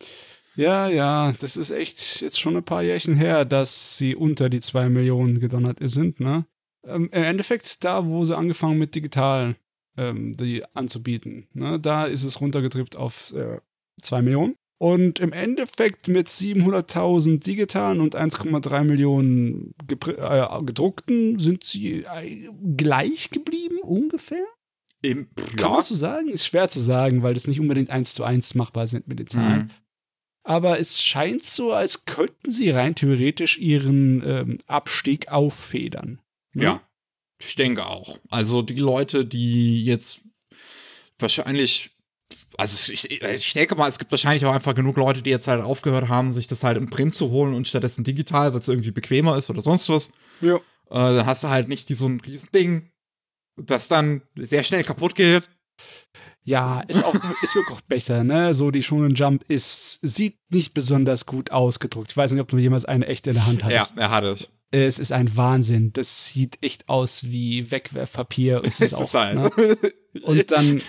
Ja, 0.55 0.87
ja, 0.87 1.33
das 1.39 1.57
ist 1.57 1.71
echt 1.71 2.21
jetzt 2.21 2.39
schon 2.39 2.57
ein 2.57 2.63
paar 2.63 2.83
Jährchen 2.83 3.15
her, 3.15 3.45
dass 3.45 3.97
sie 3.97 4.15
unter 4.15 4.49
die 4.49 4.59
zwei 4.59 4.89
Millionen 4.89 5.39
gedonnert 5.39 5.77
sind, 5.81 6.19
ne? 6.19 6.45
Ähm, 6.83 7.09
Im 7.11 7.23
Endeffekt, 7.23 7.83
da, 7.83 8.05
wo 8.05 8.25
sie 8.25 8.35
angefangen 8.35 8.77
mit 8.77 8.93
digital 8.93 9.55
ähm, 9.97 10.35
die 10.35 10.63
anzubieten, 10.73 11.47
ne, 11.53 11.79
da 11.79 12.05
ist 12.05 12.23
es 12.23 12.41
runtergetrippt 12.41 12.95
auf 12.95 13.33
äh, 13.33 13.59
2 14.01 14.21
Millionen. 14.23 14.55
Und 14.81 15.19
im 15.19 15.31
Endeffekt 15.31 16.07
mit 16.07 16.27
700.000 16.27 17.43
digitalen 17.43 17.99
und 17.99 18.15
1,3 18.15 18.83
Millionen 18.83 19.75
äh, 19.87 20.63
gedruckten 20.63 21.37
sind 21.37 21.63
sie 21.63 22.03
äh, 22.03 22.49
gleich 22.77 23.29
geblieben, 23.29 23.77
ungefähr? 23.83 24.43
Im, 25.03 25.27
Kann 25.55 25.73
man 25.73 25.83
so 25.83 25.93
sagen? 25.93 26.29
Ist 26.29 26.47
schwer 26.47 26.67
zu 26.67 26.79
sagen, 26.79 27.21
weil 27.21 27.35
das 27.35 27.45
nicht 27.45 27.59
unbedingt 27.59 27.91
eins 27.91 28.15
zu 28.15 28.23
eins 28.23 28.55
machbar 28.55 28.87
sind 28.87 29.07
mit 29.07 29.19
den 29.19 29.27
Zahlen. 29.27 29.59
Mhm. 29.65 29.69
Aber 30.41 30.79
es 30.79 30.99
scheint 30.99 31.43
so, 31.43 31.73
als 31.73 32.05
könnten 32.05 32.49
sie 32.49 32.71
rein 32.71 32.95
theoretisch 32.95 33.59
ihren 33.59 34.23
ähm, 34.25 34.57
Abstieg 34.65 35.27
auffedern. 35.27 36.19
ne? 36.53 36.63
Ja, 36.63 36.81
ich 37.39 37.53
denke 37.53 37.85
auch. 37.85 38.17
Also 38.31 38.63
die 38.63 38.79
Leute, 38.79 39.25
die 39.25 39.85
jetzt 39.85 40.21
wahrscheinlich, 41.19 41.91
also 42.57 42.91
ich, 42.91 43.09
ich 43.11 43.53
denke 43.53 43.75
mal, 43.75 43.87
es 43.87 43.99
gibt 43.99 44.11
wahrscheinlich 44.11 44.45
auch 44.45 44.53
einfach 44.53 44.75
genug 44.75 44.97
Leute, 44.97 45.21
die 45.21 45.29
jetzt 45.29 45.47
halt 45.47 45.61
aufgehört 45.63 46.09
haben, 46.09 46.31
sich 46.31 46.47
das 46.47 46.63
halt 46.63 46.77
im 46.77 46.89
Print 46.89 47.15
zu 47.15 47.29
holen 47.31 47.53
und 47.53 47.67
stattdessen 47.67 48.03
digital, 48.03 48.53
weil 48.53 48.59
es 48.59 48.67
irgendwie 48.67 48.91
bequemer 48.91 49.37
ist 49.37 49.49
oder 49.49 49.61
sonst 49.61 49.89
was. 49.89 50.11
Ja. 50.41 50.55
Äh, 50.55 50.59
dann 50.89 51.25
hast 51.25 51.43
du 51.43 51.49
halt 51.49 51.67
nicht 51.69 51.89
die, 51.89 51.95
so 51.95 52.07
ein 52.07 52.19
Riesending, 52.19 52.91
das 53.57 53.87
dann 53.87 54.21
sehr 54.35 54.63
schnell 54.63 54.83
kaputt 54.83 55.15
geht. 55.15 55.49
Ja, 56.43 56.81
ist 56.87 57.03
auch 57.03 57.13
ist 57.43 57.55
auch 57.71 57.81
besser, 57.81 58.23
ne? 58.23 58.53
So 58.53 58.71
die 58.71 58.81
Shonen 58.83 59.13
Jump 59.15 59.43
ist 59.47 59.99
sieht 60.01 60.37
nicht 60.49 60.73
besonders 60.73 61.25
gut 61.27 61.51
ausgedruckt. 61.51 62.09
Ich 62.11 62.17
weiß 62.17 62.31
nicht, 62.31 62.41
ob 62.41 62.49
du 62.49 62.57
jemals 62.57 62.85
eine 62.85 63.05
echte 63.07 63.29
in 63.29 63.35
der 63.35 63.45
Hand 63.45 63.61
Ja, 63.61 63.67
hattest. 63.81 63.97
er 63.97 64.09
hat 64.09 64.23
es. 64.23 64.49
Es 64.71 64.99
ist 64.99 65.11
ein 65.11 65.35
Wahnsinn. 65.35 65.91
Das 65.91 66.27
sieht 66.27 66.57
echt 66.63 66.87
aus 66.87 67.25
wie 67.25 67.69
Wegwerfpapier. 67.71 68.63
Ist 68.63 68.81
es 68.81 68.93
Es 68.93 69.01
ist 69.01 69.15
auch, 69.15 69.19
halt. 69.19 69.35
ne? 69.35 69.77
Und 70.23 70.51
dann 70.51 70.81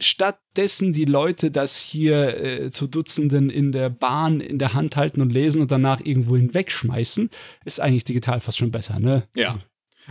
stattdessen 0.00 0.92
die 0.92 1.04
Leute 1.04 1.50
das 1.50 1.76
hier 1.76 2.40
äh, 2.40 2.70
zu 2.70 2.86
Dutzenden 2.86 3.50
in 3.50 3.72
der 3.72 3.90
Bahn 3.90 4.40
in 4.40 4.58
der 4.58 4.74
Hand 4.74 4.96
halten 4.96 5.20
und 5.22 5.32
lesen 5.32 5.62
und 5.62 5.70
danach 5.70 6.00
irgendwo 6.00 6.36
hinwegschmeißen, 6.36 7.30
ist 7.64 7.80
eigentlich 7.80 8.04
digital 8.04 8.40
fast 8.40 8.58
schon 8.58 8.72
besser, 8.72 8.98
ne? 8.98 9.28
Ja. 9.34 9.56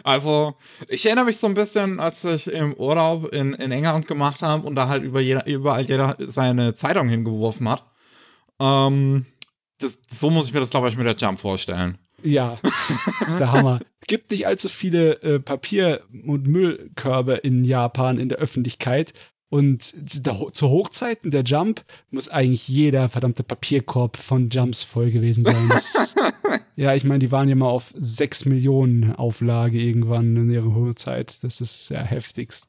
Also, 0.03 0.55
ich 0.89 1.05
erinnere 1.05 1.25
mich 1.25 1.37
so 1.37 1.47
ein 1.47 1.53
bisschen, 1.53 1.99
als 2.01 2.23
ich 2.25 2.47
im 2.47 2.73
Urlaub 2.73 3.33
in, 3.33 3.53
in 3.53 3.71
England 3.71 4.07
gemacht 4.07 4.41
habe 4.41 4.67
und 4.67 4.75
da 4.75 4.89
halt 4.89 5.03
über 5.03 5.21
jeder, 5.21 5.45
überall 5.47 5.85
jeder 5.85 6.17
seine 6.19 6.73
Zeitung 6.73 7.07
hingeworfen 7.07 7.69
hat. 7.69 7.83
Ähm, 8.59 9.25
das, 9.79 9.99
so 10.09 10.29
muss 10.29 10.47
ich 10.47 10.53
mir 10.53 10.59
das, 10.59 10.69
glaube 10.69 10.89
ich, 10.89 10.97
mit 10.97 11.05
der 11.05 11.15
Jump 11.15 11.39
vorstellen. 11.39 11.97
Ja, 12.23 12.57
das 12.63 13.27
ist 13.27 13.39
der 13.39 13.51
Hammer. 13.51 13.79
Gibt 14.07 14.31
nicht 14.31 14.47
allzu 14.47 14.69
viele 14.69 15.21
äh, 15.21 15.39
Papier- 15.39 16.01
und 16.25 16.47
Müllkörbe 16.47 17.35
in 17.35 17.63
Japan 17.65 18.19
in 18.19 18.29
der 18.29 18.37
Öffentlichkeit. 18.37 19.13
Und 19.49 19.83
zu 19.83 20.69
Hochzeiten 20.69 21.31
der 21.31 21.43
Jump 21.43 21.85
muss 22.09 22.29
eigentlich 22.29 22.67
jeder 22.67 23.09
verdammte 23.09 23.43
Papierkorb 23.43 24.17
von 24.17 24.49
Jumps 24.49 24.83
voll 24.83 25.11
gewesen 25.11 25.45
sein. 25.45 25.69
Das, 25.69 26.15
ja, 26.75 26.95
ich 26.95 27.03
meine, 27.03 27.19
die 27.19 27.31
waren 27.31 27.47
ja 27.47 27.55
mal 27.55 27.69
auf 27.69 27.93
6 27.95 28.45
Millionen 28.45 29.15
Auflage 29.15 29.79
irgendwann 29.79 30.35
in 30.35 30.49
ihrer 30.49 30.73
Hochzeit. 30.73 31.43
Das 31.43 31.61
ist 31.61 31.89
ja 31.89 32.01
heftigst. 32.01 32.67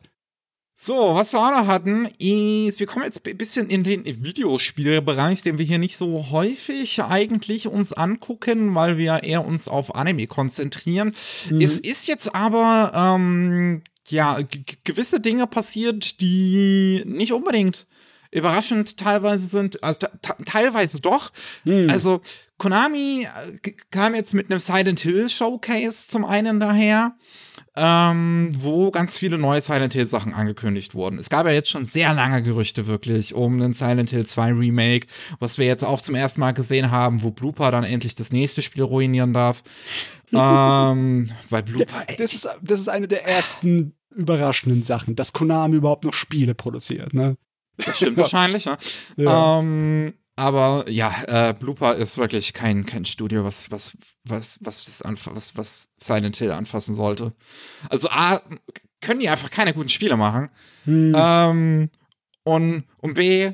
So, 0.79 1.15
was 1.15 1.33
wir 1.33 1.41
auch 1.41 1.51
noch 1.59 1.67
hatten, 1.69 2.05
ist, 2.19 2.81
wir 2.81 2.87
kommen 2.87 3.07
jetzt 3.07 3.27
ein 3.27 3.37
bisschen 3.39 3.71
in 3.71 3.83
den 3.83 4.05
Videospielbereich, 4.05 5.41
den 5.41 5.57
wir 5.57 5.65
hier 5.65 5.79
nicht 5.79 5.97
so 5.97 6.27
häufig 6.31 7.03
eigentlich 7.03 7.67
uns 7.67 7.95
angucken, 7.95 8.75
weil 8.75 8.99
wir 8.99 9.23
eher 9.23 9.47
uns 9.47 9.69
auf 9.69 9.95
Anime 9.95 10.27
konzentrieren. 10.27 11.15
Es 11.63 11.81
ist 11.81 12.09
jetzt 12.09 12.35
aber, 12.35 12.93
ähm, 12.95 13.81
ja, 14.09 14.39
gewisse 14.85 15.21
Dinge 15.21 15.47
passiert, 15.47 16.21
die 16.21 17.03
nicht 17.07 17.33
unbedingt 17.33 17.87
überraschend 18.31 18.99
teilweise 18.99 19.47
sind, 19.47 19.83
also 19.83 20.01
te- 20.01 20.11
te- 20.21 20.45
teilweise 20.45 21.01
doch. 21.01 21.33
Also 21.89 22.21
Konami 22.59 23.27
äh, 23.63 23.71
kam 23.91 24.15
jetzt 24.15 24.35
mit 24.35 24.51
einem 24.51 24.61
Silent 24.61 25.01
Hill 25.01 25.31
Showcase 25.31 26.09
zum 26.11 26.27
einen 26.27 26.61
daher, 26.61 27.15
ähm, 27.77 28.51
wo 28.53 28.91
ganz 28.91 29.19
viele 29.19 29.39
neue 29.39 29.61
Silent 29.61 29.93
Hill 29.93 30.07
Sachen 30.07 30.35
angekündigt 30.35 30.95
wurden. 30.95 31.19
Es 31.19 31.31
gab 31.31 31.47
ja 31.47 31.53
jetzt 31.53 31.71
schon 31.71 31.85
sehr 31.85 32.15
lange 32.15 32.43
Gerüchte 32.43 32.87
wirklich 32.87 33.35
um 33.35 33.55
einen 33.55 33.73
Silent 33.73 34.11
Hill 34.11 34.27
2 34.27 34.53
Remake, 34.53 35.07
was 35.39 35.59
wir 35.59 35.67
jetzt 35.67 35.85
auch 35.85 36.01
zum 36.01 36.15
ersten 36.15 36.41
Mal 36.41 36.53
gesehen 36.53 36.91
haben, 36.91 37.23
wo 37.23 37.31
Blooper 37.31 37.71
dann 37.71 37.85
endlich 37.85 38.15
das 38.15 38.33
nächste 38.33 38.63
Spiel 38.63 38.83
ruinieren 38.83 39.33
darf. 39.33 39.63
ähm, 40.33 41.31
weil 41.51 41.63
Blooper, 41.63 42.05
ey, 42.07 42.17
Das 42.17 42.35
ist, 42.35 42.49
das 42.63 42.81
ist 42.81 42.89
eine 42.89 43.09
der 43.09 43.27
ersten 43.27 43.95
überraschenden 44.15 44.83
Sachen, 44.83 45.15
dass 45.15 45.33
Konami 45.33 45.77
überhaupt 45.77 46.05
noch 46.05 46.15
Spiele 46.15 46.55
produziert, 46.55 47.15
ne? 47.15 47.37
Das 47.77 47.97
stimmt 47.97 48.17
wahrscheinlich, 48.17 48.67
ne? 48.67 48.77
Ja. 49.17 49.61
Ähm, 49.61 50.15
aber 50.37 50.85
ja, 50.89 51.13
äh, 51.27 51.55
Blooper 51.55 51.95
ist 51.95 52.19
wirklich 52.19 52.53
kein, 52.53 52.85
kein 52.85 53.05
Studio, 53.07 53.45
was, 53.45 53.71
was, 53.71 53.97
was, 54.25 54.59
was, 54.63 54.85
das 54.85 55.05
anf- 55.05 55.31
was, 55.35 55.57
was 55.57 55.89
Silent 55.97 56.37
Hill 56.37 56.53
anfassen 56.53 56.95
sollte. 56.95 57.33
Also 57.89 58.11
A, 58.11 58.41
können 59.01 59.21
die 59.21 59.29
einfach 59.29 59.51
keine 59.51 59.73
guten 59.73 59.89
Spiele 59.89 60.17
machen. 60.17 60.51
Hm. 60.85 61.15
Ähm, 61.17 61.91
und, 62.45 62.85
und 62.99 63.15
B, 63.15 63.53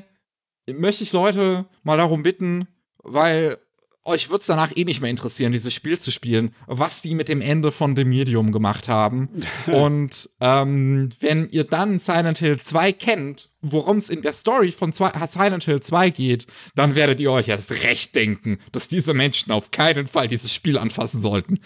möchte 0.69 1.03
ich 1.03 1.13
Leute 1.13 1.65
mal 1.83 1.97
darum 1.97 2.21
bitten, 2.23 2.67
weil 2.97 3.57
euch 4.05 4.29
wird 4.29 4.41
es 4.41 4.47
danach 4.47 4.75
eh 4.75 4.83
nicht 4.83 5.01
mehr 5.01 5.09
interessieren, 5.09 5.51
dieses 5.51 5.73
Spiel 5.73 5.97
zu 5.99 6.11
spielen, 6.11 6.53
was 6.67 7.01
die 7.01 7.15
mit 7.15 7.29
dem 7.29 7.41
Ende 7.41 7.71
von 7.71 7.95
The 7.95 8.05
Medium 8.05 8.51
gemacht 8.51 8.87
haben. 8.89 9.29
und 9.67 10.29
ähm, 10.41 11.09
wenn 11.19 11.49
ihr 11.49 11.63
dann 11.63 11.99
Silent 11.99 12.39
Hill 12.39 12.59
2 12.59 12.91
kennt, 12.93 13.49
worum 13.61 13.97
es 13.97 14.09
in 14.09 14.21
der 14.21 14.33
Story 14.33 14.71
von 14.71 14.91
zwei, 14.91 15.11
Silent 15.27 15.63
Hill 15.63 15.79
2 15.81 16.09
geht, 16.09 16.47
dann 16.75 16.95
werdet 16.95 17.19
ihr 17.19 17.31
euch 17.31 17.47
erst 17.47 17.71
recht 17.83 18.15
denken, 18.15 18.59
dass 18.71 18.89
diese 18.89 19.13
Menschen 19.13 19.51
auf 19.51 19.71
keinen 19.71 20.07
Fall 20.07 20.27
dieses 20.27 20.53
Spiel 20.53 20.77
anfassen 20.77 21.21
sollten. 21.21 21.59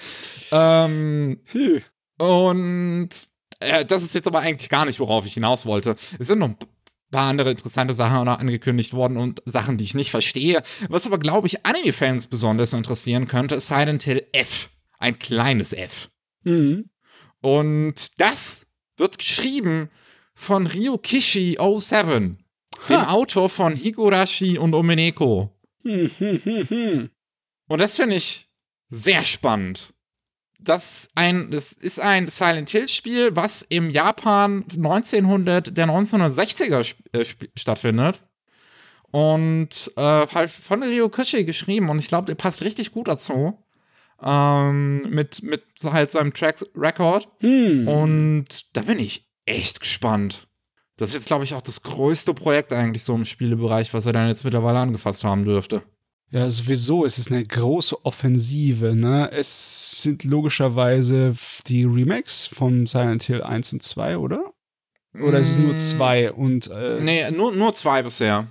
Ähm, 0.51 1.39
Hm. 1.51 1.81
und 2.19 3.09
äh, 3.59 3.85
das 3.85 4.03
ist 4.03 4.13
jetzt 4.13 4.27
aber 4.27 4.39
eigentlich 4.39 4.69
gar 4.69 4.85
nicht, 4.85 4.99
worauf 4.99 5.25
ich 5.25 5.33
hinaus 5.33 5.65
wollte. 5.65 5.95
Es 6.19 6.27
sind 6.27 6.39
noch 6.39 6.49
ein 6.49 6.57
paar 7.11 7.29
andere 7.29 7.51
interessante 7.51 7.95
Sachen 7.95 8.17
auch 8.17 8.25
noch 8.25 8.39
angekündigt 8.39 8.93
worden 8.93 9.17
und 9.17 9.41
Sachen, 9.45 9.77
die 9.77 9.83
ich 9.83 9.95
nicht 9.95 10.11
verstehe. 10.11 10.61
Was 10.89 11.05
aber, 11.05 11.17
glaube 11.17 11.47
ich, 11.47 11.65
Anime-Fans 11.65 12.27
besonders 12.27 12.73
interessieren 12.73 13.27
könnte, 13.27 13.55
ist 13.55 13.67
Silent 13.67 14.03
Hill 14.03 14.25
F. 14.33 14.69
Ein 14.99 15.19
kleines 15.19 15.73
F. 15.73 16.09
Mhm. 16.43 16.89
Und 17.41 18.19
das 18.19 18.67
wird 18.97 19.17
geschrieben 19.19 19.89
von 20.33 20.67
Ryukishi 20.67 21.57
07, 21.59 22.43
dem 22.89 22.95
Autor 22.95 23.49
von 23.49 23.75
Higurashi 23.75 24.57
und 24.57 24.73
Omeneko. 24.73 25.51
Hm, 25.83 26.11
hm, 26.17 26.41
hm, 26.43 26.69
hm. 26.69 27.09
Und 27.67 27.79
das 27.79 27.95
finde 27.97 28.15
ich 28.15 28.47
sehr 28.87 29.23
spannend. 29.23 29.93
Das, 30.59 31.11
ein, 31.15 31.51
das 31.51 31.73
ist 31.73 31.99
ein 31.99 32.29
Silent 32.29 32.69
Hill-Spiel, 32.69 33.35
was 33.35 33.61
im 33.61 33.89
Japan 33.89 34.65
1900, 34.75 35.77
der 35.77 35.87
1960er 35.87 36.81
sp 36.81 36.97
äh, 37.13 37.21
sp 37.21 37.49
stattfindet. 37.55 38.23
Und 39.11 39.91
äh, 39.95 40.27
halt 40.27 40.49
von 40.49 40.83
Ryo 40.83 41.09
Kushi 41.09 41.45
geschrieben. 41.45 41.89
Und 41.89 41.99
ich 41.99 42.07
glaube, 42.07 42.25
der 42.25 42.35
passt 42.35 42.61
richtig 42.61 42.91
gut 42.91 43.07
dazu. 43.07 43.57
Ähm, 44.21 45.09
mit, 45.09 45.43
mit 45.43 45.63
so 45.79 45.93
halt 45.93 46.11
seinem 46.11 46.33
Track 46.33 46.65
Record. 46.75 47.27
Hm. 47.39 47.87
Und 47.87 48.75
da 48.75 48.81
bin 48.81 48.99
ich 48.99 49.27
echt 49.45 49.79
gespannt. 49.79 50.47
Das 50.97 51.09
ist 51.09 51.15
jetzt, 51.15 51.27
glaube 51.27 51.43
ich, 51.43 51.53
auch 51.53 51.61
das 51.61 51.83
größte 51.83 52.33
Projekt 52.33 52.73
eigentlich 52.73 53.03
so 53.03 53.15
im 53.15 53.25
Spielebereich, 53.25 53.93
was 53.93 54.07
er 54.07 54.13
dann 54.13 54.27
jetzt 54.27 54.43
mittlerweile 54.43 54.79
angefasst 54.79 55.23
haben 55.23 55.45
dürfte. 55.45 55.83
Ja, 56.29 56.49
sowieso 56.49 57.05
ist 57.05 57.17
es 57.19 57.27
eine 57.31 57.43
große 57.43 58.03
Offensive. 58.05 58.95
Ne? 58.95 59.31
Es 59.31 60.01
sind 60.01 60.23
logischerweise 60.25 61.33
die 61.67 61.85
Remakes 61.85 62.45
von 62.47 62.85
Silent 62.85 63.23
Hill 63.23 63.41
1 63.43 63.73
und 63.73 63.83
2, 63.83 64.17
oder? 64.17 64.51
Oder 65.13 65.39
ist 65.39 65.49
es 65.51 65.57
nur 65.57 65.73
Mm, 65.73 65.77
zwei 65.77 66.31
und 66.31 66.69
äh, 66.69 66.99
Nee, 67.01 67.31
nur, 67.31 67.51
nur 67.55 67.73
zwei 67.73 68.03
bisher. 68.03 68.45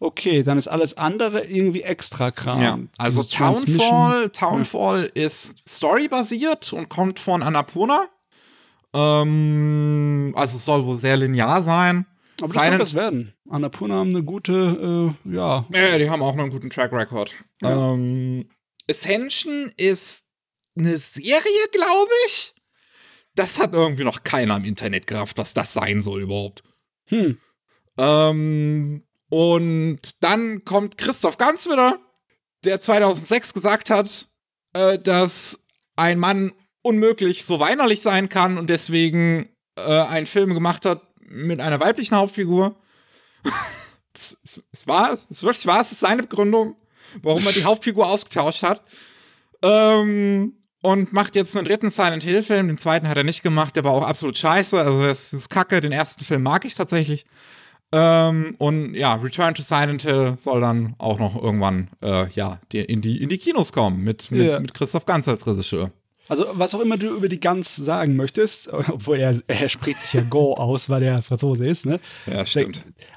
okay, 0.00 0.42
dann 0.42 0.58
ist 0.58 0.68
alles 0.68 0.98
andere 0.98 1.44
irgendwie 1.46 1.82
extra 1.82 2.30
Kram. 2.30 2.60
Ja, 2.62 2.78
also 2.98 3.22
Dieses 3.22 3.32
Townfall, 3.36 4.28
Townfall 4.30 5.10
ist 5.14 5.62
storybasiert 5.68 6.72
und 6.72 6.88
kommt 6.90 7.20
von 7.20 7.42
Annapurna. 7.42 8.06
Ähm, 8.92 10.32
also 10.36 10.56
es 10.56 10.64
soll 10.64 10.84
wohl 10.84 10.98
sehr 10.98 11.16
linear 11.16 11.62
sein. 11.62 12.06
Aber 12.40 12.52
das 12.52 12.62
kann 12.62 12.78
was 12.78 12.94
werden. 12.94 13.32
Annapurna 13.50 13.96
haben 13.96 14.10
eine 14.10 14.22
gute, 14.22 15.14
äh, 15.26 15.34
ja. 15.34 15.66
Ja, 15.72 15.98
die 15.98 16.08
haben 16.08 16.22
auch 16.22 16.34
noch 16.34 16.44
einen 16.44 16.52
guten 16.52 16.70
Track 16.70 16.92
Record. 16.92 17.32
Ja. 17.62 17.92
Ähm, 17.92 18.48
Ascension 18.88 19.72
ist 19.76 20.26
eine 20.76 20.98
Serie, 20.98 21.68
glaube 21.72 22.10
ich. 22.26 22.54
Das 23.34 23.58
hat 23.58 23.72
irgendwie 23.72 24.04
noch 24.04 24.22
keiner 24.22 24.56
im 24.56 24.64
Internet 24.64 25.06
gerafft, 25.06 25.38
was 25.38 25.54
das 25.54 25.72
sein 25.72 26.00
soll 26.02 26.22
überhaupt. 26.22 26.62
Hm. 27.06 27.38
Ähm, 27.98 29.02
und 29.28 30.22
dann 30.22 30.64
kommt 30.64 30.96
Christoph 30.98 31.38
Ganz 31.38 31.66
wieder, 31.66 31.98
der 32.64 32.80
2006 32.80 33.54
gesagt 33.54 33.90
hat, 33.90 34.28
äh, 34.74 34.98
dass 34.98 35.66
ein 35.96 36.18
Mann 36.18 36.52
unmöglich 36.82 37.44
so 37.44 37.60
weinerlich 37.60 38.00
sein 38.00 38.28
kann 38.28 38.58
und 38.58 38.70
deswegen 38.70 39.48
äh, 39.76 39.82
einen 39.82 40.26
Film 40.26 40.54
gemacht 40.54 40.86
hat 40.86 41.02
mit 41.20 41.60
einer 41.60 41.80
weiblichen 41.80 42.16
Hauptfigur. 42.16 42.76
Es 44.12 44.36
es- 44.72 44.86
war, 44.86 45.12
es 45.14 45.24
ist 45.30 45.42
wirklich 45.44 45.66
wahr, 45.66 45.80
es 45.80 45.92
ist 45.92 46.00
seine 46.00 46.22
Begründung, 46.22 46.74
warum 47.22 47.44
er 47.46 47.52
die 47.52 47.64
Hauptfigur 47.64 48.06
ausgetauscht 48.06 48.62
hat. 48.62 48.82
Ähm, 49.62 50.54
und 50.82 51.12
macht 51.12 51.36
jetzt 51.36 51.56
einen 51.56 51.66
dritten 51.66 51.90
Silent 51.90 52.24
Hill 52.24 52.42
Film. 52.42 52.68
Den 52.68 52.78
zweiten 52.78 53.08
hat 53.08 53.16
er 53.16 53.24
nicht 53.24 53.42
gemacht, 53.42 53.76
der 53.76 53.84
war 53.84 53.92
auch 53.92 54.02
absolut 54.06 54.36
scheiße. 54.38 54.78
Also 54.80 55.02
das 55.04 55.32
ist 55.32 55.48
kacke. 55.50 55.80
Den 55.80 55.92
ersten 55.92 56.24
Film 56.24 56.42
mag 56.42 56.64
ich 56.64 56.74
tatsächlich. 56.74 57.26
Ähm, 57.92 58.54
und 58.58 58.94
ja, 58.94 59.14
Return 59.14 59.54
to 59.54 59.62
Silent 59.62 60.02
Hill 60.02 60.34
soll 60.36 60.60
dann 60.60 60.94
auch 60.98 61.18
noch 61.18 61.34
irgendwann 61.40 61.88
äh, 62.02 62.28
ja, 62.30 62.60
in, 62.72 63.00
die, 63.00 63.20
in 63.22 63.28
die 63.28 63.38
Kinos 63.38 63.72
kommen 63.72 64.02
mit, 64.04 64.30
mit, 64.30 64.46
Ja. 64.46 64.60
mit 64.60 64.72
Christoph 64.74 65.06
Ganz 65.06 65.28
als 65.28 65.46
Regisseur. 65.46 65.90
Also, 66.30 66.46
was 66.54 66.74
auch 66.74 66.80
immer 66.80 66.96
du 66.96 67.08
über 67.16 67.28
die 67.28 67.40
Gans 67.40 67.74
sagen 67.76 68.14
möchtest, 68.16 68.72
obwohl 68.72 69.18
er, 69.18 69.34
er 69.48 69.68
spricht 69.68 70.00
sich 70.00 70.12
ja 70.14 70.22
Go 70.22 70.54
aus, 70.54 70.88
weil 70.88 71.02
er 71.02 71.22
Franzose 71.22 71.66
ist, 71.66 71.84
ne? 71.86 71.98
Ja, 72.26 72.44
Der, 72.44 72.68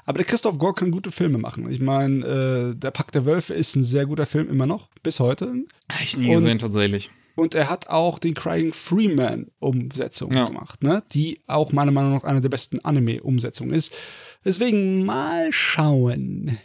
aber 0.04 0.18
der 0.18 0.26
Christoph 0.26 0.58
Gore 0.58 0.74
kann 0.74 0.90
gute 0.90 1.10
Filme 1.10 1.38
machen. 1.38 1.70
Ich 1.70 1.80
meine, 1.80 2.72
äh, 2.74 2.78
Der 2.78 2.90
Pakt 2.90 3.14
der 3.14 3.24
Wölfe 3.24 3.54
ist 3.54 3.76
ein 3.76 3.82
sehr 3.84 4.04
guter 4.06 4.26
Film 4.26 4.50
immer 4.50 4.66
noch, 4.66 4.88
bis 5.02 5.20
heute. 5.20 5.54
Ich 6.02 6.16
nie 6.16 6.28
Und- 6.28 6.34
gesehen, 6.34 6.58
tatsächlich. 6.58 7.10
Und 7.36 7.54
er 7.56 7.68
hat 7.68 7.88
auch 7.88 8.20
den 8.20 8.34
Crying 8.34 8.72
Freeman-Umsetzung 8.72 10.32
Ja. 10.32 10.46
gemacht, 10.46 10.82
ne? 10.82 11.02
die 11.12 11.40
auch 11.46 11.72
meiner 11.72 11.90
Meinung 11.90 12.12
nach 12.14 12.24
eine 12.24 12.40
der 12.40 12.48
besten 12.48 12.78
Anime-Umsetzungen 12.84 13.72
ist. 13.74 13.96
Deswegen 14.44 15.04
mal 15.04 15.52
schauen. 15.52 16.58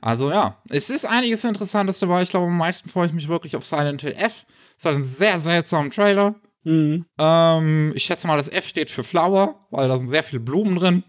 Also 0.00 0.30
ja, 0.30 0.56
es 0.68 0.90
ist 0.90 1.04
einiges 1.04 1.44
Interessantes 1.44 1.98
dabei. 1.98 2.22
Ich 2.22 2.30
glaube, 2.30 2.46
am 2.46 2.56
meisten 2.56 2.88
freue 2.88 3.06
ich 3.06 3.12
mich 3.12 3.28
wirklich 3.28 3.56
auf 3.56 3.66
Silent 3.66 4.02
Hill 4.02 4.14
F. 4.16 4.44
Es 4.78 4.84
hat 4.84 4.94
einen 4.94 5.04
sehr 5.04 5.40
seltsamen 5.40 5.90
Trailer. 5.90 6.34
Mhm. 6.64 7.06
Ähm, 7.18 7.92
ich 7.94 8.04
schätze 8.04 8.26
mal, 8.26 8.36
das 8.36 8.48
F 8.48 8.66
steht 8.66 8.90
für 8.90 9.04
Flower, 9.04 9.58
weil 9.70 9.88
da 9.88 9.98
sind 9.98 10.08
sehr 10.08 10.22
viele 10.22 10.40
Blumen 10.40 10.76
drin. 10.76 11.04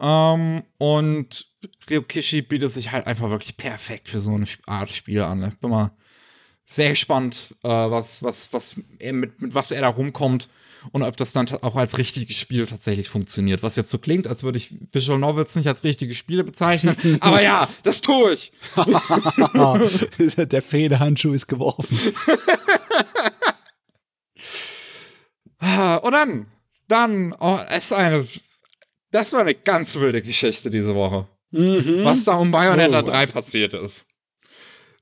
Ähm, 0.00 0.62
und 0.78 1.46
Ryokishi 1.90 2.42
bietet 2.42 2.72
sich 2.72 2.92
halt 2.92 3.06
einfach 3.06 3.30
wirklich 3.30 3.56
perfekt 3.56 4.08
für 4.08 4.20
so 4.20 4.32
eine 4.32 4.46
Art 4.66 4.90
Spiel 4.90 5.22
an. 5.22 5.42
Ich 5.44 5.58
bin 5.60 5.70
mal 5.70 5.92
sehr 6.64 6.90
gespannt, 6.90 7.54
äh, 7.62 7.68
was, 7.68 8.22
was, 8.22 8.52
was 8.52 8.76
er 8.98 9.12
mit, 9.12 9.40
mit 9.40 9.54
was 9.54 9.70
er 9.70 9.82
da 9.82 9.88
rumkommt 9.88 10.48
und 10.92 11.02
ob 11.02 11.16
das 11.16 11.32
dann 11.32 11.48
auch 11.62 11.76
als 11.76 11.98
richtiges 11.98 12.36
Spiel 12.36 12.66
tatsächlich 12.66 13.08
funktioniert. 13.08 13.62
Was 13.62 13.76
jetzt 13.76 13.90
so 13.90 13.98
klingt, 13.98 14.26
als 14.26 14.42
würde 14.42 14.58
ich 14.58 14.74
Visual 14.92 15.18
Novels 15.18 15.56
nicht 15.56 15.68
als 15.68 15.84
richtige 15.84 16.14
Spiele 16.14 16.44
bezeichnen. 16.44 16.96
Aber 17.20 17.42
ja, 17.42 17.68
das 17.82 18.00
tue 18.00 18.32
ich. 18.32 18.52
der 20.36 20.62
Federhandschuh 20.62 21.32
ist 21.32 21.46
geworfen. 21.46 21.98
Und 26.02 26.12
dann, 26.12 26.46
dann, 26.88 27.34
oh, 27.40 27.58
es 27.70 27.86
ist 27.86 27.92
eine, 27.92 28.26
das 29.10 29.32
war 29.32 29.40
eine 29.40 29.54
ganz 29.54 29.98
wilde 29.98 30.22
Geschichte 30.22 30.70
diese 30.70 30.94
Woche. 30.94 31.26
Was 31.50 32.24
da 32.24 32.36
um 32.36 32.50
Bayonetta 32.50 33.00
Oh. 33.00 33.02
3 33.02 33.26
passiert 33.26 33.74
ist. 33.74 34.05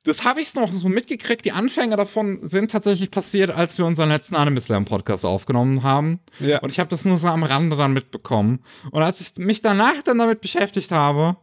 Das 0.04 0.24
habe 0.24 0.40
ich 0.40 0.54
noch 0.54 0.70
so 0.72 0.88
mitgekriegt. 0.88 1.44
Die 1.44 1.52
Anfänge 1.52 1.96
davon 1.96 2.46
sind 2.46 2.70
tatsächlich 2.70 3.10
passiert, 3.10 3.50
als 3.50 3.78
wir 3.78 3.86
unseren 3.86 4.10
letzten 4.10 4.36
Anime 4.36 4.60
Slam 4.60 4.84
Podcast 4.84 5.24
aufgenommen 5.24 5.82
haben. 5.82 6.20
Ja. 6.40 6.58
Und 6.60 6.70
ich 6.70 6.78
habe 6.78 6.90
das 6.90 7.06
nur 7.06 7.16
so 7.18 7.28
am 7.28 7.42
Rande 7.42 7.76
dann 7.76 7.94
mitbekommen. 7.94 8.60
Und 8.90 9.02
als 9.02 9.20
ich 9.20 9.36
mich 9.38 9.62
danach 9.62 10.02
dann 10.04 10.18
damit 10.18 10.42
beschäftigt 10.42 10.90
habe, 10.90 11.38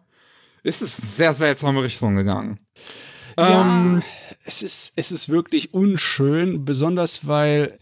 ist 0.64 0.84
es 0.84 1.00
in 1.00 1.06
sehr 1.06 1.34
seltsame 1.34 1.82
Richtung 1.84 2.16
gegangen. 2.16 2.60
Ja, 3.38 3.82
Ähm, 3.82 4.04
es 4.46 4.62
ist, 4.62 4.94
es 4.96 5.12
ist 5.12 5.30
wirklich 5.30 5.74
unschön, 5.74 6.64
besonders 6.64 7.28
weil 7.28 7.80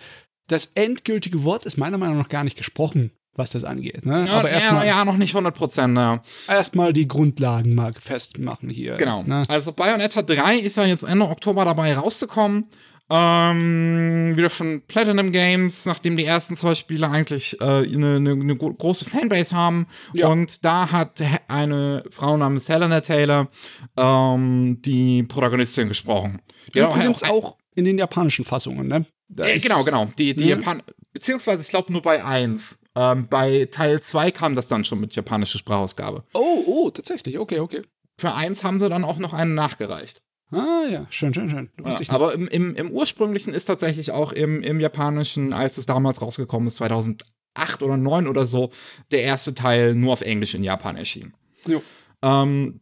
das 0.48 0.72
endgültige 0.76 1.44
Wort 1.44 1.66
ist 1.66 1.78
meiner 1.78 1.98
Meinung 1.98 2.18
nach 2.18 2.30
gar 2.30 2.44
nicht 2.44 2.58
gesprochen, 2.58 3.12
was 3.40 3.50
das 3.52 3.64
angeht. 3.64 4.06
Ne? 4.06 4.26
ja, 4.28 4.34
Aber 4.34 4.50
erstmal 4.52 4.86
ja, 4.86 4.98
ja, 5.00 5.06
noch 5.06 5.18
nicht 5.18 5.32
100 5.34 5.56
Prozent, 5.56 5.98
ja. 5.98 6.22
erstmal 6.48 6.94
die 6.94 7.08
Grundlagen 7.08 7.74
mal 7.74 7.92
festmachen 7.94 8.70
hier. 8.70 8.96
Genau. 8.98 9.24
Ne? 9.24 9.44
Also 9.48 9.72
Bayonetta 9.74 10.22
3 10.22 10.58
ist 10.60 10.78
ja 10.78 10.86
jetzt 10.86 11.02
Ende 11.04 11.28
Oktober 11.28 11.66
dabei 11.66 11.96
rauszukommen. 11.96 12.66
Ähm, 13.12 14.34
wieder 14.38 14.50
von 14.52 14.82
Platinum 14.88 15.32
Games, 15.32 15.86
nachdem 15.88 16.16
die 16.16 16.26
ersten 16.26 16.56
zwei 16.56 16.76
Spiele 16.76 17.10
eigentlich 17.10 17.60
äh, 17.60 17.64
eine, 17.64 18.18
eine, 18.18 18.32
eine 18.34 18.56
gro- 18.56 18.74
große 18.74 19.06
Fanbase 19.06 19.56
haben. 19.56 19.88
Ja. 20.14 20.28
Und 20.28 20.64
da 20.64 20.92
hat 20.92 21.20
eine 21.48 22.04
Frau 22.12 22.38
namens 22.38 22.70
Helena 22.70 23.02
Taylor 23.02 23.48
ähm, 23.98 24.80
die 24.84 25.24
Protagonistin 25.24 25.88
gesprochen. 25.88 26.40
Die 26.76 26.80
Übrigens 26.80 27.24
ein- 27.24 27.32
auch 27.32 27.56
in 27.76 27.86
den 27.86 27.98
japanischen 27.98 28.46
Fassungen, 28.46 28.88
ne? 28.88 29.06
Da 29.28 29.46
äh, 29.46 29.58
genau, 29.58 29.84
genau. 29.84 30.08
Die, 30.18 30.36
die 30.36 30.44
ne? 30.46 30.50
Japan 30.52 30.82
beziehungsweise 31.14 31.62
ich 31.62 31.70
glaube 31.70 31.92
nur 31.92 32.02
bei 32.02 32.24
1. 32.24 32.84
Ähm, 32.96 33.28
bei 33.30 33.68
Teil 33.72 34.02
2 34.02 34.32
kam 34.32 34.56
das 34.56 34.68
dann 34.68 34.86
schon 34.86 35.00
mit 35.00 35.16
japanischer 35.16 35.60
Sprachausgabe. 35.60 36.24
Oh, 36.34 36.64
oh, 36.66 36.90
tatsächlich. 36.90 37.38
Okay, 37.38 37.60
okay. 37.60 37.84
Für 38.18 38.34
1 38.34 38.64
haben 38.64 38.80
sie 38.80 38.90
dann 38.90 39.04
auch 39.04 39.18
noch 39.18 39.34
einen 39.34 39.56
nachgereicht. 39.56 40.22
Ah 40.52 40.86
ja, 40.90 41.06
schön, 41.12 41.34
schön, 41.34 41.50
schön. 41.50 41.70
Ja, 41.86 42.00
aber 42.08 42.34
im, 42.34 42.48
im, 42.48 42.76
im 42.76 42.92
ursprünglichen 42.92 43.54
ist 43.54 43.66
tatsächlich 43.66 44.12
auch 44.12 44.32
im, 44.32 44.62
im 44.64 44.80
Japanischen, 44.80 45.54
als 45.54 45.78
es 45.78 45.86
damals 45.86 46.22
rausgekommen 46.22 46.68
ist, 46.68 46.78
2008 46.78 47.24
oder 47.84 47.94
2009 47.94 48.28
oder 48.28 48.48
so, 48.48 48.72
der 49.12 49.22
erste 49.22 49.54
Teil 49.54 49.94
nur 49.94 50.14
auf 50.14 50.22
Englisch 50.22 50.56
in 50.56 50.64
Japan 50.64 50.98
erschienen. 50.98 51.36
Jo. 51.68 51.84
Ähm, 52.24 52.82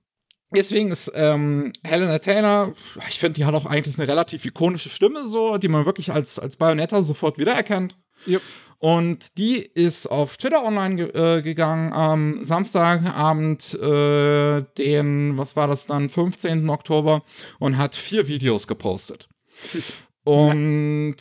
deswegen 0.55 0.91
ist 0.91 1.11
ähm, 1.13 1.73
Helena 1.83 2.19
Taylor, 2.19 2.73
ich 3.09 3.19
finde, 3.19 3.33
die 3.33 3.45
hat 3.45 3.53
auch 3.53 3.65
eigentlich 3.65 3.99
eine 3.99 4.07
relativ 4.07 4.45
ikonische 4.45 4.89
Stimme, 4.89 5.27
so, 5.27 5.57
die 5.57 5.67
man 5.67 5.85
wirklich 5.85 6.11
als, 6.13 6.39
als 6.39 6.55
Bayonetta 6.55 7.03
sofort 7.03 7.37
wiedererkennt. 7.37 7.95
Jupp. 8.25 8.41
Und 8.79 9.39
die 9.39 9.57
ist 9.57 10.05
auf 10.05 10.37
Twitter 10.37 10.63
online 10.63 10.95
ge 10.95 11.37
äh, 11.37 11.41
gegangen 11.41 11.93
am 11.93 12.43
Samstagabend, 12.45 13.73
äh, 13.73 14.63
den, 14.77 15.35
was 15.37 15.55
war 15.55 15.67
das 15.67 15.87
dann, 15.87 16.09
15. 16.09 16.69
Oktober 16.69 17.23
und 17.57 17.77
hat 17.77 17.95
vier 17.95 18.27
Videos 18.27 18.67
gepostet. 18.67 19.27
Und 20.23 21.15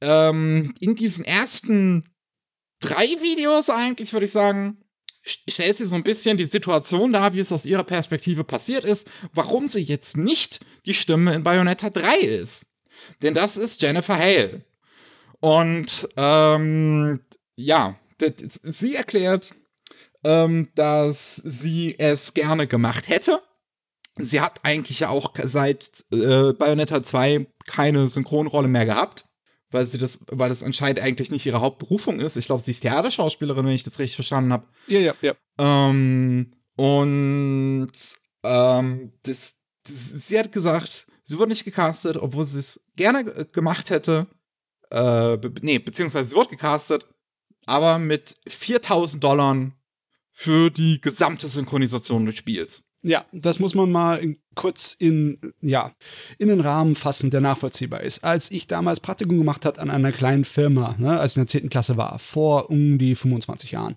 ähm, 0.00 0.72
in 0.78 0.94
diesen 0.94 1.24
ersten 1.24 2.04
drei 2.80 3.06
Videos 3.20 3.68
eigentlich, 3.68 4.12
würde 4.12 4.26
ich 4.26 4.32
sagen, 4.32 4.78
st- 5.26 5.50
stellt 5.52 5.76
sie 5.76 5.86
so 5.86 5.96
ein 5.96 6.04
bisschen 6.04 6.38
die 6.38 6.44
Situation 6.44 7.12
dar, 7.12 7.34
wie 7.34 7.40
es 7.40 7.50
aus 7.50 7.66
ihrer 7.66 7.82
Perspektive 7.82 8.44
passiert 8.44 8.84
ist, 8.84 9.10
warum 9.34 9.66
sie 9.66 9.80
jetzt 9.80 10.16
nicht 10.16 10.60
die 10.86 10.94
Stimme 10.94 11.34
in 11.34 11.42
Bayonetta 11.42 11.90
3 11.90 12.16
ist. 12.18 12.66
Denn 13.22 13.34
das 13.34 13.56
ist 13.56 13.82
Jennifer 13.82 14.16
Hale. 14.16 14.64
Und 15.42 16.08
ähm, 16.16 17.20
ja, 17.56 17.98
sie 18.62 18.94
erklärt, 18.94 19.54
ähm, 20.22 20.68
dass 20.76 21.34
sie 21.36 21.98
es 21.98 22.32
gerne 22.32 22.68
gemacht 22.68 23.08
hätte. 23.08 23.42
Sie 24.18 24.40
hat 24.40 24.60
eigentlich 24.62 25.00
ja 25.00 25.08
auch 25.08 25.32
seit 25.42 25.90
äh, 26.12 26.52
Bayonetta 26.52 27.02
2 27.02 27.46
keine 27.66 28.06
Synchronrolle 28.06 28.68
mehr 28.68 28.86
gehabt, 28.86 29.24
weil 29.72 29.84
sie 29.86 29.98
das, 29.98 30.20
weil 30.30 30.48
das 30.48 30.62
anscheinend 30.62 31.00
eigentlich 31.00 31.32
nicht 31.32 31.44
ihre 31.44 31.60
Hauptberufung 31.60 32.20
ist. 32.20 32.36
Ich 32.36 32.46
glaube, 32.46 32.62
sie 32.62 32.70
ist 32.70 32.82
Theaterschauspielerin, 32.82 33.66
wenn 33.66 33.72
ich 33.72 33.82
das 33.82 33.98
richtig 33.98 34.14
verstanden 34.14 34.52
habe. 34.52 34.68
Ja, 34.86 35.00
ja, 35.00 35.14
ja. 35.22 35.34
Ähm, 35.58 36.52
und 36.76 37.90
ähm, 38.44 39.12
das, 39.24 39.54
das, 39.88 40.10
sie 40.28 40.38
hat 40.38 40.52
gesagt, 40.52 41.06
sie 41.24 41.36
wurde 41.38 41.48
nicht 41.50 41.64
gecastet, 41.64 42.16
obwohl 42.16 42.44
sie 42.44 42.60
es 42.60 42.86
gerne 42.94 43.24
g- 43.24 43.44
gemacht 43.50 43.90
hätte. 43.90 44.28
Äh, 44.92 45.38
be 45.38 45.52
nee, 45.62 45.78
beziehungsweise 45.78 46.26
sie 46.26 46.36
wurde 46.36 46.50
gecastet, 46.50 47.06
aber 47.64 47.98
mit 47.98 48.36
4000 48.46 49.24
Dollar 49.24 49.72
für 50.32 50.70
die 50.70 51.00
gesamte 51.00 51.48
Synchronisation 51.48 52.26
des 52.26 52.36
Spiels. 52.36 52.84
Ja, 53.02 53.24
das 53.32 53.58
muss 53.58 53.74
man 53.74 53.90
mal 53.90 54.36
kurz 54.54 54.94
in, 54.96 55.54
ja, 55.60 55.92
in 56.38 56.48
den 56.48 56.60
Rahmen 56.60 56.94
fassen, 56.94 57.30
der 57.30 57.40
nachvollziehbar 57.40 58.02
ist. 58.02 58.22
Als 58.22 58.50
ich 58.50 58.66
damals 58.66 59.00
Praktikum 59.00 59.38
gemacht 59.38 59.64
hat 59.64 59.78
an 59.78 59.90
einer 59.90 60.12
kleinen 60.12 60.44
Firma, 60.44 60.94
ne, 60.98 61.18
als 61.18 61.32
ich 61.32 61.36
in 61.38 61.42
der 61.42 61.48
10. 61.48 61.68
Klasse 61.70 61.96
war, 61.96 62.18
vor 62.18 62.70
um 62.70 62.98
die 62.98 63.14
25 63.14 63.72
Jahren. 63.72 63.96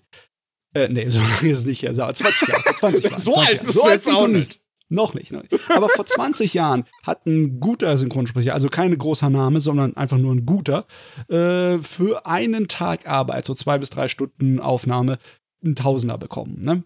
Äh, 0.74 0.88
nee, 0.88 1.08
so 1.10 1.20
lange 1.40 1.50
ist 1.50 1.58
es 1.58 1.66
nicht, 1.66 1.86
also 1.86 2.10
20 2.10 2.48
Jahre, 2.48 2.74
20 2.74 3.04
Jahre. 3.10 3.20
so 3.20 3.34
alt 3.34 3.62
bist 3.64 3.78
du 3.78 3.88
jetzt 3.88 4.08
auch 4.08 4.28
nicht. 4.28 4.60
Noch 4.88 5.14
nicht, 5.14 5.32
noch 5.32 5.42
nicht. 5.42 5.70
Aber 5.70 5.88
vor 5.88 6.06
20 6.06 6.54
Jahren 6.54 6.84
hat 7.02 7.26
ein 7.26 7.58
guter 7.58 7.98
Synchronsprecher, 7.98 8.54
also 8.54 8.68
kein 8.68 8.96
großer 8.96 9.30
Name, 9.30 9.60
sondern 9.60 9.96
einfach 9.96 10.18
nur 10.18 10.34
ein 10.34 10.46
guter, 10.46 10.86
äh, 11.28 11.78
für 11.78 12.24
einen 12.24 12.68
Tag 12.68 13.06
Arbeit, 13.08 13.44
so 13.44 13.54
zwei 13.54 13.78
bis 13.78 13.90
drei 13.90 14.08
Stunden 14.08 14.60
Aufnahme, 14.60 15.18
einen 15.64 15.74
Tausender 15.74 16.18
bekommen. 16.18 16.60
Ne? 16.60 16.84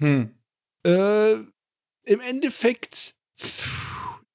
Hm. 0.00 0.30
Äh, 0.86 1.32
Im 2.04 2.20
Endeffekt, 2.26 3.14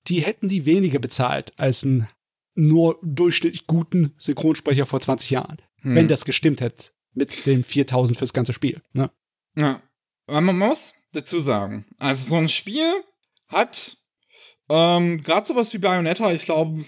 die 0.07 0.21
hätten 0.21 0.47
die 0.47 0.65
weniger 0.65 0.99
bezahlt 0.99 1.53
als 1.57 1.83
einen 1.83 2.07
nur 2.53 2.99
durchschnittlich 3.01 3.65
guten 3.67 4.13
Synchronsprecher 4.17 4.85
vor 4.85 4.99
20 4.99 5.31
Jahren. 5.31 5.57
Hm. 5.81 5.95
Wenn 5.95 6.07
das 6.07 6.25
gestimmt 6.25 6.61
hätte 6.61 6.91
mit 7.13 7.45
dem 7.45 7.63
4000 7.63 8.17
fürs 8.17 8.33
ganze 8.33 8.53
Spiel. 8.53 8.81
Ne? 8.93 9.09
Ja. 9.55 9.81
Aber 10.27 10.41
man 10.41 10.57
muss 10.57 10.93
dazu 11.13 11.41
sagen, 11.41 11.85
also 11.99 12.29
so 12.29 12.35
ein 12.35 12.49
Spiel 12.49 13.03
hat 13.47 13.97
ähm, 14.69 15.21
gerade 15.21 15.47
sowas 15.47 15.73
wie 15.73 15.77
Bayonetta, 15.77 16.31
ich 16.31 16.43
glaube, 16.45 16.83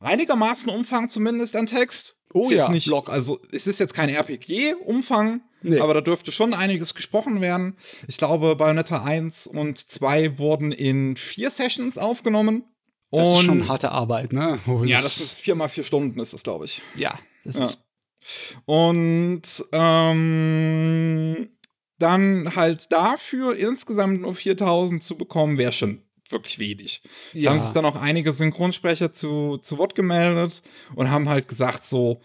einigermaßen 0.00 0.68
Umfang 0.70 1.08
zumindest 1.08 1.54
an 1.56 1.66
Text. 1.66 2.18
Oh 2.34 2.44
ist 2.44 2.50
ja, 2.52 2.56
jetzt 2.62 2.70
nicht, 2.70 2.86
Block. 2.86 3.10
also 3.10 3.40
es 3.52 3.66
ist 3.66 3.78
jetzt 3.78 3.92
kein 3.94 4.08
RPG-Umfang, 4.08 5.42
Nee. 5.64 5.78
aber 5.80 5.94
da 5.94 6.00
dürfte 6.00 6.32
schon 6.32 6.54
einiges 6.54 6.94
gesprochen 6.94 7.40
werden. 7.40 7.76
Ich 8.08 8.16
glaube, 8.16 8.56
Bayonetta 8.56 9.04
1 9.04 9.46
und 9.46 9.78
2 9.78 10.38
wurden 10.38 10.72
in 10.72 11.14
vier 11.16 11.50
Sessions 11.50 11.98
aufgenommen. 11.98 12.64
Das 13.10 13.28
und 13.28 13.34
ist 13.38 13.42
schon 13.44 13.68
harte 13.68 13.92
Arbeit, 13.92 14.32
ne? 14.32 14.58
Oh, 14.66 14.82
ja, 14.84 14.96
das 15.00 15.20
ist 15.20 15.40
vier 15.40 15.54
mal 15.54 15.68
vier 15.68 15.84
Stunden, 15.84 16.18
ist 16.18 16.32
das, 16.32 16.42
glaube 16.42 16.64
ich. 16.64 16.80
Ja, 16.96 17.18
das 17.44 17.58
Ja. 17.58 17.64
ist. 17.66 17.78
Und 18.64 19.42
ähm, 19.72 21.48
dann 22.02 22.54
halt 22.56 22.90
dafür 22.92 23.56
insgesamt 23.56 24.20
nur 24.22 24.34
4000 24.34 25.02
zu 25.02 25.16
bekommen, 25.16 25.56
wäre 25.58 25.72
schon 25.72 26.02
wirklich 26.30 26.58
wenig. 26.58 27.02
Da 27.32 27.38
Ja. 27.38 27.50
haben 27.52 27.60
sich 27.60 27.72
dann 27.72 27.84
auch 27.84 27.96
einige 27.96 28.32
Synchronsprecher 28.32 29.12
zu, 29.12 29.58
zu 29.58 29.78
Wort 29.78 29.94
gemeldet 29.94 30.62
und 30.94 31.10
haben 31.10 31.28
halt 31.28 31.46
gesagt 31.48 31.84
so, 31.84 32.20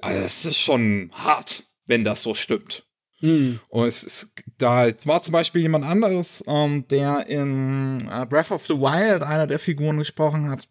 "Also, 0.00 0.22
es 0.24 0.44
ist 0.44 0.58
schon 0.60 1.10
hart, 1.12 1.64
wenn 1.86 2.04
das 2.04 2.22
so 2.22 2.34
stimmt. 2.34 2.84
Hm. 3.20 3.58
Und 3.68 3.86
es 3.88 4.04
ist, 4.04 4.28
da 4.58 4.86
es 4.86 5.04
war 5.08 5.20
zum 5.22 5.32
Beispiel 5.32 5.60
jemand 5.62 5.84
anderes, 5.84 6.44
ähm, 6.46 6.86
der 6.88 7.26
in 7.26 8.08
äh, 8.08 8.24
Breath 8.26 8.52
of 8.52 8.64
the 8.68 8.74
Wild 8.74 9.22
einer 9.24 9.48
der 9.48 9.58
Figuren 9.58 9.98
gesprochen 9.98 10.48
hat, 10.48 10.68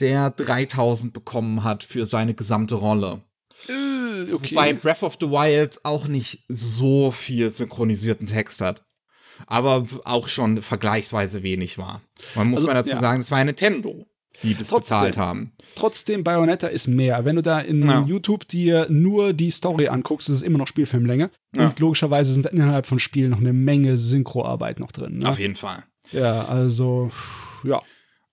der 0.00 0.30
3000 0.30 1.12
bekommen 1.12 1.64
hat 1.64 1.84
für 1.84 2.06
seine 2.06 2.32
gesamte 2.32 2.76
Rolle. 2.76 3.20
Okay. 4.32 4.54
Wobei 4.54 4.72
Breath 4.72 5.02
of 5.02 5.16
the 5.20 5.26
Wild 5.28 5.80
auch 5.84 6.06
nicht 6.08 6.44
so 6.48 7.10
viel 7.10 7.52
synchronisierten 7.52 8.26
Text 8.26 8.60
hat. 8.60 8.84
Aber 9.46 9.86
auch 10.04 10.28
schon 10.28 10.62
vergleichsweise 10.62 11.42
wenig 11.42 11.76
war. 11.76 12.00
Man 12.34 12.48
muss 12.48 12.58
Also, 12.58 12.66
mal 12.68 12.74
dazu 12.74 12.90
ja. 12.92 13.00
sagen, 13.00 13.20
es 13.20 13.30
war 13.30 13.44
Nintendo, 13.44 14.06
die 14.42 14.54
das 14.54 14.68
Trotzdem. 14.68 14.96
bezahlt 14.96 15.16
haben. 15.18 15.52
Trotzdem, 15.74 16.24
Bayonetta 16.24 16.68
ist 16.68 16.88
mehr. 16.88 17.24
Wenn 17.26 17.36
du 17.36 17.42
da 17.42 17.60
in 17.60 17.86
Ja. 17.86 18.02
YouTube 18.06 18.48
dir 18.48 18.86
nur 18.88 19.34
die 19.34 19.50
Story 19.50 19.88
anguckst, 19.88 20.30
ist 20.30 20.36
es 20.36 20.42
immer 20.42 20.56
noch 20.58 20.66
Spielfilmlänge. 20.66 21.30
Ja. 21.54 21.66
Und 21.66 21.78
logischerweise 21.80 22.32
sind 22.32 22.46
innerhalb 22.46 22.86
von 22.86 22.98
Spielen 22.98 23.30
noch 23.30 23.40
eine 23.40 23.52
Menge 23.52 23.98
Synchroarbeit 23.98 24.80
noch 24.80 24.90
drin. 24.92 25.18
Ne? 25.18 25.28
Auf 25.28 25.38
jeden 25.38 25.56
Fall. 25.56 25.84
Ja, 26.12 26.46
also, 26.46 27.10
ja. 27.62 27.82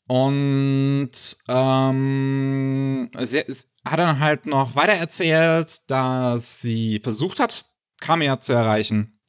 Und 0.08 1.12
ähm, 1.48 3.10
sie 3.20 3.40
hat 3.86 4.00
dann 4.00 4.20
halt 4.20 4.46
noch 4.46 4.76
weiter 4.76 4.94
erzählt, 4.94 5.90
dass 5.90 6.62
sie 6.62 7.00
versucht 7.00 7.40
hat, 7.40 7.66
Kamea 8.02 8.40
zu 8.40 8.54
erreichen. 8.54 9.20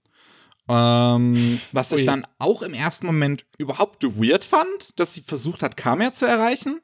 Ähm, 0.69 1.61
was 1.73 1.93
ich 1.93 2.01
Ui. 2.01 2.07
dann 2.07 2.27
auch 2.39 2.63
im 2.63 2.75
ersten 2.75 3.07
Moment 3.07 3.45
überhaupt 3.59 4.03
weird 4.03 4.45
fand, 4.45 4.99
dass 4.99 5.15
sie 5.15 5.21
versucht 5.21 5.63
hat, 5.63 5.77
Kamea 5.77 6.13
zu 6.13 6.27
erreichen, 6.27 6.81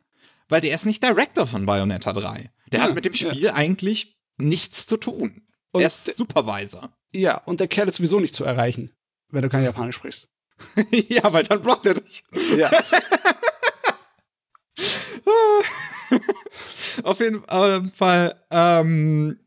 weil 0.49 0.61
der 0.61 0.75
ist 0.75 0.85
nicht 0.87 1.03
Director 1.03 1.47
von 1.47 1.67
Bayonetta 1.67 2.13
3. 2.13 2.51
Der 2.73 2.79
Ja, 2.79 2.85
hat 2.87 2.95
mit 2.95 3.05
dem 3.07 3.15
ja. 3.15 3.31
Spiel 3.31 3.51
eigentlich 3.51 4.19
nichts 4.37 4.87
zu 4.87 4.97
tun. 4.97 5.43
Und 5.73 5.81
er 5.81 5.87
ist 5.87 6.17
Supervisor. 6.17 6.91
Ja, 7.13 7.39
und 7.39 7.61
der 7.61 7.69
Kerl 7.69 7.89
ist 7.89 7.97
sowieso 7.97 8.21
nicht 8.21 8.35
zu 8.35 8.45
erreichen, 8.45 8.93
wenn 9.31 9.43
du 9.43 9.49
kein 9.49 9.65
Japanisch 9.65 9.97
sprichst. 9.97 10.29
ja, 10.91 11.33
weil 11.33 11.43
dann 11.45 11.63
blockt 11.63 11.87
er 11.87 11.95
dich. 11.95 12.25
Ja. 12.57 12.71
Auf 17.05 17.21
jeden 17.21 17.43
Fall 17.93 18.35
ähm, 18.51 19.39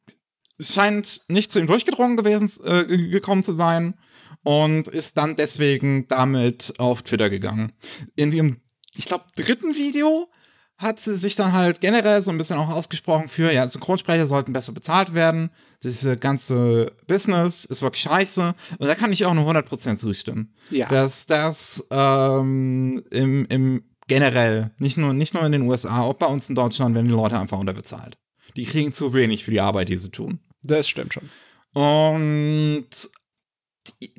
scheint 0.60 1.22
nicht 1.28 1.52
zu 1.52 1.60
ihm 1.60 1.68
durchgedrungen 1.68 2.18
gewesen, 2.18 2.50
äh, 2.66 2.86
gekommen 3.10 3.44
zu 3.44 3.54
sein 3.54 3.96
und 4.44 4.88
ist 4.88 5.18
dann 5.18 5.36
deswegen 5.36 6.08
damit 6.08 6.74
auf 6.78 7.02
Twitter 7.02 7.30
gegangen. 7.30 7.74
In 8.16 8.32
dem, 8.32 8.62
ich 8.96 9.06
glaube, 9.06 9.26
dritten 9.36 9.76
Video 9.76 10.30
hat 10.78 11.00
sie 11.00 11.16
sich 11.16 11.36
dann 11.36 11.54
halt 11.54 11.82
generell 11.82 12.22
so 12.24 12.32
ein 12.32 12.38
bisschen 12.38 12.58
auch 12.58 12.70
ausgesprochen 12.70 13.30
für, 13.30 13.52
ja, 13.52 13.68
Synchronsprecher 13.68 14.28
sollten 14.28 14.54
besser 14.54 14.74
bezahlt 14.74 15.14
werden. 15.14 15.50
Diese 15.84 16.18
ganze 16.18 16.92
Business 17.08 17.64
ist 17.64 17.82
wirklich 17.82 18.04
scheiße. 18.04 18.54
Und 18.80 18.88
da 18.88 18.96
kann 18.96 19.14
ich 19.14 19.26
auch 19.26 19.34
nur 19.34 19.50
100% 19.50 19.98
zustimmen. 19.98 20.54
Ja. 20.72 20.90
Dass 20.90 21.26
das 21.26 21.88
ähm, 21.90 23.04
im, 23.12 23.46
im 23.46 23.84
generell, 24.08 24.72
nicht 24.78 24.98
nur, 24.98 25.14
nicht 25.14 25.34
nur 25.34 25.46
in 25.46 25.52
den 25.52 25.64
USA, 25.64 26.02
auch 26.02 26.16
bei 26.16 26.26
uns 26.26 26.50
in 26.50 26.56
Deutschland, 26.56 26.96
werden 26.96 27.08
die 27.08 27.14
Leute 27.14 27.40
einfach 27.40 27.60
unterbezahlt. 27.60 28.18
Die 28.56 28.66
kriegen 28.66 28.92
zu 28.92 29.14
wenig 29.14 29.44
für 29.44 29.52
die 29.52 29.62
Arbeit, 29.62 29.90
die 29.90 29.96
sie 29.96 30.12
tun. 30.12 30.40
Das 30.62 30.88
stimmt 30.88 31.14
schon. 31.14 31.30
Und 31.74 32.90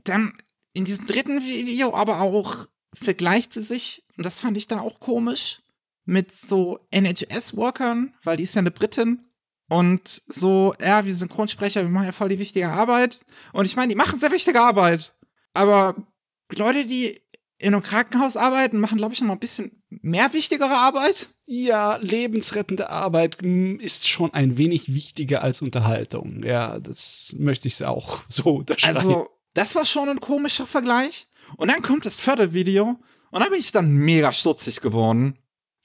dann 0.05 0.33
in 0.73 0.85
diesem 0.85 1.07
dritten 1.07 1.41
Video 1.43 1.95
aber 1.95 2.21
auch 2.21 2.67
vergleicht 2.95 3.53
sie 3.53 3.63
sich, 3.63 4.05
und 4.17 4.27
das 4.27 4.41
fand 4.41 4.57
ich 4.57 4.67
dann 4.67 4.79
auch 4.79 5.01
komisch, 5.01 5.63
mit 6.05 6.33
so 6.33 6.87
NHS-Workern, 6.91 8.15
weil 8.25 8.37
die 8.37 8.43
ist 8.43 8.55
ja 8.55 8.61
eine 8.61 8.71
Britin. 8.71 9.25
Und 9.71 10.23
so, 10.29 10.75
ja, 10.81 11.07
wir 11.07 11.15
Synchronsprecher, 11.15 11.83
wir 11.83 11.89
machen 11.89 12.07
ja 12.07 12.13
voll 12.13 12.29
die 12.29 12.39
wichtige 12.39 12.69
Arbeit. 12.69 13.25
Und 13.53 13.65
ich 13.65 13.77
meine, 13.77 13.89
die 13.89 13.97
machen 13.97 14.19
sehr 14.19 14.31
wichtige 14.31 14.61
Arbeit. 14.61 15.15
Aber 15.55 15.95
Leute, 16.55 16.85
die 16.85 17.24
in 17.59 17.75
einem 17.75 17.83
Krankenhaus 17.83 18.37
arbeiten, 18.37 18.81
machen, 18.81 18.99
glaube 18.99 19.15
ich, 19.15 19.21
noch 19.21 19.29
mal 19.29 19.35
ein 19.35 19.41
bisschen 19.41 19.83
mehr 19.89 20.33
wichtigere 20.33 20.75
Arbeit. 20.77 21.29
Ja, 21.47 21.97
lebensrettende 21.97 22.91
Arbeit 22.91 23.39
mm, 23.43 23.77
ist 23.81 24.09
schon 24.09 24.33
ein 24.35 24.59
wenig 24.59 24.93
wichtiger 24.93 25.43
als 25.43 25.63
Unterhaltung. 25.63 26.43
Ja, 26.43 26.79
das 26.79 27.35
möchte 27.39 27.69
ich 27.69 27.85
auch 27.85 28.21
so 28.29 28.57
unterschreiben. 28.57 28.97
Also, 28.97 29.29
das 29.55 29.75
war 29.75 29.87
schon 29.87 30.09
ein 30.09 30.21
komischer 30.21 30.67
Vergleich. 30.67 31.27
Und 31.57 31.69
dann 31.69 31.83
kommt 31.83 32.07
das 32.07 32.19
vierte 32.19 32.53
Video 32.53 32.99
und 33.31 33.41
da 33.41 33.49
bin 33.49 33.59
ich 33.59 33.73
dann 33.73 33.93
mega 33.93 34.33
stutzig 34.33 34.81
geworden, 34.81 35.39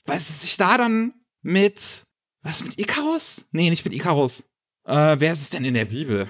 weil 0.05 0.19
sie 0.19 0.33
sich 0.33 0.57
da 0.57 0.77
dann 0.77 1.13
mit, 1.41 2.05
was, 2.41 2.63
mit 2.63 2.79
Icarus? 2.79 3.45
Nee, 3.51 3.69
nicht 3.69 3.85
mit 3.85 3.93
Icarus. 3.93 4.45
Äh, 4.85 5.19
wer 5.19 5.33
ist 5.33 5.41
es 5.41 5.49
denn 5.49 5.65
in 5.65 5.73
der 5.73 5.85
Bibel? 5.85 6.27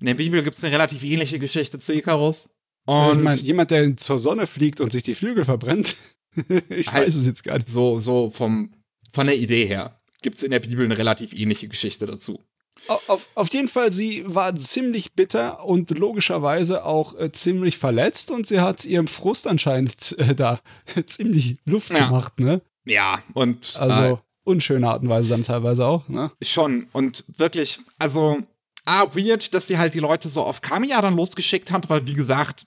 In 0.00 0.06
der 0.06 0.14
Bibel 0.14 0.42
gibt 0.42 0.56
es 0.56 0.64
eine 0.64 0.74
relativ 0.74 1.02
ähnliche 1.02 1.38
Geschichte 1.38 1.78
zu 1.78 1.92
Icarus. 1.94 2.53
Und 2.86 3.18
ich 3.18 3.22
meine, 3.24 3.38
jemand, 3.38 3.70
der 3.70 3.96
zur 3.96 4.18
Sonne 4.18 4.46
fliegt 4.46 4.80
und 4.80 4.92
sich 4.92 5.02
die 5.02 5.14
Flügel 5.14 5.44
verbrennt, 5.44 5.96
ich 6.68 6.92
Halt. 6.92 7.06
weiß 7.06 7.14
es 7.14 7.26
jetzt 7.26 7.44
gar 7.44 7.58
nicht. 7.58 7.68
so, 7.68 7.98
so 8.00 8.30
vom, 8.30 8.72
von 9.12 9.26
der 9.26 9.36
Idee 9.36 9.66
her 9.66 10.00
gibt 10.22 10.36
es 10.38 10.42
in 10.42 10.50
der 10.50 10.60
Bibel 10.60 10.84
eine 10.84 10.96
relativ 10.98 11.32
ähnliche 11.32 11.68
Geschichte 11.68 12.06
dazu. 12.06 12.40
Au- 12.88 13.00
Auf, 13.08 13.28
auf 13.34 13.52
jeden 13.52 13.68
Fall, 13.68 13.92
sie 13.92 14.24
war 14.26 14.54
ziemlich 14.56 15.12
bitter 15.14 15.64
und 15.64 15.90
logischerweise 15.90 16.84
auch 16.84 17.18
äh, 17.18 17.30
ziemlich 17.32 17.78
verletzt 17.78 18.30
und 18.30 18.46
sie 18.46 18.60
hat 18.60 18.84
ihrem 18.84 19.06
Frust 19.06 19.46
anscheinend 19.46 20.14
äh, 20.18 20.34
da 20.34 20.60
ziemlich 21.06 21.56
Luft 21.66 21.90
Ja. 21.92 22.06
gemacht, 22.06 22.38
ne? 22.40 22.60
Ja, 22.84 23.22
und 23.32 23.76
Also 23.78 24.20
unschöne 24.44 24.88
Art 24.88 25.02
und 25.02 25.08
Weise 25.08 25.30
dann 25.30 25.42
teilweise 25.42 25.86
auch, 25.86 26.06
ne? 26.08 26.30
Schon. 26.42 26.86
Und 26.92 27.24
wirklich, 27.38 27.80
also, 27.98 28.38
ah, 28.84 29.06
weird, 29.14 29.54
dass 29.54 29.66
sie 29.66 29.78
halt 29.78 29.94
die 29.94 30.00
Leute 30.00 30.28
so 30.28 30.42
auf 30.42 30.60
Kamiya 30.60 31.00
dann 31.00 31.16
losgeschickt 31.16 31.70
hat, 31.70 31.88
weil, 31.90 32.06
wie 32.06 32.14
gesagt, 32.14 32.66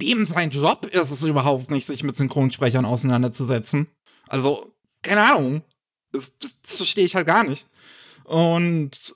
dem 0.00 0.26
sein 0.26 0.50
Job 0.50 0.86
ist 0.86 1.10
es 1.10 1.22
überhaupt 1.22 1.70
nicht, 1.70 1.86
sich 1.86 2.02
mit 2.02 2.16
Synchronsprechern 2.16 2.84
auseinanderzusetzen. 2.84 3.88
Also, 4.28 4.74
keine 5.02 5.22
Ahnung. 5.22 5.62
Das, 6.12 6.38
das, 6.38 6.60
das 6.62 6.76
verstehe 6.76 7.04
ich 7.04 7.14
halt 7.14 7.26
gar 7.26 7.44
nicht. 7.44 7.66
Und 8.24 9.14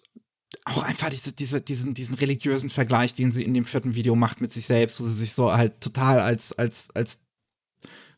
auch 0.65 0.83
einfach 0.83 1.09
diese, 1.11 1.33
diese, 1.33 1.61
diesen, 1.61 1.95
diesen 1.95 2.15
religiösen 2.17 2.71
Vergleich, 2.71 3.15
den 3.15 3.33
sie 3.33 3.43
in 3.43 3.55
dem 3.55 3.65
vierten 3.65 3.95
Video 3.95 4.15
macht 4.15 4.41
mit 4.41 4.53
sich 4.53 4.67
selbst, 4.67 5.01
wo 5.01 5.07
sie 5.07 5.15
sich 5.15 5.33
so 5.33 5.53
halt 5.53 5.81
total 5.81 6.21
als, 6.21 6.53
als, 6.53 6.91
als 6.95 7.21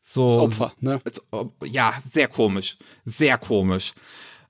so 0.00 0.26
Das 0.26 0.36
Opfer, 0.36 0.72
ne? 0.80 1.00
als 1.04 1.22
ja, 1.64 1.94
sehr 2.04 2.28
komisch. 2.28 2.76
Sehr 3.04 3.38
komisch. 3.38 3.92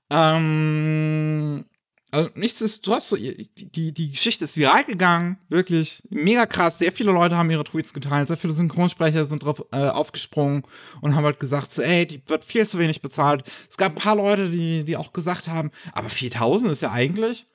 Ähm, 0.09 1.65
Also 2.13 2.29
nichtsdestotrotz, 2.35 3.09
so, 3.09 3.15
die, 3.15 3.91
die 3.91 4.11
Geschichte 4.11 4.43
ist 4.43 4.55
viral 4.55 4.83
gegangen, 4.83 5.39
wirklich 5.49 6.03
mega 6.11 6.45
krass. 6.45 6.77
Sehr 6.77 6.91
viele 6.91 7.11
Leute 7.11 7.37
haben 7.37 7.49
ihre 7.49 7.63
Tweets 7.63 7.91
geteilt, 7.91 8.27
sehr 8.27 8.37
viele 8.37 8.53
Synchronsprecher 8.53 9.25
sind 9.25 9.41
drauf 9.41 9.65
äh, 9.71 9.87
aufgesprungen 9.87 10.61
und 11.01 11.15
haben 11.15 11.25
halt 11.25 11.39
gesagt, 11.39 11.73
so, 11.73 11.81
ey, 11.81 12.05
die 12.05 12.21
wird 12.27 12.45
viel 12.45 12.67
zu 12.67 12.77
wenig 12.77 13.01
bezahlt. 13.01 13.43
Es 13.67 13.77
gab 13.77 13.93
ein 13.93 13.95
paar 13.95 14.15
Leute, 14.15 14.51
die, 14.51 14.83
die 14.83 14.95
auch 14.95 15.11
gesagt 15.11 15.47
haben, 15.47 15.71
aber 15.93 16.07
4000 16.07 16.71
ist 16.71 16.83
ja 16.83 16.91
eigentlich 16.91 17.47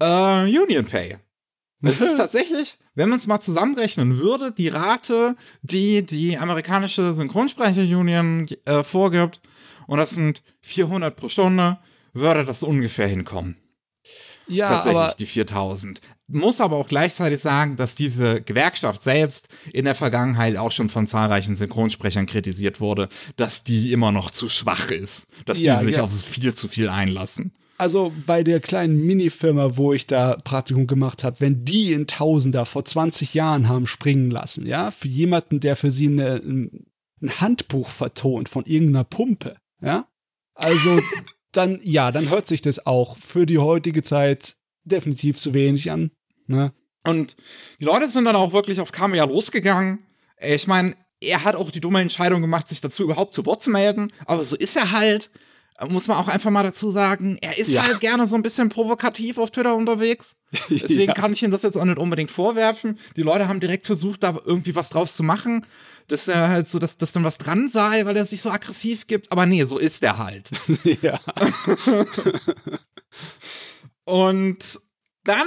äh, 0.00 0.42
Union 0.42 0.84
Pay. 0.84 1.16
Es 1.80 2.02
ist 2.02 2.16
tatsächlich, 2.18 2.76
wenn 2.94 3.08
man 3.08 3.18
es 3.18 3.26
mal 3.26 3.40
zusammenrechnen 3.40 4.18
würde, 4.18 4.52
die 4.52 4.68
Rate, 4.68 5.34
die 5.62 6.04
die 6.04 6.36
amerikanische 6.36 7.14
Synchronsprecher-Union 7.14 8.48
äh, 8.66 8.82
vorgibt, 8.82 9.40
und 9.86 9.96
das 9.96 10.10
sind 10.10 10.42
400 10.60 11.16
pro 11.16 11.30
Stunde, 11.30 11.78
würde 12.12 12.44
das 12.44 12.62
ungefähr 12.62 13.06
hinkommen 13.06 13.56
Ja, 14.48 14.68
tatsächlich 14.68 15.14
die 15.16 15.26
4000. 15.26 16.00
Muss 16.30 16.60
aber 16.60 16.76
auch 16.76 16.88
gleichzeitig 16.88 17.40
sagen, 17.40 17.76
dass 17.76 17.94
diese 17.94 18.42
Gewerkschaft 18.42 19.02
selbst 19.02 19.48
in 19.72 19.86
der 19.86 19.94
Vergangenheit 19.94 20.56
auch 20.56 20.72
schon 20.72 20.90
von 20.90 21.06
zahlreichen 21.06 21.54
Synchronsprechern 21.54 22.26
kritisiert 22.26 22.80
wurde, 22.80 23.08
dass 23.36 23.64
die 23.64 23.92
immer 23.92 24.12
noch 24.12 24.30
zu 24.30 24.48
schwach 24.48 24.90
ist, 24.90 25.28
dass 25.46 25.62
Ja, 25.62 25.78
die 25.78 25.86
sich 25.86 25.96
ja. 25.96 26.02
auf 26.02 26.12
viel 26.12 26.52
zu 26.52 26.68
viel 26.68 26.88
einlassen. 26.88 27.52
Also 27.78 28.12
bei 28.26 28.42
der 28.42 28.60
kleinen 28.60 28.98
Minifirma, 29.06 29.76
wo 29.76 29.92
ich 29.92 30.06
da 30.06 30.36
Praktikum 30.42 30.86
gemacht 30.86 31.24
habe, 31.24 31.40
wenn 31.40 31.64
die 31.64 31.92
in 31.92 32.06
Tausender 32.06 32.66
vor 32.66 32.84
20 32.84 33.34
Jahren 33.34 33.68
haben 33.68 33.86
springen 33.86 34.30
lassen, 34.30 34.66
ja, 34.66 34.90
für 34.90 35.08
jemanden, 35.08 35.60
der 35.60 35.76
für 35.76 35.90
sie 35.90 36.08
eine, 36.08 36.36
ein 36.36 36.88
ein 37.20 37.40
Handbuch 37.40 37.88
vertont 37.88 38.48
von 38.48 38.64
irgendeiner 38.64 39.04
Pumpe, 39.04 39.56
ja, 39.80 40.06
also 40.54 41.00
dann, 41.58 41.80
ja, 41.82 42.10
dann 42.12 42.30
hört 42.30 42.46
sich 42.46 42.62
das 42.62 42.86
auch 42.86 43.16
für 43.18 43.44
die 43.44 43.58
heutige 43.58 44.02
Zeit 44.02 44.54
definitiv 44.84 45.36
zu 45.36 45.52
wenig 45.52 45.90
an, 45.90 46.10
ne? 46.46 46.72
Und 47.04 47.36
die 47.80 47.84
Leute 47.84 48.08
sind 48.08 48.24
dann 48.24 48.36
auch 48.36 48.52
wirklich 48.52 48.80
auf 48.80 48.92
Kamea 48.92 49.24
losgegangen. 49.24 50.00
Ich 50.40 50.66
meine, 50.66 50.94
er 51.20 51.44
hat 51.44 51.56
auch 51.56 51.70
die 51.70 51.80
dumme 51.80 52.00
Entscheidung 52.00 52.42
gemacht, 52.42 52.68
sich 52.68 52.80
dazu 52.80 53.02
überhaupt 53.02 53.34
zu 53.34 53.46
Wort 53.46 53.62
zu 53.62 53.70
melden. 53.70 54.12
Aber 54.26 54.44
so 54.44 54.56
ist 54.56 54.76
er 54.76 54.92
halt. 54.92 55.30
Muss 55.88 56.08
man 56.08 56.16
auch 56.16 56.26
einfach 56.26 56.50
mal 56.50 56.64
dazu 56.64 56.90
sagen, 56.90 57.38
er 57.40 57.56
ist 57.56 57.72
Ja. 57.72 57.86
halt 57.86 58.00
gerne 58.00 58.26
so 58.26 58.34
ein 58.34 58.42
bisschen 58.42 58.68
provokativ 58.68 59.38
auf 59.38 59.52
Twitter 59.52 59.76
unterwegs. 59.76 60.36
Deswegen 60.70 61.08
Ja. 61.08 61.14
kann 61.14 61.32
ich 61.32 61.42
ihm 61.44 61.52
das 61.52 61.62
jetzt 61.62 61.76
auch 61.76 61.84
nicht 61.84 61.98
unbedingt 61.98 62.32
vorwerfen. 62.32 62.98
Die 63.16 63.22
Leute 63.22 63.46
haben 63.46 63.60
direkt 63.60 63.86
versucht, 63.86 64.24
da 64.24 64.36
irgendwie 64.44 64.74
was 64.74 64.88
draus 64.90 65.14
zu 65.14 65.22
machen, 65.22 65.64
dass 66.08 66.26
er 66.26 66.48
halt 66.48 66.68
so, 66.68 66.80
dass, 66.80 66.96
dass 66.96 67.12
dann 67.12 67.22
was 67.22 67.38
dran 67.38 67.68
sei, 67.70 68.04
weil 68.06 68.16
er 68.16 68.26
sich 68.26 68.40
so 68.40 68.50
aggressiv 68.50 69.06
gibt. 69.06 69.30
Aber 69.30 69.46
nee, 69.46 69.62
so 69.64 69.78
ist 69.78 70.02
er 70.02 70.18
halt. 70.18 70.50
ja. 71.02 71.20
Und 74.04 74.80
dann, 75.24 75.46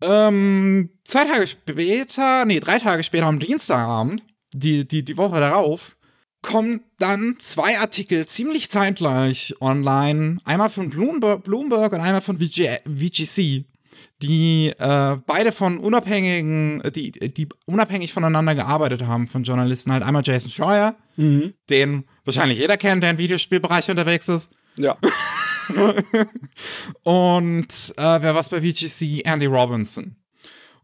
ähm, 0.00 0.90
zwei 1.04 1.24
Tage 1.24 1.46
später, 1.46 2.44
nee, 2.46 2.60
drei 2.60 2.78
Tage 2.78 3.02
später 3.02 3.26
am 3.26 3.38
Dienstagabend, 3.38 4.22
die, 4.52 4.86
die, 4.88 5.04
die 5.04 5.16
Woche 5.16 5.40
darauf, 5.40 5.96
kommen 6.42 6.80
dann 6.98 7.36
zwei 7.38 7.78
Artikel 7.78 8.26
ziemlich 8.26 8.68
zeitgleich 8.70 9.54
online. 9.60 10.38
Einmal 10.44 10.70
von 10.70 10.90
Bloomberg, 10.90 11.44
Bloomberg 11.44 11.92
und 11.92 12.00
einmal 12.00 12.20
von 12.20 12.38
VG, 12.38 12.80
VGC, 12.84 13.64
die 14.22 14.72
äh, 14.78 15.16
beide 15.26 15.52
von 15.52 15.78
unabhängigen, 15.78 16.82
die, 16.94 17.12
die 17.12 17.48
unabhängig 17.66 18.12
voneinander 18.12 18.54
gearbeitet 18.54 19.02
haben, 19.06 19.26
von 19.28 19.44
Journalisten. 19.44 19.92
Halt 19.92 20.02
einmal 20.02 20.22
Jason 20.24 20.50
Schreier, 20.50 20.96
Mhm. 21.16 21.52
den 21.68 22.04
wahrscheinlich 22.24 22.58
jeder 22.58 22.76
kennt, 22.76 23.02
der 23.02 23.10
im 23.10 23.18
Videospielbereich 23.18 23.90
unterwegs 23.90 24.28
ist. 24.28 24.52
Ja. 24.78 24.96
Und 27.02 27.94
äh, 27.96 28.22
wer 28.22 28.34
was 28.34 28.48
bei 28.48 28.60
VGC? 28.60 29.22
Andy 29.24 29.46
Robinson. 29.46 30.16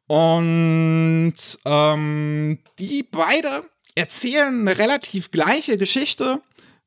Und 0.06 1.34
ähm, 1.64 2.58
die 2.78 3.02
beide 3.10 3.64
erzählen 3.98 4.60
eine 4.60 4.78
relativ 4.78 5.30
gleiche 5.30 5.76
Geschichte, 5.76 6.40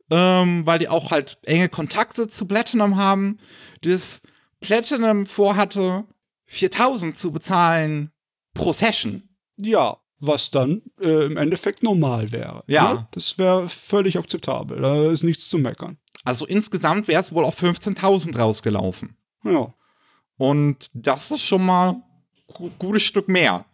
ähm, 0.10 0.66
weil 0.66 0.80
die 0.80 0.90
auch 0.90 1.12
halt 1.12 1.38
enge 1.44 1.70
Kontakte 1.70 2.28
zu 2.28 2.48
Platinum 2.48 2.98
haben, 2.98 3.38
das 3.82 4.24
Platinum 4.60 5.26
vorhatte, 5.26 6.06
4000 6.46 7.16
zu 7.18 7.32
bezahlen 7.32 8.12
pro 8.54 8.74
Session. 8.74 9.30
Ja, 9.60 9.98
was 10.20 10.52
dann 10.52 10.82
äh, 11.02 11.26
im 11.26 11.38
Endeffekt 11.38 11.84
normal 11.84 12.32
wäre. 12.32 12.64
Ja. 12.68 12.94
Ne? 12.94 13.08
Das 13.12 13.38
wäre 13.38 13.68
völlig 13.68 14.18
akzeptabel. 14.18 14.82
Da 14.82 15.12
ist 15.12 15.24
nichts 15.24 15.50
zu 15.50 15.58
meckern. 15.58 15.98
Also 16.24 16.46
insgesamt 16.46 17.08
wäre 17.08 17.22
es 17.22 17.34
wohl 17.34 17.44
auf 17.44 17.62
15.000 17.62 18.38
rausgelaufen. 18.38 19.18
Ja. 19.44 19.74
Und 20.38 20.90
das 20.94 21.32
ist 21.32 21.42
schon 21.42 21.66
mal 21.66 22.02
ein 22.60 22.72
gutes 22.78 23.04
Stück 23.04 23.28
mehr. 23.28 23.66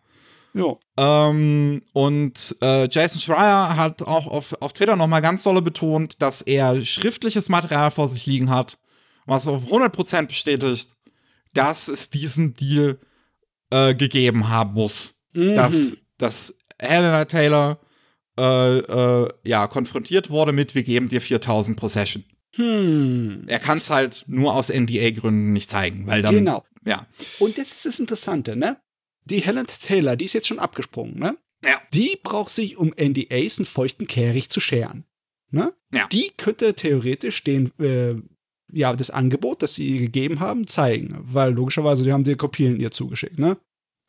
Ähm, 0.97 1.81
und 1.93 2.55
äh, 2.61 2.87
Jason 2.89 3.21
Schreier 3.21 3.75
hat 3.75 4.01
auch 4.01 4.27
auf, 4.27 4.61
auf 4.61 4.73
Twitter 4.73 4.95
nochmal 4.95 5.21
ganz 5.21 5.43
dolle 5.43 5.61
betont, 5.61 6.21
dass 6.21 6.41
er 6.41 6.83
schriftliches 6.83 7.49
Material 7.49 7.91
vor 7.91 8.07
sich 8.07 8.25
liegen 8.25 8.49
hat, 8.49 8.77
was 9.25 9.47
auf 9.47 9.65
100% 9.65 10.27
bestätigt, 10.27 10.95
dass 11.53 11.87
es 11.87 12.09
diesen 12.09 12.53
Deal 12.53 12.99
äh, 13.69 13.93
gegeben 13.95 14.49
haben 14.49 14.73
muss. 14.73 15.23
Dass, 15.33 15.97
dass 16.17 16.57
Helena 16.79 17.25
Taylor 17.25 17.79
äh, 18.39 18.77
äh, 18.77 19.29
ja, 19.43 19.67
konfrontiert 19.67 20.29
wurde 20.29 20.51
mit, 20.51 20.75
wir 20.75 20.83
geben 20.83 21.09
dir 21.09 21.21
4000 21.21 21.77
pro 21.77 21.87
Session. 21.87 22.23
Hm. 22.55 23.43
Er 23.47 23.59
kann 23.59 23.77
es 23.77 23.89
halt 23.89 24.25
nur 24.27 24.53
aus 24.53 24.69
NDA-Gründen 24.69 25.53
nicht 25.53 25.69
zeigen, 25.69 26.07
weil 26.07 26.21
dann. 26.21 26.35
Genau. 26.35 26.63
Ja. 26.85 27.05
Und 27.39 27.57
das 27.57 27.71
ist 27.73 27.85
das 27.85 27.99
Interessante, 27.99 28.55
ne? 28.55 28.77
Die 29.27 29.39
Helen 29.41 29.67
Taylor, 29.67 30.15
die 30.15 30.25
ist 30.25 30.33
jetzt 30.33 30.47
schon 30.47 30.59
abgesprungen, 30.59 31.17
ne? 31.19 31.37
Ja. 31.63 31.81
Die 31.93 32.17
braucht 32.21 32.49
sich, 32.49 32.77
um 32.77 32.93
NDAs 32.95 33.57
einen 33.59 33.65
feuchten 33.65 34.07
Kehricht 34.07 34.51
zu 34.53 34.59
scheren. 34.59 35.05
Ne? 35.49 35.73
Ja. 35.93 36.07
Die 36.07 36.31
könnte 36.37 36.73
theoretisch 36.75 37.43
den, 37.43 37.71
äh, 37.79 38.15
ja, 38.71 38.93
das 38.93 39.09
Angebot, 39.09 39.61
das 39.63 39.73
sie 39.75 39.87
ihr 39.87 39.99
gegeben 40.01 40.39
haben, 40.39 40.67
zeigen. 40.67 41.17
Weil 41.21 41.53
logischerweise, 41.53 42.03
die 42.03 42.11
haben 42.13 42.25
dir 42.25 42.35
Kopien 42.37 42.79
ihr 42.79 42.91
zugeschickt, 42.91 43.39
ne? 43.39 43.57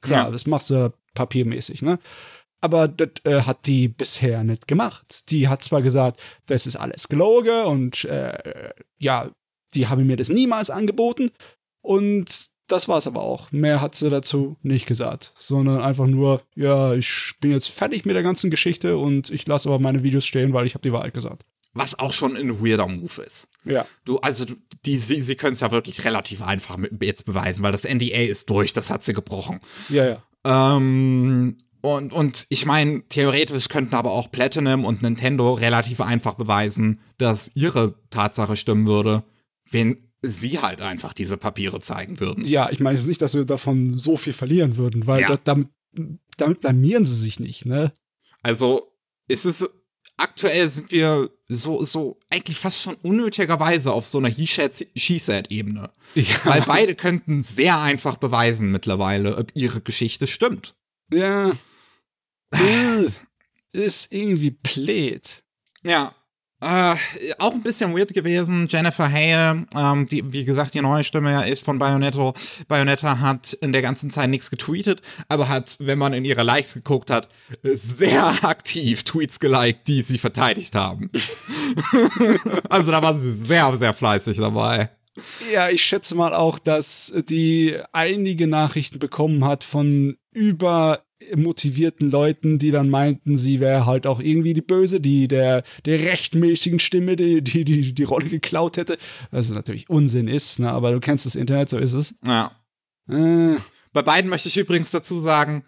Klar, 0.02 0.26
Ja. 0.26 0.30
das 0.30 0.46
machst 0.46 0.70
du 0.70 0.92
papiermäßig, 1.14 1.82
ne? 1.82 1.98
Aber 2.60 2.88
das 2.88 3.10
äh, 3.24 3.42
hat 3.42 3.66
die 3.66 3.86
bisher 3.88 4.42
nicht 4.44 4.66
gemacht. 4.66 5.30
Die 5.30 5.48
hat 5.48 5.62
zwar 5.62 5.80
gesagt, 5.80 6.20
das 6.46 6.66
ist 6.66 6.76
alles 6.76 7.08
gelogen 7.08 7.64
und 7.66 8.04
äh, 8.04 8.70
ja, 8.98 9.30
die 9.74 9.86
haben 9.86 10.06
mir 10.06 10.16
das 10.16 10.28
niemals 10.28 10.68
angeboten. 10.70 11.30
Und 11.82 12.50
das 12.68 12.88
war's 12.88 13.06
aber 13.06 13.22
auch. 13.22 13.50
Mehr 13.50 13.80
hat 13.80 13.94
sie 13.94 14.10
dazu 14.10 14.56
nicht 14.62 14.86
gesagt, 14.86 15.32
sondern 15.34 15.80
einfach 15.80 16.06
nur, 16.06 16.42
ja, 16.54 16.94
ich 16.94 17.34
bin 17.40 17.50
jetzt 17.50 17.68
fertig 17.68 18.04
mit 18.04 18.14
der 18.14 18.22
ganzen 18.22 18.50
Geschichte 18.50 18.98
und 18.98 19.30
ich 19.30 19.46
lasse 19.46 19.68
aber 19.68 19.78
meine 19.78 20.02
Videos 20.02 20.26
stehen, 20.26 20.52
weil 20.52 20.66
ich 20.66 20.74
habe 20.74 20.82
die 20.82 20.92
Wahrheit 20.92 21.14
gesagt. 21.14 21.44
Was 21.74 21.98
auch 21.98 22.12
schon 22.12 22.36
ein 22.36 22.64
weirder 22.64 22.86
Move 22.88 23.22
ist. 23.22 23.48
Ja. 23.64 23.86
Du, 24.04 24.18
also, 24.18 24.44
die, 24.84 24.98
sie, 24.98 25.22
sie 25.22 25.34
können 25.34 25.52
es 25.52 25.60
ja 25.60 25.70
wirklich 25.70 26.04
relativ 26.04 26.42
einfach 26.42 26.76
mit, 26.76 27.02
jetzt 27.02 27.24
beweisen, 27.24 27.62
weil 27.62 27.72
das 27.72 27.84
NDA 27.84 28.22
ist 28.22 28.50
durch, 28.50 28.72
das 28.72 28.90
hat 28.90 29.02
sie 29.02 29.14
gebrochen. 29.14 29.60
Ja, 29.88 30.06
ja. 30.06 30.22
Ähm, 30.76 31.58
und, 31.80 32.12
und 32.12 32.46
ich 32.48 32.66
meine, 32.66 33.02
theoretisch 33.08 33.68
könnten 33.68 33.94
aber 33.94 34.10
auch 34.12 34.30
Platinum 34.30 34.84
und 34.84 35.02
Nintendo 35.02 35.52
relativ 35.52 36.00
einfach 36.00 36.34
beweisen, 36.34 37.00
dass 37.18 37.52
ihre 37.54 37.94
Tatsache 38.10 38.56
stimmen 38.56 38.86
würde, 38.86 39.24
wenn 39.70 40.07
sie 40.22 40.58
halt 40.58 40.80
einfach 40.80 41.12
diese 41.12 41.36
Papiere 41.36 41.80
zeigen 41.80 42.18
würden. 42.20 42.44
Ja, 42.44 42.70
ich 42.70 42.80
meine 42.80 42.96
jetzt 42.98 43.06
nicht, 43.06 43.22
dass 43.22 43.32
sie 43.32 43.46
davon 43.46 43.96
so 43.96 44.16
viel 44.16 44.32
verlieren 44.32 44.76
würden, 44.76 45.06
weil 45.06 45.22
Ja. 45.22 45.28
das, 45.28 45.40
damit, 45.44 45.68
damit 46.36 46.60
blamieren 46.60 47.04
sie 47.04 47.16
sich 47.16 47.38
nicht, 47.40 47.66
ne? 47.66 47.92
Also, 48.42 48.92
ist 49.28 49.44
es, 49.44 49.68
aktuell 50.16 50.68
sind 50.70 50.90
wir 50.90 51.30
so, 51.48 51.84
so 51.84 52.18
eigentlich 52.30 52.58
fast 52.58 52.80
schon 52.80 52.94
unnötigerweise 52.96 53.92
auf 53.92 54.06
so 54.08 54.18
einer 54.18 54.28
He-Said-Ebene. 54.28 55.90
Ja. 56.14 56.36
Weil 56.44 56.62
beide 56.62 56.94
könnten 56.94 57.42
sehr 57.42 57.78
einfach 57.80 58.16
beweisen 58.16 58.70
mittlerweile, 58.70 59.36
ob 59.36 59.52
ihre 59.54 59.80
Geschichte 59.80 60.26
stimmt. 60.26 60.74
Ja. 61.12 61.52
Äh, 62.50 63.06
ist 63.72 64.12
irgendwie 64.12 64.50
blöd. 64.50 65.44
Ja. 65.82 66.14
Äh, 66.60 66.96
auch 67.38 67.52
ein 67.52 67.62
bisschen 67.62 67.96
weird 67.96 68.12
gewesen. 68.12 68.66
Jennifer 68.68 69.10
Hale, 69.10 69.64
ähm, 69.76 70.06
die, 70.06 70.32
wie 70.32 70.44
gesagt, 70.44 70.74
die 70.74 70.80
neue 70.80 71.04
Stimme 71.04 71.48
ist 71.48 71.64
von 71.64 71.78
Bayonetta. 71.78 72.32
Bayonetta 72.66 73.20
hat 73.20 73.52
in 73.52 73.72
der 73.72 73.80
ganzen 73.80 74.10
Zeit 74.10 74.28
nichts 74.28 74.50
getweetet, 74.50 75.00
aber 75.28 75.48
hat, 75.48 75.76
wenn 75.78 75.98
man 75.98 76.12
in 76.14 76.24
ihre 76.24 76.42
Likes 76.42 76.74
geguckt 76.74 77.10
hat, 77.10 77.28
sehr 77.62 78.44
aktiv 78.44 79.04
Tweets 79.04 79.38
geliked, 79.38 79.86
die 79.86 80.02
sie 80.02 80.18
verteidigt 80.18 80.74
haben. 80.74 81.10
also 82.68 82.90
da 82.90 83.02
war 83.02 83.16
sie 83.16 83.32
sehr, 83.32 83.76
sehr 83.76 83.94
fleißig 83.94 84.38
dabei. 84.38 84.90
Ja, 85.52 85.68
ich 85.68 85.82
schätze 85.82 86.14
mal 86.16 86.34
auch, 86.34 86.58
dass 86.58 87.12
die 87.28 87.76
einige 87.92 88.48
Nachrichten 88.48 88.98
bekommen 88.98 89.44
hat 89.44 89.62
von 89.62 90.16
über 90.32 91.04
motivierten 91.34 92.10
Leuten, 92.10 92.58
die 92.58 92.70
dann 92.70 92.88
meinten, 92.90 93.36
sie 93.36 93.60
wäre 93.60 93.86
halt 93.86 94.06
auch 94.06 94.20
irgendwie 94.20 94.54
die 94.54 94.62
Böse, 94.62 95.00
die 95.00 95.28
der, 95.28 95.62
der 95.84 95.98
rechtmäßigen 96.00 96.78
Stimme 96.78 97.16
die, 97.16 97.42
die, 97.42 97.64
die, 97.64 97.92
die 97.94 98.04
Rolle 98.04 98.26
geklaut 98.28 98.76
hätte. 98.76 98.96
Was 99.30 99.50
natürlich 99.50 99.90
Unsinn 99.90 100.28
ist, 100.28 100.58
ne? 100.60 100.70
aber 100.70 100.92
du 100.92 101.00
kennst 101.00 101.26
das 101.26 101.34
Internet, 101.34 101.68
so 101.70 101.78
ist 101.78 101.92
es. 101.92 102.14
Ja. 102.26 102.52
Äh, 103.10 103.56
Bei 103.92 104.02
beiden 104.02 104.30
möchte 104.30 104.48
ich 104.48 104.56
übrigens 104.56 104.90
dazu 104.90 105.18
sagen, 105.20 105.64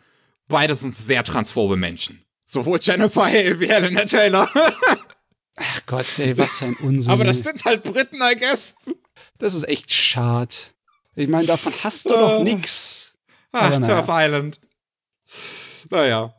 beide 0.48 0.76
sind 0.76 0.94
sehr 0.94 1.24
transphobe 1.24 1.76
Menschen. 1.76 2.22
Sowohl 2.46 2.78
Jennifer 2.80 3.26
Hale 3.26 3.58
wie 3.60 3.68
Helena 3.68 4.04
Taylor. 4.04 4.48
ach 5.56 5.80
Gott, 5.86 6.06
ey, 6.18 6.36
was 6.38 6.58
für 6.58 6.66
ein 6.66 6.76
Unsinn. 6.82 7.12
Aber 7.12 7.24
das 7.24 7.42
sind 7.44 7.64
halt 7.64 7.82
Briten, 7.82 8.16
I 8.22 8.36
guess. 8.38 8.76
das 9.38 9.54
ist 9.54 9.68
echt 9.68 9.92
schade. 9.92 10.54
Ich 11.16 11.28
meine, 11.28 11.46
davon 11.46 11.72
hast 11.82 12.06
du 12.08 12.14
doch 12.14 12.40
Äh. 12.40 12.44
nix. 12.44 13.16
Ach. 13.52 13.78
Turf 13.80 14.06
Island. 14.08 14.60
Naja. 15.90 16.34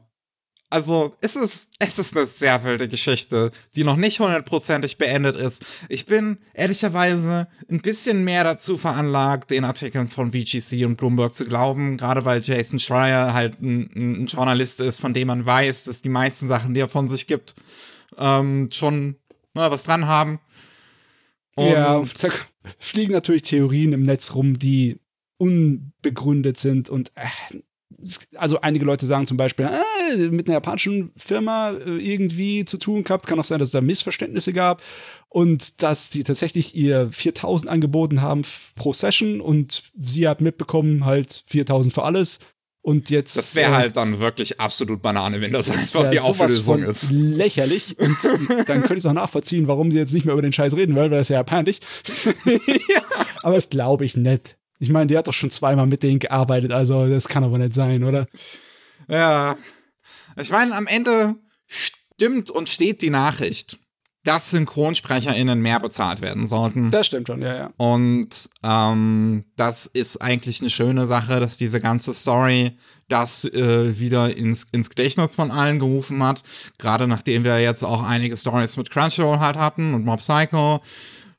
Also, 0.73 1.17
es 1.19 1.35
ist, 1.35 1.71
es 1.79 1.99
ist 1.99 2.15
eine 2.15 2.25
sehr 2.27 2.63
wilde 2.63 2.87
Geschichte, 2.87 3.51
die 3.75 3.83
noch 3.83 3.97
nicht 3.97 4.21
hundertprozentig 4.21 4.97
beendet 4.97 5.35
ist. 5.35 5.65
Ich 5.89 6.05
bin 6.05 6.37
ehrlicherweise 6.53 7.49
ein 7.69 7.81
bisschen 7.81 8.23
mehr 8.23 8.45
dazu 8.45 8.77
veranlagt, 8.77 9.51
den 9.51 9.65
Artikeln 9.65 10.07
von 10.07 10.31
VGC 10.31 10.85
und 10.85 10.95
Bloomberg 10.95 11.35
zu 11.35 11.43
glauben, 11.43 11.97
gerade 11.97 12.23
weil 12.23 12.41
Jason 12.41 12.79
Schreier 12.79 13.33
halt 13.33 13.61
ein, 13.61 13.89
ein 14.21 14.25
Journalist 14.27 14.79
ist, 14.79 15.01
von 15.01 15.13
dem 15.13 15.27
man 15.27 15.45
weiß, 15.45 15.83
dass 15.83 16.01
die 16.01 16.07
meisten 16.09 16.47
Sachen, 16.47 16.73
die 16.73 16.79
er 16.79 16.87
von 16.87 17.09
sich 17.09 17.27
gibt, 17.27 17.53
ähm, 18.17 18.69
schon 18.71 19.17
na, 19.53 19.69
was 19.71 19.83
dran 19.83 20.07
haben. 20.07 20.39
ja, 21.57 21.97
Und- 21.97 22.23
da 22.23 22.29
fliegen 22.79 23.11
natürlich 23.11 23.41
Theorien 23.43 23.91
im 23.91 24.03
Netz 24.03 24.35
rum, 24.35 24.57
die 24.57 25.01
unbegründet 25.37 26.57
sind 26.57 26.89
und 26.89 27.11
äh, 27.15 27.27
also 28.35 28.61
einige 28.61 28.85
Leute 28.85 29.05
sagen 29.05 29.27
zum 29.27 29.37
Beispiel, 29.37 29.65
äh, 29.65 30.29
mit 30.29 30.47
einer 30.47 30.55
japanischen 30.55 31.11
Firma 31.15 31.71
äh, 31.71 31.97
irgendwie 31.97 32.65
zu 32.65 32.77
tun 32.77 33.03
gehabt, 33.03 33.27
kann 33.27 33.39
auch 33.39 33.45
sein, 33.45 33.59
dass 33.59 33.69
es 33.69 33.73
da 33.73 33.81
Missverständnisse 33.81 34.53
gab 34.53 34.81
und 35.29 35.81
dass 35.83 36.09
die 36.09 36.23
tatsächlich 36.23 36.75
ihr 36.75 37.09
4000 37.11 37.69
angeboten 37.69 38.21
haben 38.21 38.41
pro 38.75 38.93
Session 38.93 39.41
und 39.41 39.83
sie 39.97 40.27
hat 40.27 40.41
mitbekommen 40.41 41.05
halt 41.05 41.43
4000 41.47 41.93
für 41.93 42.03
alles 42.03 42.39
und 42.83 43.11
jetzt 43.11 43.37
Das 43.37 43.55
wäre 43.55 43.71
äh, 43.71 43.75
halt 43.75 43.97
dann 43.97 44.19
wirklich 44.19 44.59
absolut 44.59 45.01
Banane, 45.01 45.39
wenn 45.39 45.53
das, 45.53 45.67
das 45.67 45.93
wär 45.93 46.09
die 46.09 46.19
Auflösung 46.19 46.81
ist. 46.81 47.11
lächerlich 47.11 47.97
und 47.99 48.17
dann 48.67 48.81
könnte 48.81 48.93
ich 48.93 48.99
es 48.99 49.05
auch 49.05 49.13
nachvollziehen, 49.13 49.67
warum 49.67 49.91
sie 49.91 49.99
jetzt 49.99 50.13
nicht 50.13 50.25
mehr 50.25 50.33
über 50.33 50.41
den 50.41 50.53
Scheiß 50.53 50.75
reden 50.75 50.95
will, 50.95 51.03
weil 51.03 51.09
das 51.11 51.29
ist 51.29 51.33
ja 51.33 51.43
peinlich. 51.43 51.79
Aber 53.43 53.55
das 53.55 53.69
glaube 53.69 54.05
ich 54.05 54.17
nicht. 54.17 54.57
Ich 54.81 54.89
meine, 54.89 55.05
die 55.05 55.15
hat 55.15 55.27
doch 55.27 55.33
schon 55.33 55.51
zweimal 55.51 55.85
mit 55.85 56.01
denen 56.01 56.17
gearbeitet, 56.17 56.71
also 56.71 57.07
das 57.07 57.27
kann 57.27 57.43
aber 57.43 57.59
nicht 57.59 57.75
sein, 57.75 58.03
oder? 58.03 58.27
Ja. 59.07 59.55
Ich 60.41 60.49
meine, 60.49 60.75
am 60.75 60.87
Ende 60.87 61.35
stimmt 61.67 62.49
und 62.49 62.67
steht 62.67 63.03
die 63.03 63.11
Nachricht, 63.11 63.77
dass 64.23 64.49
SynchronsprecherInnen 64.49 65.61
mehr 65.61 65.79
bezahlt 65.79 66.21
werden 66.21 66.47
sollten. 66.47 66.89
Das 66.89 67.05
stimmt 67.05 67.27
schon, 67.27 67.43
ja, 67.43 67.55
ja. 67.55 67.73
Und 67.77 68.49
ähm, 68.63 69.45
das 69.55 69.85
ist 69.85 70.17
eigentlich 70.17 70.61
eine 70.61 70.71
schöne 70.71 71.05
Sache, 71.05 71.39
dass 71.39 71.57
diese 71.57 71.79
ganze 71.79 72.15
Story 72.15 72.71
das 73.07 73.45
äh, 73.45 73.99
wieder 73.99 74.35
ins, 74.35 74.63
ins 74.71 74.89
Gedächtnis 74.89 75.35
von 75.35 75.51
allen 75.51 75.77
gerufen 75.77 76.23
hat. 76.23 76.41
Gerade 76.79 77.07
nachdem 77.07 77.43
wir 77.43 77.61
jetzt 77.61 77.83
auch 77.83 78.01
einige 78.01 78.35
Stories 78.35 78.77
mit 78.77 78.89
Crunchyroll 78.89 79.37
halt 79.37 79.57
hatten 79.57 79.93
und 79.93 80.05
Mob 80.05 80.21
Psycho, 80.21 80.81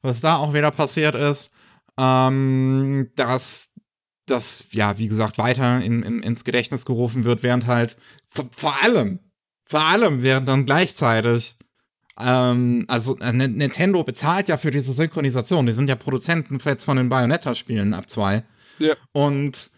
was 0.01 0.21
da 0.21 0.37
auch 0.37 0.55
wieder 0.55 0.71
passiert 0.71 1.17
ist. 1.17 1.51
Ähm, 1.99 3.11
dass 3.17 3.75
das, 4.27 4.67
ja, 4.71 4.99
wie 4.99 5.09
gesagt, 5.09 5.39
weiter 5.39 5.81
in, 5.81 6.03
in, 6.03 6.23
ins 6.23 6.45
Gedächtnis 6.45 6.85
gerufen 6.85 7.25
wird, 7.25 7.43
während 7.43 7.67
halt 7.67 7.99
vor, 8.27 8.49
vor 8.51 8.83
allem, 8.83 9.19
vor 9.65 9.81
allem 9.81 10.23
während 10.23 10.49
dann 10.49 10.65
gleichzeitig 10.65 11.57
ähm, 12.19 12.85
also 12.89 13.19
äh, 13.19 13.33
Nintendo 13.33 14.05
bezahlt 14.05 14.49
ja 14.49 14.57
für 14.57 14.71
diese 14.71 14.93
Synchronisation. 14.93 15.67
Die 15.67 15.73
sind 15.73 15.89
ja 15.89 15.97
Produzenten 15.97 16.59
jetzt 16.65 16.85
von 16.85 16.97
den 16.97 17.09
Bayonetta-Spielen 17.09 17.95
ab 17.95 18.09
zwei. 18.09 18.45
Ja. 18.79 18.95
Und 19.13 19.71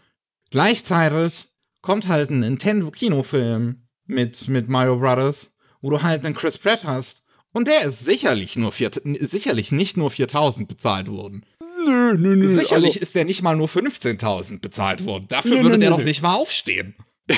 gleichzeitig 0.51 1.47
kommt 1.81 2.07
halt 2.07 2.31
ein 2.31 2.39
Nintendo-Kinofilm 2.39 3.87
mit, 4.05 4.47
mit 4.47 4.67
Mario 4.67 4.97
Brothers, 4.97 5.55
wo 5.81 5.89
du 5.89 6.01
halt 6.01 6.25
einen 6.25 6.35
Chris 6.35 6.57
Pratt 6.57 6.83
hast. 6.83 7.23
Und 7.51 7.67
der 7.67 7.83
ist 7.83 8.03
sicherlich 8.03 8.57
nur 8.57 8.73
vier, 8.73 8.91
sicherlich 9.21 9.71
nicht 9.71 9.95
nur 9.95 10.11
4000 10.11 10.67
bezahlt 10.67 11.07
worden. 11.07 11.45
Nö, 11.85 12.17
nö, 12.17 12.35
nö. 12.35 12.47
sicherlich 12.47 12.97
ist 12.97 13.15
der 13.15 13.25
nicht 13.25 13.41
mal 13.41 13.55
nur 13.55 13.67
15.000 13.67 14.59
bezahlt 14.59 15.05
worden. 15.05 15.25
Dafür 15.29 15.57
Nö, 15.57 15.63
würde 15.63 15.77
nö, 15.77 15.81
der 15.81 15.89
nö, 15.91 15.97
doch 15.97 16.03
nicht 16.03 16.21
mal 16.21 16.35
aufstehen. 16.35 16.95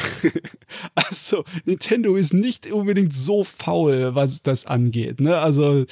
Also, 0.96 1.46
Nintendo 1.66 2.16
ist 2.16 2.34
nicht 2.34 2.72
unbedingt 2.72 3.14
so 3.14 3.44
faul, 3.44 4.16
was 4.16 4.44
das 4.44 4.66
angeht, 4.66 5.22
ne? 5.22 5.38
Also, 5.38 5.86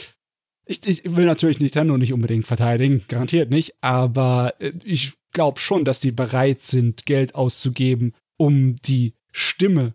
ich, 0.66 0.86
ich 0.86 1.16
will 1.16 1.26
natürlich 1.26 1.60
Nintendo 1.60 1.98
nicht 1.98 2.12
unbedingt 2.12 2.48
verteidigen, 2.48 3.04
garantiert 3.08 3.52
nicht, 3.52 3.76
aber 3.82 4.54
äh, 4.60 4.74
ich 4.84 5.14
glaube 5.32 5.60
schon, 5.60 5.86
dass 5.86 6.00
die 6.00 6.12
bereit 6.12 6.62
sind, 6.62 7.06
Geld 7.06 7.36
auszugeben, 7.36 8.14
um 8.38 8.76
die 8.76 9.14
Stimme 9.32 9.94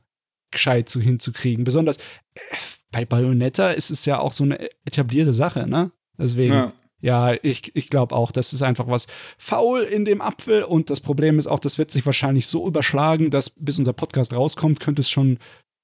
gescheit 0.50 0.88
zu 0.88 1.00
hinzukriegen. 1.00 1.64
Besonders 1.64 1.98
äh, 1.98 2.40
bei 2.92 3.04
Bayonetta 3.04 3.70
ist 3.70 3.90
es 3.90 4.04
ja 4.04 4.18
auch 4.18 4.32
so 4.32 4.44
eine 4.44 4.68
etablierte 4.84 5.32
Sache, 5.32 5.66
ne? 5.66 5.92
Deswegen. 6.18 6.54
Ja. 6.54 6.72
Ja, 7.00 7.34
ich, 7.42 7.74
ich 7.74 7.90
glaube 7.90 8.14
auch, 8.14 8.30
das 8.30 8.52
ist 8.52 8.62
einfach 8.62 8.86
was 8.86 9.06
faul 9.38 9.82
in 9.82 10.04
dem 10.04 10.20
Apfel 10.20 10.62
und 10.62 10.90
das 10.90 11.00
Problem 11.00 11.38
ist 11.38 11.46
auch, 11.46 11.60
das 11.60 11.78
wird 11.78 11.90
sich 11.90 12.04
wahrscheinlich 12.04 12.46
so 12.46 12.66
überschlagen, 12.66 13.30
dass 13.30 13.50
bis 13.50 13.78
unser 13.78 13.92
Podcast 13.92 14.34
rauskommt, 14.34 14.80
könnte 14.80 15.00
es 15.00 15.10
schon 15.10 15.38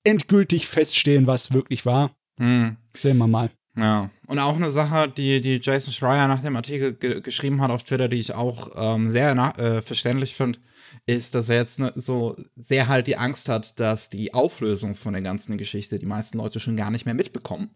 endgültig 0.04 0.66
feststehen, 0.66 1.26
was 1.26 1.52
wirklich 1.52 1.86
war. 1.86 2.10
Hm. 2.38 2.76
Sehen 2.94 3.18
wir 3.18 3.26
mal. 3.26 3.50
Ja, 3.78 4.10
und 4.26 4.38
auch 4.38 4.56
eine 4.56 4.70
Sache, 4.70 5.06
die, 5.14 5.42
die 5.42 5.60
Jason 5.62 5.92
Schreier 5.92 6.28
nach 6.28 6.42
dem 6.42 6.56
Artikel 6.56 6.94
ge 6.94 7.20
geschrieben 7.20 7.60
hat 7.60 7.70
auf 7.70 7.84
Twitter, 7.84 8.08
die 8.08 8.18
ich 8.18 8.34
auch 8.34 8.70
ähm, 8.74 9.10
sehr 9.10 9.32
äh, 9.58 9.82
verständlich 9.82 10.34
finde, 10.34 10.58
ist, 11.04 11.34
dass 11.34 11.50
er 11.50 11.56
jetzt 11.56 11.78
ne, 11.78 11.92
so 11.94 12.36
sehr 12.56 12.88
halt 12.88 13.06
die 13.06 13.18
Angst 13.18 13.50
hat, 13.50 13.78
dass 13.78 14.08
die 14.08 14.32
Auflösung 14.32 14.94
von 14.94 15.12
der 15.12 15.20
ganzen 15.20 15.58
Geschichte 15.58 15.98
die 15.98 16.06
meisten 16.06 16.38
Leute 16.38 16.58
schon 16.58 16.76
gar 16.76 16.90
nicht 16.90 17.04
mehr 17.04 17.14
mitbekommen. 17.14 17.70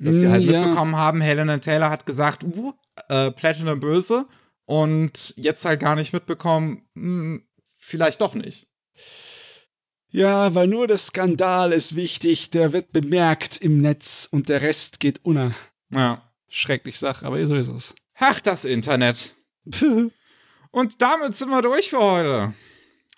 Dass 0.00 0.16
sie 0.16 0.28
halt 0.28 0.42
Ja. 0.44 0.60
mitbekommen 0.60 0.96
haben, 0.96 1.20
Helena 1.20 1.58
Taylor 1.58 1.90
hat 1.90 2.06
gesagt, 2.06 2.44
uh, 2.44 2.72
äh, 3.08 3.30
Platinum 3.30 3.80
böse 3.80 4.26
und 4.64 5.34
jetzt 5.36 5.64
halt 5.64 5.80
gar 5.80 5.96
nicht 5.96 6.12
mitbekommen, 6.12 6.82
hm, 6.94 7.42
vielleicht 7.80 8.20
doch 8.20 8.34
nicht. 8.34 8.68
Ja, 10.10 10.54
weil 10.54 10.68
nur 10.68 10.86
der 10.86 10.98
Skandal 10.98 11.72
ist 11.72 11.94
wichtig, 11.96 12.50
der 12.50 12.72
wird 12.72 12.92
bemerkt 12.92 13.58
im 13.58 13.76
Netz 13.76 14.28
und 14.30 14.48
der 14.48 14.62
Rest 14.62 15.00
geht 15.00 15.20
unter. 15.24 15.52
Ja. 15.90 16.22
Schrecklich 16.48 16.98
Sache, 16.98 17.26
aber 17.26 17.44
so 17.46 17.54
ist 17.54 17.68
es. 17.68 17.94
Ach, 18.14 18.40
das 18.40 18.64
Internet. 18.64 19.34
Und 20.70 21.02
damit 21.02 21.34
sind 21.34 21.50
wir 21.50 21.62
durch 21.62 21.90
für 21.90 21.98
heute. 21.98 22.54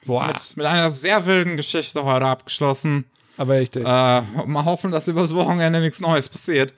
Boah. 0.05 0.29
Mit, 0.29 0.57
mit 0.57 0.67
einer 0.67 0.91
sehr 0.91 1.27
wilden 1.27 1.57
Geschichte 1.57 2.05
heute 2.05 2.27
abgeschlossen. 2.27 3.05
Aber 3.41 3.57
echt. 3.57 3.75
Äh, 3.75 3.81
mal 3.83 4.67
hoffen, 4.67 4.91
dass 4.91 5.09
übers 5.09 5.35
Wochenende 5.35 5.81
nichts 5.81 6.03
Neues 6.03 6.29
passiert. 6.29 6.75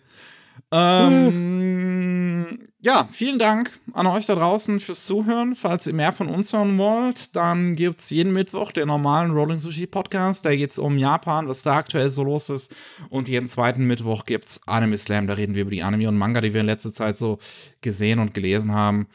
Ähm, 0.71 2.57
ja, 2.79 3.09
vielen 3.11 3.41
Dank 3.41 3.73
an 3.95 4.07
euch 4.07 4.27
da 4.27 4.37
draußen 4.37 4.79
fürs 4.79 5.05
Zuhören. 5.05 5.57
Falls 5.57 5.89
ihr 5.89 5.93
mehr 5.93 6.13
von 6.13 6.29
uns 6.29 6.53
hören 6.53 6.79
wollt, 6.79 7.35
dann 7.35 7.75
gibt's 7.75 8.11
jeden 8.11 8.33
Mittwoch 8.33 8.71
den 8.71 8.87
normalen 8.87 9.33
Rolling 9.33 9.59
Sushi 9.59 9.89
Podcast. 9.89 10.45
Da 10.45 10.55
geht's 10.55 10.78
um 10.78 10.99
Japan, 10.99 11.49
was 11.49 11.65
da 11.65 11.74
aktuell 11.74 12.12
so 12.12 12.23
los 12.23 12.49
ist. 12.49 12.73
Und 13.11 13.27
jeden 13.27 13.49
zweiten 13.49 13.85
Mittwoch 13.89 14.24
gibt's 14.24 14.61
Anime 14.69 14.99
Slam. 14.99 15.27
Da 15.27 15.35
reden 15.35 15.57
wir 15.57 15.62
über 15.62 15.73
die 15.73 15.82
Anime 15.82 16.09
und 16.09 16.16
Manga, 16.16 16.41
die 16.41 16.55
wir 16.55 16.61
in 16.61 16.66
letzter 16.69 16.93
Zeit 16.93 17.19
so 17.19 17.39
gesehen 17.81 18.20
und 18.20 18.35
gelesen 18.35 18.70
haben. 18.70 19.09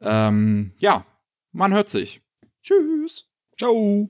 Ähm, 0.00 0.70
ja, 0.78 1.04
man 1.50 1.72
hört 1.72 1.88
sich. 1.88 2.22
Tschüss. 2.62 3.24
Ciao. 3.58 4.08